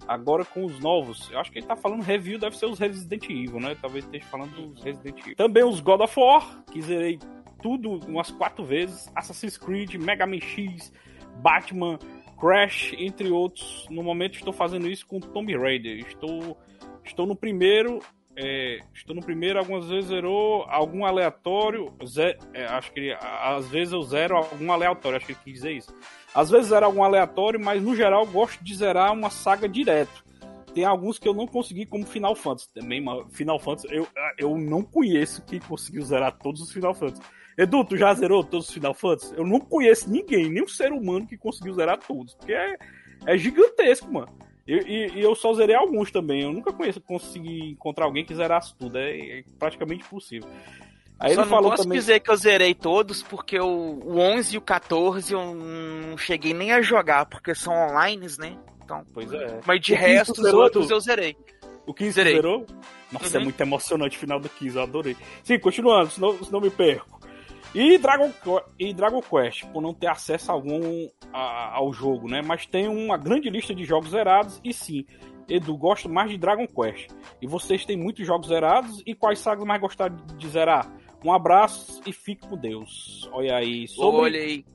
agora 0.07 0.43
com 0.45 0.65
os 0.65 0.79
novos. 0.79 1.29
Eu 1.31 1.39
acho 1.39 1.51
que 1.51 1.59
ele 1.59 1.65
tá 1.67 1.75
falando 1.75 2.01
review, 2.01 2.37
deve 2.39 2.57
ser 2.57 2.65
os 2.65 2.79
Resident 2.79 3.23
Evil, 3.25 3.59
né? 3.59 3.75
Talvez 3.81 4.05
esteja 4.05 4.25
falando 4.25 4.51
dos 4.73 4.83
Resident 4.83 5.17
Evil. 5.19 5.35
Também 5.35 5.63
os 5.63 5.79
God 5.79 6.01
of 6.01 6.19
War, 6.19 6.63
que 6.71 6.81
zerei 6.81 7.19
tudo 7.61 7.99
umas 8.07 8.31
quatro 8.31 8.63
vezes. 8.65 9.11
Assassin's 9.15 9.57
Creed, 9.57 9.95
Mega 9.95 10.25
Man 10.25 10.39
X, 10.39 10.91
Batman, 11.37 11.99
Crash, 12.39 12.93
entre 12.97 13.29
outros. 13.29 13.85
No 13.89 14.01
momento 14.03 14.35
estou 14.35 14.51
fazendo 14.53 14.87
isso 14.89 15.05
com 15.05 15.19
Tomb 15.19 15.55
Raider. 15.55 15.99
Estou, 15.99 16.57
estou 17.03 17.25
no 17.25 17.35
primeiro. 17.35 17.99
é, 18.35 18.79
estou 18.93 19.13
no 19.15 19.21
primeiro, 19.21 19.59
algumas 19.59 19.87
vezes 19.89 20.05
zerou 20.09 20.63
algum 20.69 21.05
aleatório. 21.05 21.93
ze- 22.05 22.37
é, 22.53 22.65
acho 22.65 22.91
que 22.93 23.15
às 23.19 23.67
vezes 23.69 23.93
eu 23.93 24.01
zero 24.03 24.37
algum 24.37 24.71
aleatório, 24.71 25.17
acho 25.17 25.25
que 25.25 25.33
ele 25.33 25.39
quis 25.43 25.53
dizer 25.55 25.71
isso. 25.73 25.93
Às 26.33 26.49
vezes 26.49 26.67
zero 26.69 26.85
algum 26.85 27.03
aleatório, 27.03 27.59
mas 27.59 27.81
no 27.81 27.95
geral 27.95 28.25
gosto 28.25 28.63
de 28.63 28.73
zerar 28.75 29.11
uma 29.13 29.29
saga 29.29 29.67
direto. 29.67 30.23
Tem 30.73 30.85
alguns 30.85 31.19
que 31.19 31.27
eu 31.27 31.33
não 31.33 31.45
consegui, 31.45 31.85
como 31.85 32.05
Final 32.05 32.33
Fantasy. 32.35 32.73
Também, 32.73 33.01
mano, 33.01 33.27
Final 33.31 33.59
Fantasy, 33.59 33.87
eu, 33.93 34.07
eu 34.37 34.57
não 34.57 34.81
conheço 34.81 35.43
quem 35.45 35.59
conseguiu 35.59 36.01
zerar 36.03 36.37
todos 36.37 36.61
os 36.61 36.71
Final 36.71 36.93
Fantasy. 36.93 37.21
Edu, 37.57 37.83
tu 37.83 37.97
já 37.97 38.13
zerou 38.13 38.41
todos 38.43 38.69
os 38.69 38.73
Final 38.73 38.93
Fantasy? 38.93 39.33
Eu 39.35 39.45
não 39.45 39.59
conheço 39.59 40.09
ninguém, 40.09 40.49
nenhum 40.49 40.67
ser 40.67 40.93
humano 40.93 41.27
que 41.27 41.37
conseguiu 41.37 41.73
zerar 41.73 41.99
todos. 41.99 42.33
Porque 42.35 42.53
é, 42.53 42.77
é 43.25 43.37
gigantesco, 43.37 44.09
mano. 44.11 44.29
E, 44.65 44.73
e- 44.73 45.11
e 45.15 45.21
eu 45.21 45.35
só 45.35 45.53
zerei 45.53 45.75
alguns 45.75 46.09
também. 46.09 46.43
Eu 46.43 46.53
nunca 46.53 46.71
conheço, 46.71 47.01
consegui 47.01 47.71
encontrar 47.71 48.05
alguém 48.05 48.23
que 48.23 48.33
zerasse 48.33 48.73
tudo. 48.77 48.97
É, 48.97 49.39
é 49.39 49.43
praticamente 49.59 50.05
impossível. 50.05 50.47
Aí 51.21 51.35
Só 51.35 51.41
ele 51.41 51.49
não 51.49 51.55
falou 51.55 51.69
posso 51.71 51.83
também. 51.83 51.99
dizer 51.99 52.19
que 52.19 52.31
eu 52.31 52.35
zerei 52.35 52.73
todos, 52.73 53.21
porque 53.21 53.59
o, 53.59 53.65
o 54.03 54.17
11 54.19 54.55
e 54.55 54.57
o 54.57 54.61
14 54.61 55.31
eu 55.33 55.53
não 55.53 56.17
cheguei 56.17 56.53
nem 56.53 56.71
a 56.71 56.81
jogar, 56.81 57.25
porque 57.27 57.53
são 57.53 57.73
online, 57.73 58.25
né? 58.39 58.57
Então, 58.83 59.05
Pois 59.13 59.31
é. 59.31 59.59
Mas 59.65 59.79
de 59.81 59.93
O 59.93 59.97
15 59.97 60.07
resto, 60.09 60.33
tu 60.33 60.41
os 60.41 60.53
outros 60.53 60.85
Edu? 60.85 60.93
eu 60.95 60.99
zerei. 60.99 61.37
O 61.85 61.93
15 61.93 62.11
Zerei. 62.11 62.35
zerou? 62.35 62.65
Nossa, 63.11 63.35
é 63.35 63.39
Uhum. 63.39 63.45
muito 63.45 63.61
emocionante 63.61 64.17
o 64.17 64.19
final 64.19 64.39
do 64.39 64.49
15, 64.49 64.75
eu 64.77 64.83
adorei. 64.83 65.15
Sim, 65.43 65.59
continuando, 65.59 66.09
senão, 66.11 66.43
senão 66.43 66.59
me 66.61 66.69
perco. 66.69 67.19
E 67.73 67.97
Dragon, 67.97 68.31
e 68.77 68.93
Dragon 68.93 69.21
Quest, 69.21 69.65
por 69.67 69.81
não 69.81 69.93
ter 69.93 70.07
acesso 70.07 70.51
algum 70.51 71.07
a- 71.31 71.71
ao 71.75 71.93
jogo, 71.93 72.27
né? 72.27 72.41
Mas 72.41 72.65
tem 72.65 72.87
uma 72.87 73.15
grande 73.17 73.49
lista 73.49 73.73
de 73.73 73.85
jogos 73.85 74.09
zerados 74.11 74.59
e 74.63 74.73
sim, 74.73 75.05
Edu, 75.47 75.75
gosto 75.77 76.09
mais 76.09 76.29
de 76.29 76.37
Dragon 76.37 76.67
Quest. 76.67 77.09
E 77.41 77.47
vocês 77.47 77.85
têm 77.85 77.95
muitos 77.97 78.25
jogos 78.27 78.47
zerados 78.49 79.01
e 79.05 79.13
quais 79.15 79.39
sagas 79.39 79.65
mais 79.65 79.79
gostaram 79.81 80.15
de 80.37 80.47
zerar? 80.49 80.89
Um 81.23 81.31
abraço 81.31 82.01
e 82.05 82.11
fique 82.13 82.47
com 82.47 82.57
Deus. 82.57 83.29
Olha 83.31 83.55
aí. 83.55 83.87
Sobre... 83.87 84.21
Olha 84.21 84.39
aí. 84.39 84.65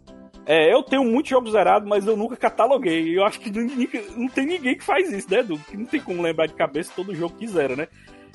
É, 0.47 0.72
eu 0.72 0.82
tenho 0.82 1.03
muitos 1.05 1.30
jogos 1.30 1.53
zerados, 1.53 1.88
mas 1.88 2.07
eu 2.07 2.16
nunca 2.16 2.36
cataloguei. 2.36 3.18
Eu 3.18 3.24
acho 3.24 3.40
que 3.40 3.51
não 3.51 4.28
tem 4.28 4.47
ninguém 4.47 4.76
que 4.76 4.84
faz 4.84 5.12
isso, 5.12 5.28
né, 5.28 5.40
Edu? 5.40 5.59
Que 5.68 5.76
não 5.76 5.86
tem 5.86 6.01
como 6.01 6.22
lembrar 6.22 6.47
de 6.47 6.55
cabeça 6.55 6.92
todo 6.94 7.14
jogo 7.16 7.36
que 7.36 7.49
zera, 7.49 7.74
né? 7.74 7.88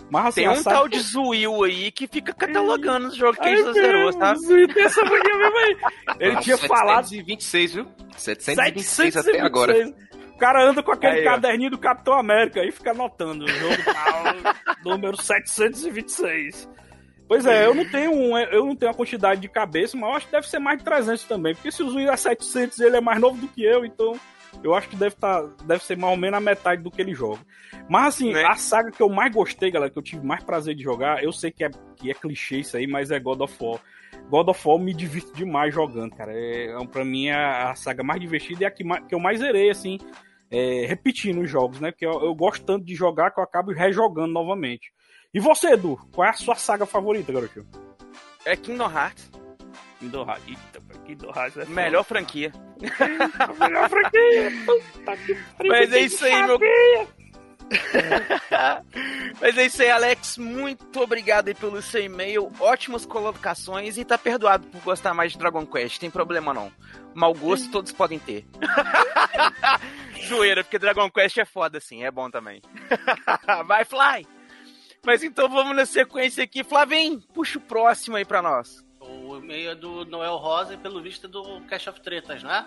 Mas 0.09 0.25
assim, 0.25 0.41
Tem 0.41 0.49
a 0.49 0.51
um 0.51 0.61
tal 0.61 0.89
de 0.89 0.99
Zuil 0.99 1.63
aí 1.63 1.89
que 1.89 2.05
fica 2.05 2.33
catalogando 2.33 3.07
os 3.07 3.15
jogos 3.15 3.37
que 3.39 3.47
ele 3.47 3.63
já 3.63 3.71
zerou, 3.71 4.01
meu, 4.01 4.11
sabe? 4.11 4.39
Zuil 4.39 4.67
tem 4.67 4.83
essa 4.83 5.01
mania 5.05 5.37
mesmo 5.37 5.57
aí. 5.57 5.77
Ele 6.19 6.35
tinha 6.41 6.57
falado 6.57 7.05
726, 7.07 7.73
viu? 7.75 7.85
726 8.17 9.15
até 9.15 9.31
726. 9.31 9.45
agora. 9.45 9.93
O 10.35 10.37
cara 10.37 10.69
anda 10.69 10.83
com 10.83 10.91
aquele 10.91 11.19
Aí, 11.19 11.27
ó. 11.27 11.31
caderninho 11.31 11.71
do 11.71 11.77
Capitão 11.77 12.13
América 12.15 12.61
e 12.65 12.71
fica 12.73 12.91
anotando 12.91 13.45
o 13.45 13.47
jogo 13.47 13.75
tal, 13.85 14.65
número 14.83 15.15
726. 15.15 16.67
Pois 17.31 17.45
é, 17.45 17.65
eu 17.65 17.73
não 17.73 17.85
tenho 17.89 18.11
um, 18.11 18.37
eu 18.37 18.65
não 18.65 18.75
tenho 18.75 18.91
a 18.91 18.93
quantidade 18.93 19.39
de 19.39 19.47
cabeça, 19.47 19.95
mas 19.95 20.09
eu 20.09 20.15
acho 20.17 20.25
que 20.25 20.31
deve 20.33 20.49
ser 20.49 20.59
mais 20.59 20.79
de 20.79 20.83
300 20.83 21.23
também, 21.23 21.55
porque 21.55 21.71
se 21.71 21.81
o 21.81 21.89
Zuil 21.89 22.11
é 22.11 22.17
700, 22.17 22.77
ele 22.81 22.97
é 22.97 22.99
mais 22.99 23.21
novo 23.21 23.39
do 23.39 23.47
que 23.47 23.63
eu, 23.63 23.85
então 23.85 24.19
eu 24.61 24.75
acho 24.75 24.89
que 24.89 24.97
deve 24.97 25.15
tá, 25.15 25.41
deve 25.63 25.81
ser 25.81 25.95
mais 25.97 26.11
ou 26.11 26.17
menos 26.19 26.37
a 26.37 26.41
metade 26.41 26.83
do 26.83 26.91
que 26.91 27.01
ele 27.01 27.13
joga. 27.15 27.39
Mas 27.87 28.15
assim, 28.15 28.33
Né? 28.33 28.43
a 28.43 28.55
saga 28.55 28.91
que 28.91 29.01
eu 29.01 29.07
mais 29.07 29.33
gostei, 29.33 29.71
galera, 29.71 29.89
que 29.89 29.97
eu 29.97 30.03
tive 30.03 30.25
mais 30.27 30.43
prazer 30.43 30.75
de 30.75 30.83
jogar, 30.83 31.23
eu 31.23 31.31
sei 31.31 31.51
que 31.51 31.63
é, 31.63 31.69
que 31.95 32.11
é 32.11 32.13
clichê 32.13 32.57
isso 32.57 32.75
aí, 32.75 32.85
mas 32.85 33.11
é 33.11 33.17
God 33.17 33.39
of 33.39 33.55
War. 33.63 33.79
God 34.29 34.49
of 34.49 34.67
War 34.67 34.77
me 34.77 34.93
divirto 34.93 35.31
demais 35.33 35.73
jogando, 35.73 36.13
cara. 36.13 36.33
É, 36.33 36.71
é, 36.71 36.85
pra 36.87 37.05
mim 37.05 37.27
é 37.27 37.33
a 37.33 37.73
saga 37.75 38.03
mais 38.03 38.19
divertida 38.19 38.63
e 38.63 38.65
a 38.65 38.71
que, 38.71 38.83
mais- 38.83 39.05
que 39.07 39.15
eu 39.15 39.19
mais 39.21 39.39
zerei, 39.39 39.69
assim, 39.69 39.97
é, 40.51 40.85
repetindo 40.85 41.39
os 41.39 41.49
jogos, 41.49 41.79
né? 41.79 41.91
Porque 41.91 42.05
eu, 42.05 42.21
eu 42.25 42.35
gosto 42.35 42.65
tanto 42.65 42.83
de 42.83 42.93
jogar 42.93 43.31
que 43.31 43.39
eu 43.39 43.43
acabo 43.45 43.71
rejogando 43.71 44.33
novamente. 44.33 44.91
E 45.33 45.39
você, 45.39 45.73
Edu, 45.73 45.97
qual 46.13 46.27
é 46.27 46.31
a 46.31 46.33
sua 46.33 46.55
saga 46.55 46.85
favorita, 46.85 47.31
garotinho? 47.31 47.65
É 48.45 48.55
Kingdom 48.55 48.91
Hearts. 48.91 49.29
Kingdom 49.99 50.27
Hearts. 50.27 50.47
Eita, 50.47 50.81
Kingdom 51.05 51.31
Hearts 51.33 51.57
é 51.57 51.65
Melhor 51.65 52.03
franquia. 52.03 52.51
melhor 53.59 53.89
franquia. 53.89 54.51
Puta 54.65 55.17
que 55.17 55.35
pariu, 55.35 55.71
Mas 55.71 55.93
é 55.93 55.99
isso 56.01 56.25
aí, 56.25 56.43
meu. 56.43 56.59
Mas 59.39 59.57
é 59.57 59.65
isso 59.65 59.81
aí, 59.81 59.89
Alex. 59.89 60.37
Muito 60.37 60.99
obrigado 60.99 61.47
aí 61.47 61.55
pelo 61.55 61.81
seu 61.81 62.03
e-mail. 62.03 62.51
Ótimas 62.59 63.05
colocações 63.05 63.97
e 63.97 64.03
tá 64.03 64.17
perdoado 64.17 64.67
por 64.67 64.81
gostar 64.81 65.13
mais 65.13 65.31
de 65.31 65.37
Dragon 65.37 65.65
Quest. 65.65 65.97
Tem 65.97 66.11
problema 66.11 66.53
não. 66.53 66.69
Mau 67.13 67.33
gosto 67.33 67.71
todos 67.71 67.93
podem 67.93 68.19
ter. 68.19 68.45
Zoeira, 70.27 70.63
porque 70.63 70.77
Dragon 70.77 71.09
Quest 71.09 71.37
é 71.37 71.45
foda 71.45 71.77
assim, 71.77 72.03
é 72.03 72.11
bom 72.11 72.29
também. 72.29 72.61
Vai, 73.65 73.85
Fly! 73.85 74.27
Mas 75.05 75.23
então 75.23 75.49
vamos 75.49 75.75
na 75.75 75.85
sequência 75.85 76.43
aqui. 76.43 76.63
Flavinho, 76.63 77.21
puxa 77.33 77.57
o 77.57 77.61
próximo 77.61 78.15
aí 78.17 78.25
pra 78.25 78.41
nós. 78.41 78.85
O 78.99 79.37
e-mail 79.37 79.71
é 79.71 79.75
do 79.75 80.05
Noel 80.05 80.35
Rosa 80.37 80.75
e 80.75 80.77
pelo 80.77 81.01
visto 81.01 81.25
é 81.25 81.29
do 81.29 81.61
Cash 81.61 81.87
of 81.87 82.01
Tretas, 82.01 82.43
né? 82.43 82.65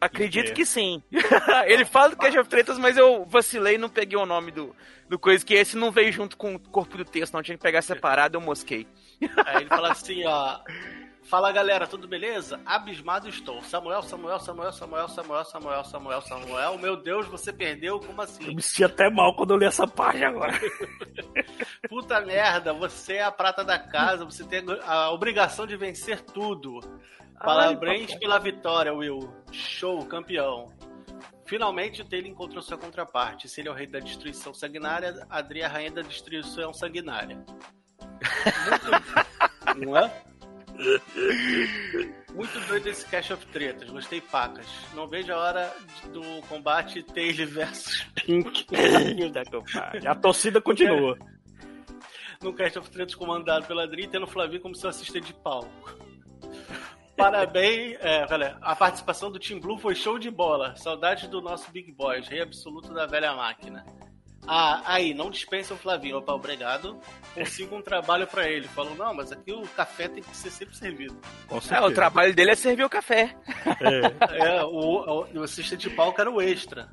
Acredito 0.00 0.52
que 0.52 0.64
sim. 0.64 1.02
Ele 1.66 1.84
fala 1.84 2.10
do 2.10 2.16
Cash 2.16 2.36
of 2.36 2.48
Tretas, 2.48 2.78
mas 2.78 2.96
eu 2.96 3.24
vacilei 3.24 3.74
e 3.74 3.78
não 3.78 3.88
peguei 3.88 4.16
o 4.16 4.24
nome 4.24 4.52
do, 4.52 4.74
do 5.08 5.18
coisa, 5.18 5.44
que 5.44 5.54
esse 5.54 5.76
não 5.76 5.90
veio 5.90 6.12
junto 6.12 6.36
com 6.36 6.54
o 6.54 6.60
corpo 6.60 6.96
do 6.96 7.04
texto, 7.04 7.34
não 7.34 7.42
tinha 7.42 7.56
que 7.56 7.62
pegar 7.62 7.82
separado, 7.82 8.36
eu 8.36 8.40
mosquei. 8.40 8.86
Aí 9.44 9.56
ele 9.56 9.66
fala 9.68 9.90
assim, 9.90 10.24
ó. 10.24 10.60
Fala 11.28 11.52
galera, 11.52 11.86
tudo 11.86 12.08
beleza? 12.08 12.58
Abismado 12.64 13.28
estou. 13.28 13.62
Samuel, 13.62 14.02
Samuel, 14.02 14.40
Samuel, 14.40 14.72
Samuel, 14.72 15.08
Samuel, 15.08 15.44
Samuel, 15.44 15.84
Samuel, 15.84 16.22
Samuel. 16.22 16.78
Meu 16.78 16.96
Deus, 16.96 17.26
você 17.26 17.52
perdeu? 17.52 18.00
Como 18.00 18.18
Eu 18.18 18.24
assim? 18.24 18.54
me 18.54 18.62
senti 18.62 18.82
até 18.82 19.10
mal 19.10 19.36
quando 19.36 19.50
eu 19.50 19.58
li 19.58 19.66
essa 19.66 19.86
página 19.86 20.28
agora. 20.28 20.58
Puta 21.86 22.18
merda, 22.22 22.72
você 22.72 23.16
é 23.16 23.24
a 23.24 23.30
prata 23.30 23.62
da 23.62 23.78
casa, 23.78 24.24
você 24.24 24.42
tem 24.42 24.64
a 24.86 25.10
obrigação 25.10 25.66
de 25.66 25.76
vencer 25.76 26.22
tudo. 26.22 26.80
Parabéns 27.38 28.14
pela 28.14 28.38
vitória, 28.38 28.94
Will. 28.94 29.30
Show, 29.52 30.06
campeão. 30.06 30.72
Finalmente 31.44 32.00
o 32.00 32.06
Taylor 32.06 32.30
encontrou 32.30 32.62
sua 32.62 32.78
contraparte. 32.78 33.50
Se 33.50 33.60
ele 33.60 33.68
é 33.68 33.70
o 33.70 33.74
rei 33.74 33.86
da 33.86 33.98
destruição 33.98 34.54
sanguinária, 34.54 35.26
Adri 35.28 35.60
é 35.60 35.66
a 35.66 35.68
rainha 35.68 35.90
da 35.90 36.00
destruição 36.00 36.72
sanguinária. 36.72 37.36
Muito... 39.76 39.86
Não 39.86 39.96
é? 39.96 40.27
Muito 42.34 42.60
doido 42.68 42.86
esse 42.88 43.04
Cash 43.06 43.32
of 43.32 43.44
Tretas, 43.46 43.90
gostei 43.90 44.20
pacas. 44.20 44.66
Não 44.94 45.08
vejo 45.08 45.32
a 45.32 45.38
hora 45.38 45.76
do 46.12 46.22
combate 46.48 47.02
Taylor 47.02 47.46
versus 47.48 48.06
Pink. 48.14 48.66
A 50.06 50.14
torcida 50.14 50.60
continua. 50.60 51.18
No 52.40 52.52
Cast 52.52 52.78
of 52.78 52.90
Tretas 52.90 53.16
comandado 53.16 53.66
pela 53.66 53.82
Adri, 53.82 54.06
tendo 54.06 54.24
o 54.24 54.28
Flavinho 54.28 54.60
como 54.60 54.76
seu 54.76 54.90
assistente 54.90 55.26
de 55.26 55.34
palco. 55.34 55.98
Parabéns, 57.16 57.98
é, 58.00 58.24
olha, 58.30 58.56
a 58.60 58.76
participação 58.76 59.32
do 59.32 59.40
Team 59.40 59.58
Blue 59.58 59.76
foi 59.76 59.96
show 59.96 60.20
de 60.20 60.30
bola. 60.30 60.76
Saudades 60.76 61.28
do 61.28 61.40
nosso 61.42 61.68
Big 61.72 61.90
Boys, 61.90 62.28
rei 62.28 62.40
absoluto 62.40 62.94
da 62.94 63.06
velha 63.06 63.34
máquina. 63.34 63.84
Ah, 64.50 64.82
aí, 64.86 65.12
não 65.12 65.30
dispensa 65.30 65.74
o 65.74 65.76
Flavinho. 65.76 66.16
Opa, 66.16 66.32
obrigado. 66.32 66.98
Consigo 67.34 67.76
um 67.76 67.82
trabalho 67.82 68.26
pra 68.26 68.48
ele. 68.48 68.66
Falou, 68.68 68.94
não, 68.94 69.12
mas 69.12 69.30
aqui 69.30 69.52
o 69.52 69.60
café 69.68 70.08
tem 70.08 70.22
que 70.22 70.34
ser 70.34 70.50
sempre 70.50 70.74
servido. 70.74 71.14
É, 71.70 71.80
o 71.82 71.90
trabalho 71.92 72.34
dele 72.34 72.52
é 72.52 72.54
servir 72.54 72.84
o 72.84 72.88
café. 72.88 73.36
É, 74.32 74.64
o, 74.64 74.68
o, 74.70 75.38
o 75.38 75.42
assistente 75.42 75.88
de 75.88 75.94
palco 75.94 76.18
era 76.20 76.30
o 76.30 76.40
extra. 76.40 76.88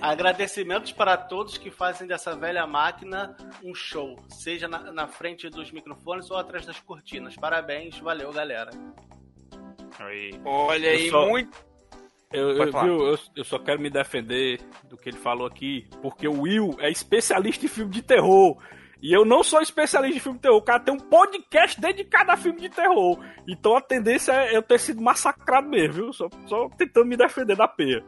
Agradecimentos 0.00 0.92
para 0.92 1.16
todos 1.16 1.58
que 1.58 1.70
fazem 1.72 2.06
dessa 2.06 2.36
velha 2.36 2.64
máquina 2.66 3.36
um 3.64 3.74
show, 3.74 4.16
seja 4.28 4.68
na, 4.68 4.92
na 4.92 5.08
frente 5.08 5.48
dos 5.50 5.72
microfones 5.72 6.30
ou 6.30 6.36
atrás 6.36 6.64
das 6.64 6.78
cortinas. 6.78 7.34
Parabéns, 7.34 7.98
valeu, 7.98 8.32
galera. 8.32 8.70
Olha 10.44 10.86
Eu 10.86 10.92
aí, 10.98 11.10
só- 11.10 11.26
muito. 11.28 11.67
Eu, 12.32 12.50
eu, 12.50 12.72
viu, 12.72 13.06
eu, 13.06 13.18
eu 13.36 13.44
só 13.44 13.58
quero 13.58 13.80
me 13.80 13.88
defender 13.88 14.60
do 14.84 14.98
que 14.98 15.08
ele 15.08 15.16
falou 15.16 15.46
aqui, 15.46 15.86
porque 16.02 16.28
o 16.28 16.42
Will 16.42 16.76
é 16.78 16.90
especialista 16.90 17.64
em 17.64 17.68
filme 17.68 17.90
de 17.90 18.02
terror. 18.02 18.58
E 19.00 19.16
eu 19.16 19.24
não 19.24 19.42
sou 19.42 19.62
especialista 19.62 20.16
em 20.16 20.20
filme 20.20 20.38
de 20.38 20.42
terror. 20.42 20.58
O 20.58 20.62
cara 20.62 20.80
tem 20.80 20.92
um 20.92 20.98
podcast 20.98 21.80
dedicado 21.80 22.32
a 22.32 22.36
filme 22.36 22.60
de 22.60 22.68
terror. 22.68 23.18
Então 23.46 23.76
a 23.76 23.80
tendência 23.80 24.32
é 24.32 24.56
eu 24.56 24.62
ter 24.62 24.78
sido 24.78 25.00
massacrado 25.00 25.68
mesmo, 25.68 25.94
viu? 25.94 26.12
Só, 26.12 26.28
só 26.46 26.68
tentando 26.76 27.06
me 27.06 27.16
defender 27.16 27.56
da 27.56 27.68
peia. 27.68 28.04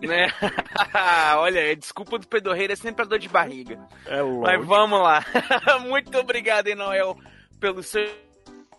Né? 0.00 0.26
Olha, 1.36 1.76
desculpa 1.76 2.18
do 2.18 2.26
pedorreiro 2.26 2.72
é 2.72 2.76
sempre 2.76 3.04
a 3.04 3.08
dor 3.08 3.18
de 3.20 3.28
barriga. 3.28 3.78
É. 4.06 4.20
Mas 4.22 4.66
vamos 4.66 5.00
lá. 5.00 5.24
Muito 5.86 6.18
obrigado, 6.18 6.74
Noel, 6.74 7.16
pelo 7.60 7.82
seu 7.84 8.04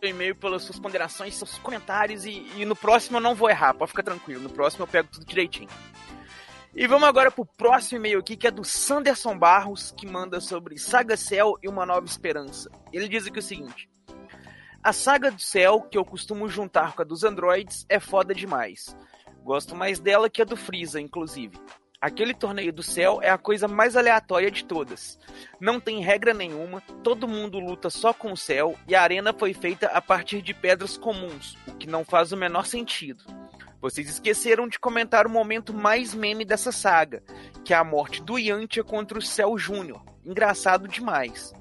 e-mail, 0.08 0.36
pelas 0.36 0.64
suas 0.64 0.80
ponderações, 0.80 1.36
seus 1.36 1.58
comentários. 1.58 2.26
E, 2.26 2.46
e 2.58 2.66
no 2.66 2.76
próximo 2.76 3.18
eu 3.18 3.22
não 3.22 3.36
vou 3.36 3.50
errar, 3.50 3.74
pode 3.74 3.92
ficar 3.92 4.04
tranquilo. 4.04 4.42
No 4.42 4.50
próximo 4.50 4.84
eu 4.84 4.88
pego 4.88 5.10
tudo 5.12 5.26
direitinho. 5.26 5.70
E 6.76 6.88
vamos 6.88 7.08
agora 7.08 7.30
pro 7.30 7.46
próximo 7.46 8.00
e-mail 8.00 8.20
aqui, 8.20 8.36
que 8.36 8.48
é 8.48 8.52
do 8.52 8.64
Sanderson 8.64 9.38
Barros, 9.38 9.94
que 9.96 10.08
manda 10.08 10.42
sobre 10.42 10.78
Saga 10.78 11.16
Cell 11.16 11.56
e 11.62 11.68
Uma 11.68 11.86
Nova 11.86 12.06
Esperança. 12.06 12.70
Ele 12.92 13.08
diz 13.08 13.28
aqui 13.28 13.38
o 13.38 13.44
seguinte: 13.44 13.88
A 14.82 14.92
saga 14.92 15.30
do 15.30 15.40
céu, 15.40 15.82
que 15.82 15.98
eu 15.98 16.04
costumo 16.04 16.50
juntar 16.50 16.96
com 16.96 17.04
a 17.04 17.06
dos 17.06 17.24
androides, 17.24 17.86
é 17.88 18.00
foda 18.00 18.34
demais. 18.34 18.98
Gosto 19.44 19.76
mais 19.76 20.00
dela 20.00 20.30
que 20.30 20.42
a 20.42 20.46
do 20.46 20.58
Freeza, 20.58 21.00
inclusive. 21.00 21.60
Aquele 22.04 22.34
torneio 22.34 22.74
do 22.74 22.84
céu 22.84 23.22
é 23.22 23.30
a 23.30 23.38
coisa 23.38 23.66
mais 23.66 23.96
aleatória 23.96 24.52
de 24.52 24.66
todas. 24.66 25.18
Não 25.58 25.80
tem 25.80 26.02
regra 26.02 26.34
nenhuma, 26.34 26.82
todo 27.02 27.30
mundo 27.30 27.62
luta 27.62 27.90
só 27.90 28.14
com 28.14 28.34
o 28.34 28.36
céu 28.36 28.78
e 28.90 28.94
a 28.94 29.02
arena 29.02 29.32
foi 29.32 29.54
feita 29.54 29.88
a 29.88 30.02
partir 30.02 30.42
de 30.42 30.54
pedras 30.54 30.98
comuns, 30.98 31.58
o 31.66 31.72
que 31.76 31.88
não 31.88 32.04
faz 32.04 32.34
o 32.34 32.38
menor 32.38 32.66
sentido. 32.66 33.24
Vocês 33.80 34.10
esqueceram 34.10 34.68
de 34.68 34.78
comentar 34.78 35.26
o 35.26 35.30
momento 35.30 35.74
mais 35.74 36.14
meme 36.14 36.44
dessa 36.44 36.74
saga, 36.74 37.24
que 37.64 37.74
é 37.74 37.78
a 37.78 37.86
morte 37.86 38.22
do 38.22 38.38
Yantia 38.38 38.84
contra 38.84 39.18
o 39.18 39.22
Cell 39.22 39.58
Júnior. 39.58 40.04
Engraçado 40.26 40.90
demais. 40.90 41.54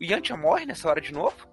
O 0.00 0.04
Yantia 0.04 0.36
morre 0.36 0.66
nessa 0.66 0.88
hora 0.88 1.00
de 1.00 1.12
novo? 1.12 1.51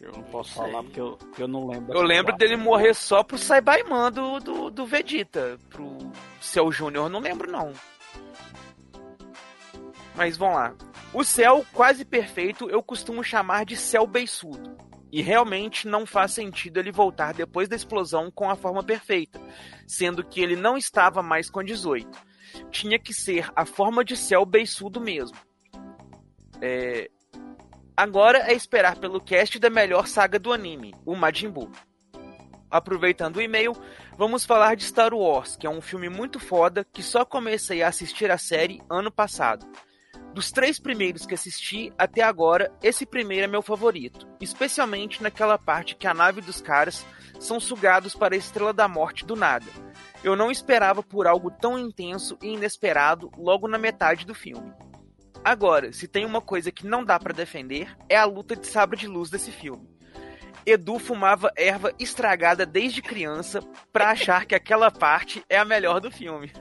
Eu 0.00 0.12
não 0.12 0.22
posso 0.22 0.54
falar 0.54 0.82
porque 0.84 1.00
eu, 1.00 1.18
eu 1.38 1.48
não 1.48 1.66
lembro. 1.66 1.96
Eu 1.96 2.02
lembro 2.02 2.36
dele 2.36 2.56
morrer 2.56 2.94
só 2.94 3.24
pro 3.24 3.36
Saibaiman 3.36 4.12
do, 4.12 4.38
do, 4.38 4.70
do 4.70 4.86
Vegeta. 4.86 5.58
Pro 5.68 5.98
Cell 6.40 6.70
Júnior, 6.70 7.10
não 7.10 7.18
lembro 7.18 7.50
não. 7.50 7.72
Mas 10.14 10.36
vamos 10.36 10.56
lá. 10.56 10.74
O 11.12 11.24
céu 11.24 11.64
quase 11.72 12.04
perfeito 12.04 12.68
eu 12.70 12.82
costumo 12.82 13.24
chamar 13.24 13.64
de 13.64 13.76
céu 13.76 14.06
beiçudo. 14.06 14.76
E 15.10 15.22
realmente 15.22 15.88
não 15.88 16.04
faz 16.04 16.32
sentido 16.32 16.78
ele 16.78 16.92
voltar 16.92 17.32
depois 17.32 17.68
da 17.68 17.74
explosão 17.74 18.30
com 18.30 18.50
a 18.50 18.56
forma 18.56 18.84
perfeita, 18.84 19.40
sendo 19.86 20.22
que 20.22 20.40
ele 20.40 20.54
não 20.54 20.76
estava 20.76 21.22
mais 21.22 21.48
com 21.48 21.62
18. 21.62 22.08
Tinha 22.70 22.98
que 22.98 23.14
ser 23.14 23.50
a 23.56 23.64
forma 23.64 24.04
de 24.04 24.16
céu 24.16 24.44
beiçudo 24.44 25.00
mesmo. 25.00 25.36
É... 26.60 27.10
Agora 27.98 28.48
é 28.48 28.54
esperar 28.54 28.94
pelo 28.94 29.20
cast 29.20 29.58
da 29.58 29.68
melhor 29.68 30.06
saga 30.06 30.38
do 30.38 30.52
anime, 30.52 30.94
o 31.04 31.16
Majin 31.16 31.50
Buu. 31.50 31.68
Aproveitando 32.70 33.38
o 33.38 33.42
e-mail, 33.42 33.74
vamos 34.16 34.44
falar 34.44 34.76
de 34.76 34.84
Star 34.84 35.12
Wars, 35.12 35.56
que 35.56 35.66
é 35.66 35.70
um 35.70 35.80
filme 35.80 36.08
muito 36.08 36.38
foda 36.38 36.86
que 36.92 37.02
só 37.02 37.24
comecei 37.24 37.82
a 37.82 37.88
assistir 37.88 38.30
a 38.30 38.38
série 38.38 38.80
ano 38.88 39.10
passado. 39.10 39.66
Dos 40.32 40.52
três 40.52 40.78
primeiros 40.78 41.26
que 41.26 41.34
assisti 41.34 41.92
até 41.98 42.22
agora, 42.22 42.72
esse 42.80 43.04
primeiro 43.04 43.46
é 43.46 43.48
meu 43.48 43.62
favorito, 43.62 44.28
especialmente 44.40 45.20
naquela 45.20 45.58
parte 45.58 45.96
que 45.96 46.06
a 46.06 46.14
nave 46.14 46.40
dos 46.40 46.60
caras 46.60 47.04
são 47.40 47.58
sugados 47.58 48.14
para 48.14 48.36
a 48.36 48.38
Estrela 48.38 48.72
da 48.72 48.86
Morte 48.86 49.26
do 49.26 49.34
nada. 49.34 49.66
Eu 50.22 50.36
não 50.36 50.52
esperava 50.52 51.02
por 51.02 51.26
algo 51.26 51.50
tão 51.50 51.76
intenso 51.76 52.38
e 52.40 52.54
inesperado 52.54 53.28
logo 53.36 53.66
na 53.66 53.76
metade 53.76 54.24
do 54.24 54.36
filme. 54.36 54.72
Agora, 55.44 55.92
se 55.92 56.08
tem 56.08 56.24
uma 56.24 56.40
coisa 56.40 56.70
que 56.70 56.86
não 56.86 57.04
dá 57.04 57.18
pra 57.18 57.32
defender, 57.32 57.96
é 58.08 58.16
a 58.16 58.24
luta 58.24 58.56
de 58.56 58.66
sabre 58.66 58.98
de 58.98 59.06
luz 59.06 59.30
desse 59.30 59.50
filme. 59.50 59.88
Edu 60.66 60.98
fumava 60.98 61.50
erva 61.56 61.94
estragada 61.98 62.66
desde 62.66 63.00
criança 63.00 63.60
pra 63.92 64.10
achar 64.10 64.44
que 64.44 64.54
aquela 64.54 64.90
parte 64.90 65.42
é 65.48 65.56
a 65.56 65.64
melhor 65.64 66.00
do 66.00 66.10
filme. 66.10 66.52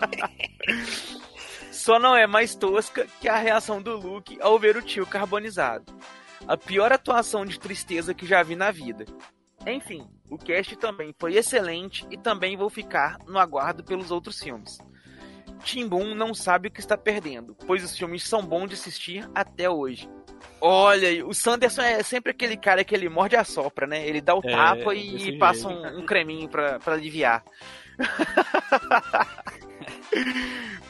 Só 1.72 1.98
não 1.98 2.14
é 2.16 2.26
mais 2.26 2.54
tosca 2.54 3.06
que 3.20 3.28
a 3.28 3.36
reação 3.36 3.82
do 3.82 3.96
Luke 3.96 4.38
ao 4.40 4.58
ver 4.58 4.76
o 4.76 4.82
tio 4.82 5.06
carbonizado. 5.06 5.92
A 6.46 6.56
pior 6.56 6.92
atuação 6.92 7.44
de 7.44 7.58
tristeza 7.58 8.14
que 8.14 8.26
já 8.26 8.42
vi 8.42 8.54
na 8.54 8.70
vida. 8.70 9.04
Enfim, 9.66 10.06
o 10.30 10.38
cast 10.38 10.76
também 10.76 11.14
foi 11.18 11.36
excelente 11.36 12.06
e 12.10 12.16
também 12.16 12.56
vou 12.56 12.70
ficar 12.70 13.18
no 13.26 13.38
aguardo 13.38 13.82
pelos 13.82 14.10
outros 14.10 14.38
filmes. 14.38 14.78
Tim 15.64 15.88
Boom 15.88 16.14
não 16.14 16.34
sabe 16.34 16.68
o 16.68 16.70
que 16.70 16.80
está 16.80 16.96
perdendo, 16.96 17.56
pois 17.66 17.82
os 17.82 17.96
filmes 17.96 18.22
são 18.22 18.44
bons 18.44 18.68
de 18.68 18.74
assistir 18.74 19.28
até 19.34 19.68
hoje. 19.68 20.08
Olha, 20.60 21.08
aí, 21.08 21.22
o 21.22 21.32
Sanderson 21.34 21.82
é 21.82 22.02
sempre 22.02 22.32
aquele 22.32 22.56
cara 22.56 22.84
que 22.84 22.94
ele 22.94 23.08
morde 23.08 23.36
a 23.36 23.44
sopra, 23.44 23.86
né? 23.86 24.06
Ele 24.06 24.20
dá 24.20 24.34
o 24.34 24.40
É, 24.44 24.50
tapa 24.50 24.94
desse 24.94 25.30
e 25.30 25.38
passa 25.38 25.68
um, 25.68 26.00
um 26.00 26.06
creminho 26.06 26.48
pra, 26.48 26.78
pra 26.78 26.94
aliviar. 26.94 27.42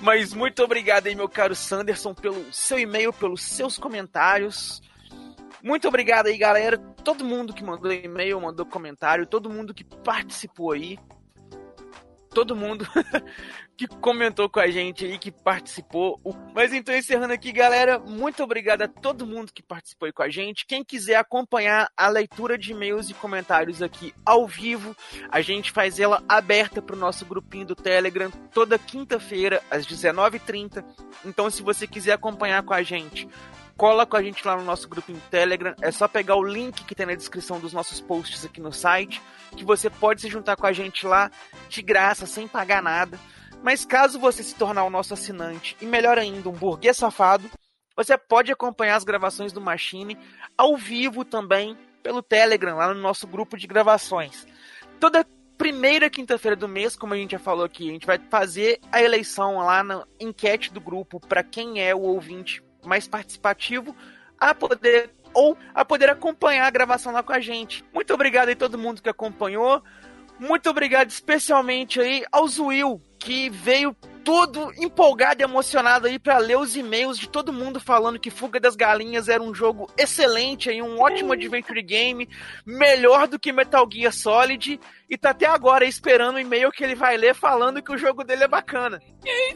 Mas 0.01 0.34
muito 0.34 0.62
obrigado 0.62 1.06
aí, 1.06 1.14
meu 1.14 1.28
caro 1.28 1.55
Sanderson, 1.55 2.14
pelo 2.14 2.52
seu 2.52 2.78
e-mail, 2.78 3.12
pelos 3.12 3.42
seus 3.42 3.78
comentários. 3.78 4.82
Muito 5.62 5.88
obrigado 5.88 6.26
aí, 6.26 6.36
galera. 6.36 6.76
Todo 6.76 7.24
mundo 7.24 7.55
que 7.55 7.64
mandou 7.64 7.90
e-mail, 7.92 8.40
mandou 8.40 8.66
comentário, 8.66 9.26
todo 9.26 9.48
mundo 9.48 9.72
que 9.72 9.82
participou 9.82 10.72
aí. 10.72 10.98
Todo 12.35 12.56
mundo 12.56 12.86
que 13.77 13.86
comentou 13.86 14.48
com 14.48 14.61
a 14.61 14.69
gente 14.69 15.05
aí, 15.05 15.19
que 15.19 15.31
participou. 15.31 16.20
Mas 16.55 16.73
então, 16.73 16.97
encerrando 16.97 17.32
aqui, 17.32 17.52
galera, 17.52 17.98
muito 17.98 18.43
obrigado 18.43 18.82
a 18.82 18.89
todo 18.89 19.27
mundo 19.27 19.52
que 19.52 19.62
participou 19.62 20.06
aí 20.06 20.12
com 20.12 20.23
a 20.23 20.28
gente. 20.28 20.66
Quem 20.66 20.85
quiser 20.85 21.16
acompanhar 21.16 21.89
a 21.97 22.09
leitura 22.09 22.59
de 22.59 22.73
e-mails 22.73 23.09
e 23.09 23.15
comentários 23.15 23.82
aqui 23.82 24.12
ao 24.27 24.47
vivo, 24.47 24.97
a 25.31 25.40
gente 25.40 25.70
faz 25.70 26.01
ela 26.01 26.23
aberta 26.28 26.82
para 26.82 26.97
o 26.97 26.98
nosso 26.98 27.24
grupinho 27.24 27.66
do 27.66 27.77
Telegram 27.77 28.31
toda 28.52 28.78
quinta-feira, 28.78 29.62
às 29.70 29.86
19h30. 29.86 30.85
Então, 31.24 31.48
se 31.48 31.62
você 31.62 31.86
quiser 31.86 32.12
acompanhar 32.12 32.62
com 32.62 32.74
a 32.74 32.82
gente, 32.82 33.28
cola 33.76 34.06
com 34.06 34.16
a 34.16 34.22
gente 34.22 34.46
lá 34.46 34.56
no 34.56 34.64
nosso 34.64 34.88
grupinho 34.88 35.18
do 35.18 35.28
Telegram. 35.28 35.74
É 35.80 35.90
só 35.90 36.06
pegar 36.09 36.36
o 36.36 36.42
link 36.42 36.84
que 36.84 36.94
tem 36.94 37.06
na 37.06 37.14
descrição 37.14 37.60
dos 37.60 37.72
nossos 37.72 38.01
posts 38.01 38.44
aqui 38.44 38.60
no 38.60 38.72
site, 38.72 39.20
que 39.56 39.64
você 39.64 39.90
pode 39.90 40.20
se 40.20 40.28
juntar 40.28 40.56
com 40.56 40.66
a 40.66 40.72
gente 40.72 41.06
lá 41.06 41.30
de 41.68 41.82
graça, 41.82 42.26
sem 42.26 42.48
pagar 42.48 42.82
nada. 42.82 43.18
Mas 43.62 43.84
caso 43.84 44.18
você 44.18 44.42
se 44.42 44.55
tornar 44.55 44.84
o 44.84 44.90
nosso 44.90 45.14
assinante, 45.14 45.76
e 45.80 45.86
melhor 45.86 46.18
ainda, 46.18 46.48
um 46.48 46.52
burguês 46.52 46.96
safado, 46.96 47.51
você 47.96 48.18
pode 48.18 48.52
acompanhar 48.52 48.96
as 48.96 49.05
gravações 49.05 49.52
do 49.52 49.60
Machine 49.60 50.18
ao 50.59 50.76
vivo 50.76 51.24
também 51.24 51.76
pelo 52.02 52.22
Telegram, 52.22 52.76
lá 52.76 52.92
no 52.92 53.01
nosso 53.01 53.26
grupo 53.26 53.56
de 53.56 53.66
gravações. 53.66 54.46
Toda 55.01 55.26
primeira 55.56 56.10
quinta-feira 56.10 56.56
do 56.56 56.68
mês, 56.68 56.96
como 56.96 57.14
a 57.14 57.16
gente 57.16 57.32
já 57.32 57.38
falou 57.38 57.64
aqui, 57.64 57.88
a 57.88 57.92
gente 57.92 58.06
vai 58.06 58.18
fazer 58.18 58.80
a 58.92 59.01
eleição 59.01 59.59
lá 59.59 59.82
na 59.82 60.05
enquete 60.20 60.72
do 60.72 60.80
grupo 60.80 61.20
para 61.20 61.42
quem 61.42 61.80
é 61.80 61.94
o 61.94 62.02
ouvinte 62.02 62.62
mais 62.85 63.09
participativo 63.09 63.94
a 64.39 64.55
poder 64.55 65.11
ou 65.32 65.59
a 65.74 65.85
poder 65.85 66.09
acompanhar 66.09 66.66
a 66.66 66.70
gravação 66.70 67.12
lá 67.12 67.23
com 67.23 67.32
a 67.32 67.40
gente. 67.40 67.85
Muito 67.93 68.15
obrigado 68.15 68.48
aí 68.48 68.55
todo 68.55 68.78
mundo 68.78 69.02
que 69.02 69.09
acompanhou. 69.09 69.82
Muito 70.39 70.70
obrigado 70.70 71.11
especialmente 71.11 72.01
aí 72.01 72.24
ao 72.31 72.44
Will, 72.44 73.01
que 73.19 73.51
veio 73.51 73.97
todo 74.24 74.72
empolgado 74.78 75.42
e 75.42 75.44
emocionado 75.44 76.06
aí 76.06 76.18
para 76.18 76.38
ler 76.38 76.56
os 76.56 76.74
e-mails 76.74 77.18
de 77.18 77.28
todo 77.28 77.52
mundo 77.52 77.78
falando 77.78 78.18
que 78.18 78.30
Fuga 78.30 78.59
das 78.59 78.74
Galinhas 78.74 79.28
era 79.28 79.42
um 79.42 79.55
jogo 79.55 79.88
excelente 79.98 80.70
aí, 80.70 80.80
um 80.80 80.98
ótimo 80.98 81.34
adventure 81.34 81.82
game, 81.82 82.28
melhor 82.64 83.28
do 83.28 83.38
que 83.38 83.52
Metal 83.52 83.86
Gear 83.92 84.12
Solid, 84.12 84.80
e 85.09 85.18
tá 85.18 85.30
até 85.30 85.46
agora 85.46 85.84
esperando 85.84 86.36
o 86.36 86.40
e-mail 86.40 86.72
que 86.72 86.82
ele 86.82 86.94
vai 86.94 87.16
ler 87.18 87.34
falando 87.34 87.82
que 87.82 87.92
o 87.92 87.98
jogo 87.98 88.24
dele 88.24 88.44
é 88.44 88.48
bacana. 88.48 89.01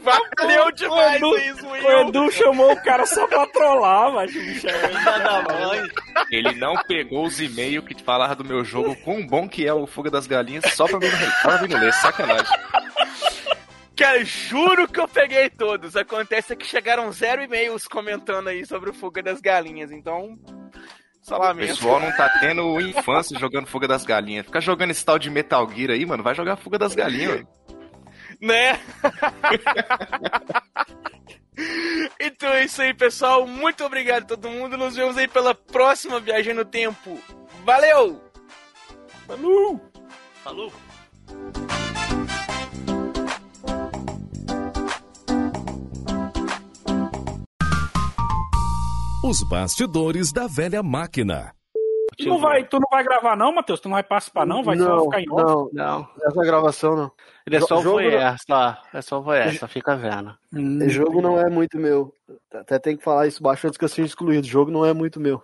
Valeu 0.01 0.71
demais 0.71 1.21
o 1.21 1.35
Edu, 1.35 1.37
isso, 1.37 1.67
Will. 1.67 1.83
o 1.83 1.91
Edu 2.07 2.31
chamou 2.31 2.71
o 2.71 2.83
cara 2.83 3.05
só 3.07 3.25
pra 3.25 3.47
trollar, 3.47 4.13
mas 4.13 4.35
o 4.35 4.39
bicho 4.39 4.67
é 4.67 6.25
Ele 6.31 6.53
não 6.55 6.75
pegou 6.87 7.25
os 7.25 7.41
e-mails 7.41 7.85
que 7.85 8.03
falavam 8.03 8.35
do 8.35 8.45
meu 8.45 8.63
jogo, 8.63 8.95
quão 9.03 9.25
bom 9.25 9.49
que 9.49 9.65
é 9.65 9.73
o 9.73 9.87
Fuga 9.87 10.11
das 10.11 10.27
Galinhas, 10.27 10.63
só 10.75 10.85
pra 10.85 10.99
mim, 10.99 11.09
só 11.41 11.49
pra 11.49 11.61
mim 11.61 11.67
não 11.73 11.79
ler, 11.79 11.93
sacanagem. 11.93 12.57
Cara, 13.99 14.23
juro 14.23 14.87
que 14.87 14.97
eu 14.97 15.09
peguei 15.09 15.49
todos. 15.49 15.97
Acontece 15.97 16.55
que 16.55 16.65
chegaram 16.65 17.11
zero 17.11 17.43
e-mails 17.43 17.85
comentando 17.85 18.47
aí 18.47 18.65
sobre 18.65 18.91
o 18.91 18.93
Fuga 18.93 19.21
das 19.21 19.41
Galinhas, 19.41 19.91
então. 19.91 20.39
Só 21.21 21.35
O 21.35 21.39
lamento. 21.39 21.67
pessoal 21.67 21.99
não 21.99 22.09
tá 22.15 22.29
tendo 22.39 22.79
infância 22.79 23.37
jogando 23.37 23.67
Fuga 23.67 23.89
das 23.89 24.05
Galinhas. 24.05 24.45
Fica 24.45 24.61
jogando 24.61 24.91
esse 24.91 25.03
tal 25.03 25.19
de 25.19 25.29
Metal 25.29 25.69
Gear 25.69 25.91
aí, 25.91 26.05
mano, 26.05 26.23
vai 26.23 26.33
jogar 26.33 26.55
Fuga 26.55 26.79
das 26.79 26.95
Galinhas. 26.95 27.45
Né? 28.39 28.79
então 32.21 32.53
é 32.53 32.63
isso 32.63 32.81
aí, 32.81 32.93
pessoal. 32.93 33.45
Muito 33.45 33.83
obrigado 33.83 34.23
a 34.23 34.27
todo 34.27 34.49
mundo. 34.49 34.77
Nos 34.77 34.95
vemos 34.95 35.17
aí 35.17 35.27
pela 35.27 35.53
próxima 35.53 36.21
viagem 36.21 36.53
no 36.53 36.63
tempo. 36.63 37.21
Valeu! 37.65 38.23
Falou! 39.27 39.91
Falou! 40.41 40.71
Os 49.21 49.43
bastidores 49.43 50.31
da 50.31 50.47
velha 50.47 50.81
máquina. 50.81 51.53
Tu 52.17 52.29
não, 52.29 52.39
vai, 52.39 52.63
tu 52.63 52.79
não 52.79 52.87
vai 52.89 53.03
gravar 53.03 53.35
não, 53.35 53.53
Matheus? 53.53 53.81
Tu 53.81 53.89
não 53.89 53.95
vai 53.95 54.03
participar 54.03 54.45
não? 54.45 54.63
Vai 54.63 54.77
só 54.77 55.03
ficar 55.03 55.21
em 55.21 55.29
off? 55.29 55.43
não, 55.43 55.69
Não. 55.73 56.09
Essa 56.23 56.41
gravação 56.41 56.95
não. 56.95 57.11
Ele 57.45 57.57
é 57.57 57.59
só 57.59 57.79
o 57.79 57.81
só. 58.47 58.77
É 58.93 59.01
só 59.01 59.19
o 59.19 59.21
voyeur, 59.21 59.53
só 59.57 59.67
fica 59.67 59.97
vendo. 59.97 60.33
Hum, 60.53 60.87
jogo 60.87 61.21
não 61.21 61.37
é 61.37 61.49
muito 61.49 61.77
meu. 61.77 62.13
Até 62.53 62.79
tem 62.79 62.95
que 62.95 63.03
falar 63.03 63.27
isso 63.27 63.43
baixo 63.43 63.67
antes 63.67 63.77
que 63.77 63.83
eu 63.83 63.89
seja 63.89 64.07
excluído. 64.07 64.47
O 64.47 64.49
jogo 64.49 64.71
não 64.71 64.85
é 64.85 64.93
muito 64.93 65.19
meu. 65.19 65.43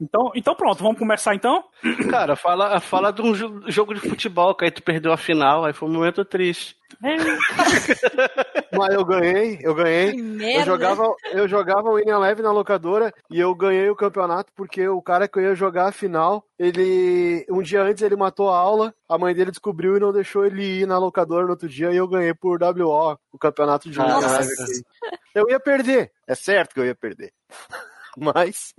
Então, 0.00 0.30
então 0.34 0.54
pronto, 0.54 0.82
vamos 0.82 0.98
começar 0.98 1.34
então? 1.34 1.64
Cara, 2.08 2.36
fala, 2.36 2.78
fala 2.80 3.12
de 3.12 3.20
um 3.20 3.32
jo- 3.32 3.62
jogo 3.66 3.94
de 3.94 4.00
futebol, 4.00 4.54
que 4.54 4.64
aí 4.64 4.70
tu 4.70 4.80
perdeu 4.82 5.12
a 5.12 5.16
final, 5.16 5.64
aí 5.64 5.72
foi 5.72 5.88
um 5.88 5.92
momento 5.92 6.24
triste. 6.24 6.76
Mas 8.72 8.94
eu 8.94 9.04
ganhei, 9.04 9.58
eu 9.60 9.74
ganhei. 9.74 10.12
Que 10.12 10.18
Eu 10.20 10.24
merda. 10.24 10.64
jogava, 10.64 11.14
eu 11.32 11.48
jogava 11.48 11.88
o 11.90 11.94
Winning 11.96 12.12
Leve 12.18 12.42
na 12.42 12.52
locadora 12.52 13.12
e 13.30 13.38
eu 13.40 13.54
ganhei 13.54 13.88
o 13.90 13.96
campeonato 13.96 14.52
porque 14.54 14.86
o 14.88 15.02
cara 15.02 15.26
que 15.28 15.38
eu 15.38 15.42
ia 15.42 15.54
jogar 15.54 15.88
a 15.88 15.92
final, 15.92 16.44
ele 16.58 17.44
um 17.50 17.62
dia 17.62 17.82
antes 17.82 18.02
ele 18.02 18.16
matou 18.16 18.48
a 18.50 18.56
aula, 18.58 18.94
a 19.08 19.18
mãe 19.18 19.34
dele 19.34 19.50
descobriu 19.50 19.96
e 19.96 20.00
não 20.00 20.12
deixou 20.12 20.44
ele 20.46 20.80
ir 20.80 20.86
na 20.86 20.98
locadora 20.98 21.44
no 21.44 21.50
outro 21.50 21.68
dia 21.68 21.90
e 21.92 21.96
eu 21.96 22.06
ganhei 22.08 22.34
por 22.34 22.58
WO 22.62 23.18
o 23.32 23.38
campeonato 23.38 23.90
de 23.90 23.98
Nossa. 23.98 24.38
Leve. 24.38 24.50
Eu 25.34 25.48
ia 25.50 25.60
perder, 25.60 26.10
é 26.26 26.34
certo 26.34 26.74
que 26.74 26.80
eu 26.80 26.86
ia 26.86 26.94
perder. 26.94 27.32
Mas 28.16 28.74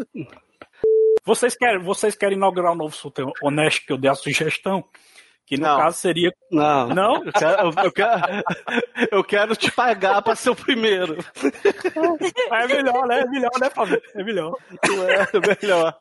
Vocês 1.29 1.55
querem, 1.55 1.77
vocês 1.83 2.15
querem 2.15 2.35
inaugurar 2.35 2.71
um 2.71 2.75
novo 2.75 2.95
sorteio 2.95 3.31
honesto 3.43 3.85
que 3.85 3.93
eu 3.93 3.99
dei 3.99 4.09
a 4.09 4.15
sugestão? 4.15 4.83
Que 5.45 5.57
no 5.57 5.67
Não. 5.67 5.77
caso 5.77 5.97
seria. 5.99 6.31
Não. 6.51 6.87
Não? 6.89 7.23
Eu 7.23 7.31
quero, 7.31 7.71
eu- 7.83 7.91
quero, 7.91 8.43
eu 9.11 9.23
quero 9.23 9.55
te 9.55 9.71
pagar 9.71 10.23
pra 10.23 10.35
ser 10.35 10.49
o 10.49 10.55
primeiro. 10.55 11.17
É 12.51 12.67
melhor, 12.67 13.05
né? 13.07 13.19
É 13.21 13.25
melhor, 13.27 13.51
né, 13.61 13.69
Fábio? 13.69 14.01
É 14.15 14.23
melhor. 14.23 14.55
É 14.83 15.61
melhor. 15.63 15.95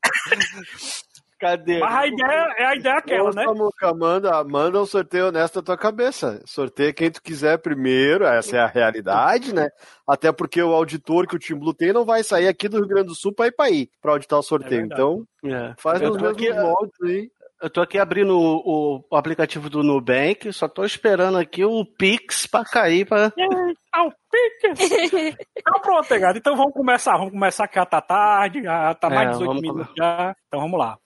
Cadê? 1.38 1.78
Mas 1.78 1.94
a 1.94 2.06
ideia 2.06 2.54
é 2.58 2.64
a 2.64 2.74
ideia 2.76 2.92
é 2.94 2.96
aquela, 2.98 3.30
Ô, 3.30 3.32
né? 3.32 3.44
Samuca, 3.44 3.94
manda, 3.94 4.44
manda 4.44 4.80
um 4.82 4.86
sorteio 4.86 5.28
honesto 5.28 5.56
da 5.56 5.62
tua 5.62 5.76
cabeça. 5.78 6.42
Sorteia 6.44 6.92
quem 6.92 7.10
tu 7.10 7.22
quiser 7.22 7.58
primeiro, 7.58 8.24
essa 8.24 8.56
é 8.56 8.60
a 8.60 8.66
realidade, 8.66 9.54
né? 9.54 9.68
Até 10.06 10.32
porque 10.32 10.60
o 10.60 10.72
auditor 10.74 11.26
que 11.28 11.36
o 11.36 11.38
Team 11.38 11.58
Blue 11.60 11.72
tem 11.74 11.92
não 11.92 12.04
vai 12.04 12.24
sair 12.24 12.48
aqui 12.48 12.68
do 12.68 12.78
Rio 12.78 12.88
Grande 12.88 13.06
do 13.08 13.14
Sul 13.14 13.32
pra 13.32 13.46
ir 13.46 13.52
pra 13.52 13.66
aí, 13.66 13.88
pra 14.02 14.12
auditar 14.12 14.38
o 14.38 14.42
sorteio. 14.42 14.80
verdade. 14.88 15.00
então, 15.00 15.24
É. 15.44 15.74
faz 15.78 16.00
Eu 16.02 16.08
nos 16.08 16.16
tô 16.18 16.24
mesmos 16.24 16.42
aqui- 16.48 16.60
moldes 16.60 17.02
aí. 17.04 17.30
Eu 17.60 17.68
tô 17.68 17.80
aqui 17.80 17.98
abrindo 17.98 18.38
o, 18.38 19.04
o 19.10 19.16
aplicativo 19.16 19.68
do 19.68 19.82
Nubank, 19.82 20.52
só 20.52 20.68
tô 20.68 20.84
esperando 20.84 21.38
aqui 21.38 21.64
o 21.64 21.84
Pix 21.84 22.46
pra 22.46 22.64
cair 22.64 23.04
pra. 23.04 23.32
Ao 23.92 24.10
pique! 24.10 25.36
Então 25.58 25.80
pronto, 25.80 26.06
pegado. 26.08 26.38
Então 26.38 26.56
vamos 26.56 26.72
começar. 26.72 27.16
Vamos 27.16 27.32
começar 27.32 27.66
que 27.66 27.74
já 27.74 27.84
tá 27.84 28.00
tarde, 28.00 28.62
já 28.62 28.94
tá 28.94 29.10
mais 29.10 29.28
É, 29.28 29.32
de 29.32 29.38
18 29.38 29.46
vamos 29.48 29.62
minutos 29.62 29.94
já. 29.96 30.34
Então 30.46 30.60
vamos 30.60 30.78
lá. 30.78 30.96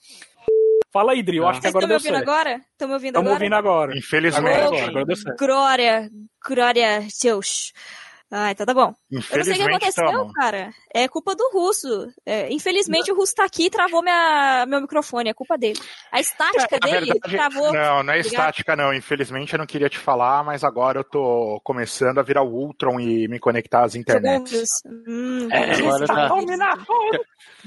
Fala 0.93 1.13
aí, 1.13 1.23
Dri, 1.23 1.39
eu 1.39 1.49
acho 1.49 1.59
que 1.61 1.63
Vocês 1.71 1.75
agora 1.75 1.87
estão 1.87 1.89
me 1.89 1.89
deu 1.89 2.13
ouvindo 2.13 2.27
certo. 2.27 2.29
agora? 2.31 2.61
Estão 2.71 2.89
me 2.89 2.95
ouvindo 2.95 3.09
Estamos 3.19 3.31
agora? 3.31 3.45
ouvindo 3.45 3.55
agora. 3.55 3.97
Infelizmente. 3.99 4.61
Agora, 4.61 4.85
agora 4.89 5.05
deu 5.07 5.17
certo. 5.17 5.39
Glória, 5.39 6.11
glória, 6.47 7.07
seus. 7.09 7.73
Ah, 8.35 8.51
então 8.51 8.65
tá 8.65 8.73
bom. 8.73 8.95
Eu 9.11 9.17
não 9.21 9.45
sei 9.45 9.53
o 9.53 9.57
que 9.57 9.63
aconteceu, 9.63 10.07
tamo. 10.07 10.33
cara. 10.33 10.71
É 10.95 11.07
culpa 11.07 11.35
do 11.37 11.51
russo. 11.53 12.09
É, 12.25 12.51
infelizmente 12.51 13.13
o 13.13 13.15
russo 13.15 13.35
tá 13.35 13.45
aqui 13.45 13.67
e 13.67 13.71
travou 13.71 14.03
minha, 14.03 14.65
meu 14.67 14.81
microfone. 14.81 15.29
É 15.29 15.35
culpa 15.35 15.59
dele. 15.59 15.79
A 16.11 16.19
estática 16.19 16.79
Na 16.81 16.91
dele 16.91 17.13
verdade, 17.13 17.37
travou. 17.37 17.71
não, 17.73 18.03
não 18.03 18.13
é 18.15 18.21
Obrigado. 18.21 18.27
estática, 18.27 18.75
não. 18.75 18.95
Infelizmente 18.95 19.53
eu 19.53 19.59
não 19.59 19.67
queria 19.67 19.91
te 19.91 19.99
falar, 19.99 20.43
mas 20.43 20.65
agora 20.65 21.01
eu 21.01 21.05
tô 21.05 21.61
começando 21.63 22.19
a 22.19 22.23
virar 22.23 22.43
o 22.43 22.49
Ultron 22.55 22.99
e 22.99 23.29
me 23.29 23.39
conectar 23.39 23.85
às 23.85 23.95
internets. 23.95 24.71
Hum, 24.87 25.49
É, 25.53 25.75
agora 25.75 26.07
tá. 26.07 26.29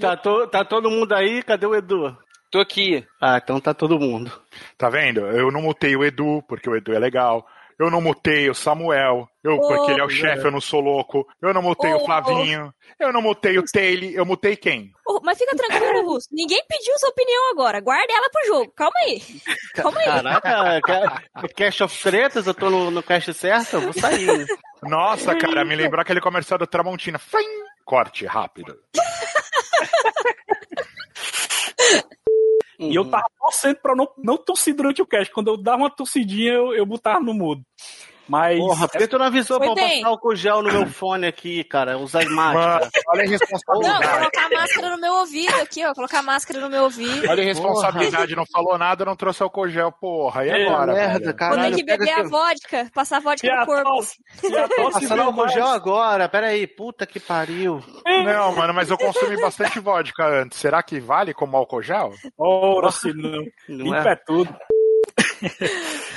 Tá, 0.02 0.18
to- 0.18 0.48
tá 0.48 0.66
todo 0.66 0.90
mundo 0.90 1.14
aí? 1.14 1.44
Cadê 1.44 1.66
o 1.68 1.76
Edu? 1.76 2.18
Tô 2.52 2.60
aqui. 2.60 3.06
Ah, 3.22 3.38
então 3.42 3.60
tá 3.60 3.74
todo 3.74 4.00
mundo. 4.00 4.32
Tá 4.78 4.90
vendo? 4.90 5.20
Eu 5.28 5.52
não 5.52 5.62
mutei 5.62 5.96
o 5.96 6.04
Edu, 6.04 6.42
porque 6.48 6.70
o 6.70 6.76
Edu 6.76 6.94
é 6.94 7.00
legal. 7.00 7.46
Eu 7.80 7.92
não 7.92 8.00
mutei 8.00 8.50
o 8.50 8.56
Samuel, 8.56 9.28
eu, 9.44 9.56
Oh. 9.56 9.68
porque 9.68 9.92
ele 9.92 10.00
é 10.02 10.04
o 10.06 10.10
chefe, 10.10 10.46
eu 10.46 10.52
não 10.52 10.62
sou 10.62 10.80
louco. 10.80 11.28
Eu 11.42 11.54
não 11.54 11.62
mutei 11.62 11.94
Oh. 11.94 11.98
o 11.98 12.06
Flavinho. 12.06 12.74
Eu 13.00 13.12
não 13.12 13.22
mutei 13.22 13.58
o 13.60 13.64
Taylor. 13.66 14.12
Eu 14.14 14.26
mutei 14.26 14.56
quem? 14.56 14.92
Ô, 15.06 15.20
Mas 15.22 15.38
fica 15.38 15.56
tranquilo, 15.58 16.06
Russo. 16.06 16.28
Ninguém 16.32 16.64
pediu 16.70 16.98
sua 16.98 17.10
opinião 17.10 17.52
agora. 17.52 17.82
Guarda 17.82 18.14
ela 18.14 18.30
pro 18.30 18.46
jogo. 18.48 18.72
Calma 18.76 18.94
aí. 19.04 19.22
Calma 19.76 20.00
aí. 20.00 20.06
Caraca, 20.06 20.82
ca- 20.82 21.22
Cash 21.56 21.82
of 21.82 22.02
Tretas, 22.02 22.48
eu 22.48 22.54
tô 22.54 22.70
no, 22.70 22.90
no 22.92 23.04
cash 23.04 23.26
certo, 23.36 23.74
eu 23.76 23.82
vou 23.82 23.94
sair. 23.94 24.46
Nossa, 24.84 25.36
cara, 25.36 25.66
me 25.66 25.76
lembrou 25.76 26.02
aquele 26.02 26.22
comercial 26.22 26.58
do 26.58 26.66
Tramontina. 26.68 27.20
Flim! 27.20 27.44
Corte 27.84 28.26
rápido. 28.26 28.76
E 32.92 32.96
eu 32.96 33.10
tava 33.10 33.26
torcendo 33.40 33.78
pra 33.78 33.96
não, 33.96 34.08
não 34.18 34.38
tossir 34.38 34.76
durante 34.76 35.02
o 35.02 35.06
cast. 35.06 35.34
Quando 35.34 35.48
eu 35.48 35.58
dava 35.58 35.84
uma 35.84 35.90
tossidinha, 35.90 36.54
eu, 36.54 36.74
eu 36.74 36.86
botava 36.86 37.20
no 37.20 37.34
mudo. 37.34 37.64
Mas. 38.28 38.58
Porra, 38.60 38.88
por 38.88 38.98
que 38.98 39.08
tu 39.08 39.18
não 39.20 39.26
avisou 39.28 39.58
Foi 39.58 39.68
pra 39.68 39.72
eu 39.72 39.76
bem. 39.88 39.98
passar 40.02 40.08
álcool 40.10 40.36
gel 40.36 40.62
no 40.64 40.72
meu 40.72 40.88
fone 40.88 41.28
aqui, 41.28 41.64
cara? 41.64 41.98
Usar 41.98 42.26
máscara. 42.26 42.80
Mano, 42.80 42.92
olha 43.10 43.12
a 43.12 43.16
Não, 43.18 43.24
irresponsabilidade. 43.26 44.08
colocar 44.18 44.46
a 44.46 44.50
máscara 44.50 44.90
no 44.90 45.02
meu 45.02 45.14
ouvido 45.14 45.56
aqui, 45.62 45.86
ó. 45.86 45.94
Colocar 45.94 46.20
a 46.20 46.24
máscara 46.24 46.60
no 46.60 46.70
meu 46.70 46.84
ouvido. 46.84 47.30
Olha 47.30 47.42
a 47.42 47.44
irresponsabilidade, 47.44 48.36
não 48.36 48.46
falou 48.46 48.78
nada, 48.78 49.06
não 49.06 49.16
trouxe 49.16 49.44
álcool 49.44 49.70
gel, 49.70 49.92
porra. 49.92 50.46
E 50.46 50.50
É, 50.50 50.68
agora? 50.68 50.94
merda, 50.94 51.20
velho? 51.20 51.36
cara. 51.36 51.50
Vou 51.56 51.58
ter 51.58 51.64
Caralho, 51.64 51.76
que 51.76 51.84
beber 51.84 52.12
a 52.12 52.24
vodka, 52.24 52.90
passar 52.94 53.18
a 53.18 53.20
vodka 53.20 53.48
E 53.48 53.56
no 53.56 53.66
corpo. 53.66 53.84
tosse, 53.92 54.18
veio 55.08 55.22
álcool 55.24 55.48
gel 55.50 55.68
agora, 55.68 56.28
peraí. 56.28 56.66
Puta 56.68 57.06
que 57.06 57.20
pariu. 57.20 57.84
Não, 58.06 58.56
mano, 58.56 58.74
mas 58.74 58.90
eu 58.90 58.98
consumi 58.98 59.40
bastante 59.40 59.80
vodka 59.80 60.26
antes. 60.26 60.58
Será 60.60 60.82
que 60.82 61.00
vale 61.00 61.34
como 61.34 61.56
álcool 61.58 61.82
gel? 61.84 62.12
Ora, 62.38 62.90
se 62.92 63.14
não. 63.14 63.44
Não 63.70 63.86
Limpa 63.86 64.10
é? 64.10 64.12
é 64.12 64.16
tudo. 64.16 64.56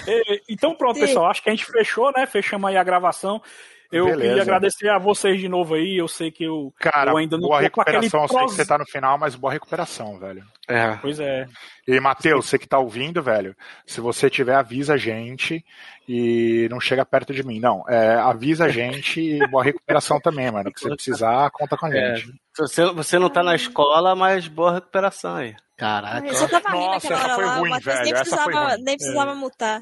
É, 0.08 0.40
então 0.48 0.74
pronto, 0.74 0.98
Sim. 0.98 1.06
pessoal. 1.06 1.26
Acho 1.26 1.42
que 1.42 1.48
a 1.48 1.52
gente 1.52 1.66
fechou, 1.66 2.12
né? 2.16 2.26
Fechamos 2.26 2.68
aí 2.68 2.76
a 2.76 2.84
gravação. 2.84 3.42
Eu 3.90 4.04
Beleza. 4.06 4.22
queria 4.28 4.42
agradecer 4.42 4.88
a 4.90 4.98
vocês 4.98 5.40
de 5.40 5.48
novo 5.48 5.74
aí. 5.74 5.96
Eu 5.96 6.06
sei 6.08 6.30
que 6.30 6.44
eu, 6.44 6.72
Cara, 6.78 7.12
eu 7.12 7.16
ainda 7.16 7.38
não 7.38 7.48
boa 7.48 7.62
tô 7.62 7.70
com 7.70 7.80
aquele 7.80 8.00
recuperação. 8.00 8.22
Eu 8.22 8.28
sei 8.28 8.46
que 8.48 8.62
você 8.62 8.66
tá 8.68 8.76
no 8.78 8.84
final, 8.86 9.16
mas 9.18 9.34
boa 9.34 9.52
recuperação, 9.52 10.18
velho. 10.18 10.42
É. 10.68 10.96
Pois 10.96 11.18
é. 11.18 11.46
E, 11.86 11.98
Matheus, 11.98 12.44
você 12.46 12.58
que 12.58 12.68
tá 12.68 12.78
ouvindo, 12.78 13.22
velho, 13.22 13.56
se 13.86 14.00
você 14.00 14.28
tiver, 14.28 14.54
avisa 14.56 14.92
a 14.94 14.96
gente 14.98 15.64
e 16.06 16.68
não 16.70 16.78
chega 16.80 17.04
perto 17.06 17.32
de 17.32 17.42
mim. 17.42 17.58
Não, 17.60 17.82
é, 17.88 18.14
avisa 18.16 18.66
a 18.66 18.68
gente 18.68 19.20
e 19.20 19.46
boa 19.48 19.64
recuperação 19.64 20.20
também, 20.20 20.50
mano. 20.50 20.70
Que 20.70 20.80
você 20.80 20.88
precisar, 20.90 21.50
conta 21.50 21.74
com 21.76 21.86
a 21.86 21.96
É, 21.96 22.16
gente. 22.16 22.34
você, 22.58 22.84
você 22.92 23.18
não 23.18 23.30
tá 23.30 23.42
na 23.42 23.54
escola, 23.54 24.14
mas 24.14 24.46
boa 24.48 24.74
recuperação 24.74 25.36
aí. 25.36 25.56
Caraca. 25.78 26.26
Eu 26.26 26.34
só 26.34 26.46
tava 26.48 26.68
rindo 26.70 26.84
Nossa, 26.86 27.14
essa 27.14 27.28
foi 27.34 27.44
lá, 27.46 27.56
ruim, 27.56 27.70
nem 27.70 27.80
velho, 27.80 28.16
essa 28.16 28.36
foi 28.36 28.52
ruim. 28.54 28.82
nem 28.82 28.96
precisava 28.96 29.30
É. 29.30 29.34
mutar. 29.34 29.80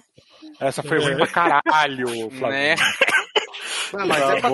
Essa 0.61 0.83
foi 0.83 0.99
ruim 1.01 1.17
pra 1.17 1.27
caralho, 1.27 2.31
Flávio. 2.31 2.51
Né? 2.53 2.75
Não, 3.93 4.07
mas 4.07 4.23
é 4.31 4.41
pra, 4.41 4.51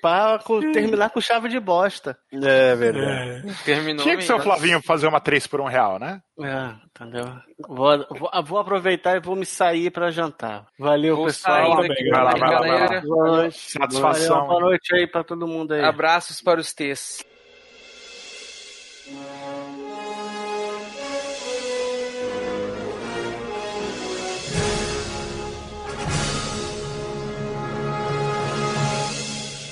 pra 0.00 0.38
co- 0.44 0.60
terminar 0.72 1.10
com 1.10 1.20
chave 1.20 1.48
de 1.48 1.58
bosta. 1.58 2.16
É 2.32 2.74
verdade. 2.74 3.54
Terminou. 3.64 4.02
Tinha 4.04 4.16
que 4.16 4.22
ser 4.24 4.34
o. 4.34 4.40
Flavinho 4.40 4.80
fazer 4.82 5.06
uma 5.06 5.20
3 5.20 5.46
por 5.46 5.60
um 5.60 5.66
real, 5.66 5.98
né? 5.98 6.20
É, 6.40 6.74
entendeu? 6.86 7.24
Vou, 7.68 8.06
vou, 8.10 8.30
vou 8.44 8.58
aproveitar 8.60 9.16
e 9.16 9.20
vou 9.20 9.34
me 9.36 9.44
sair 9.46 9.90
pra 9.90 10.10
jantar. 10.10 10.66
Valeu, 10.78 11.16
Vou 11.16 11.26
pessoal. 11.26 11.82
sair 11.82 11.88
daqui 11.88 12.08
Vai 12.10 12.22
lá, 12.24 12.30
também, 12.32 12.40
vai 12.40 12.50
lá, 12.50 12.58
vai 12.60 12.70
lá. 12.70 12.78
galera. 12.86 13.00
Boa 13.06 13.26
noite. 13.28 13.70
Satisfação. 13.72 14.34
Valeu, 14.36 14.48
boa 14.48 14.60
noite 14.60 14.94
aí 14.94 15.06
pra 15.06 15.24
todo 15.24 15.46
mundo 15.48 15.72
aí. 15.74 15.82
Abraços 15.84 16.40
para 16.40 16.60
os 16.60 16.72
T's. 16.72 17.24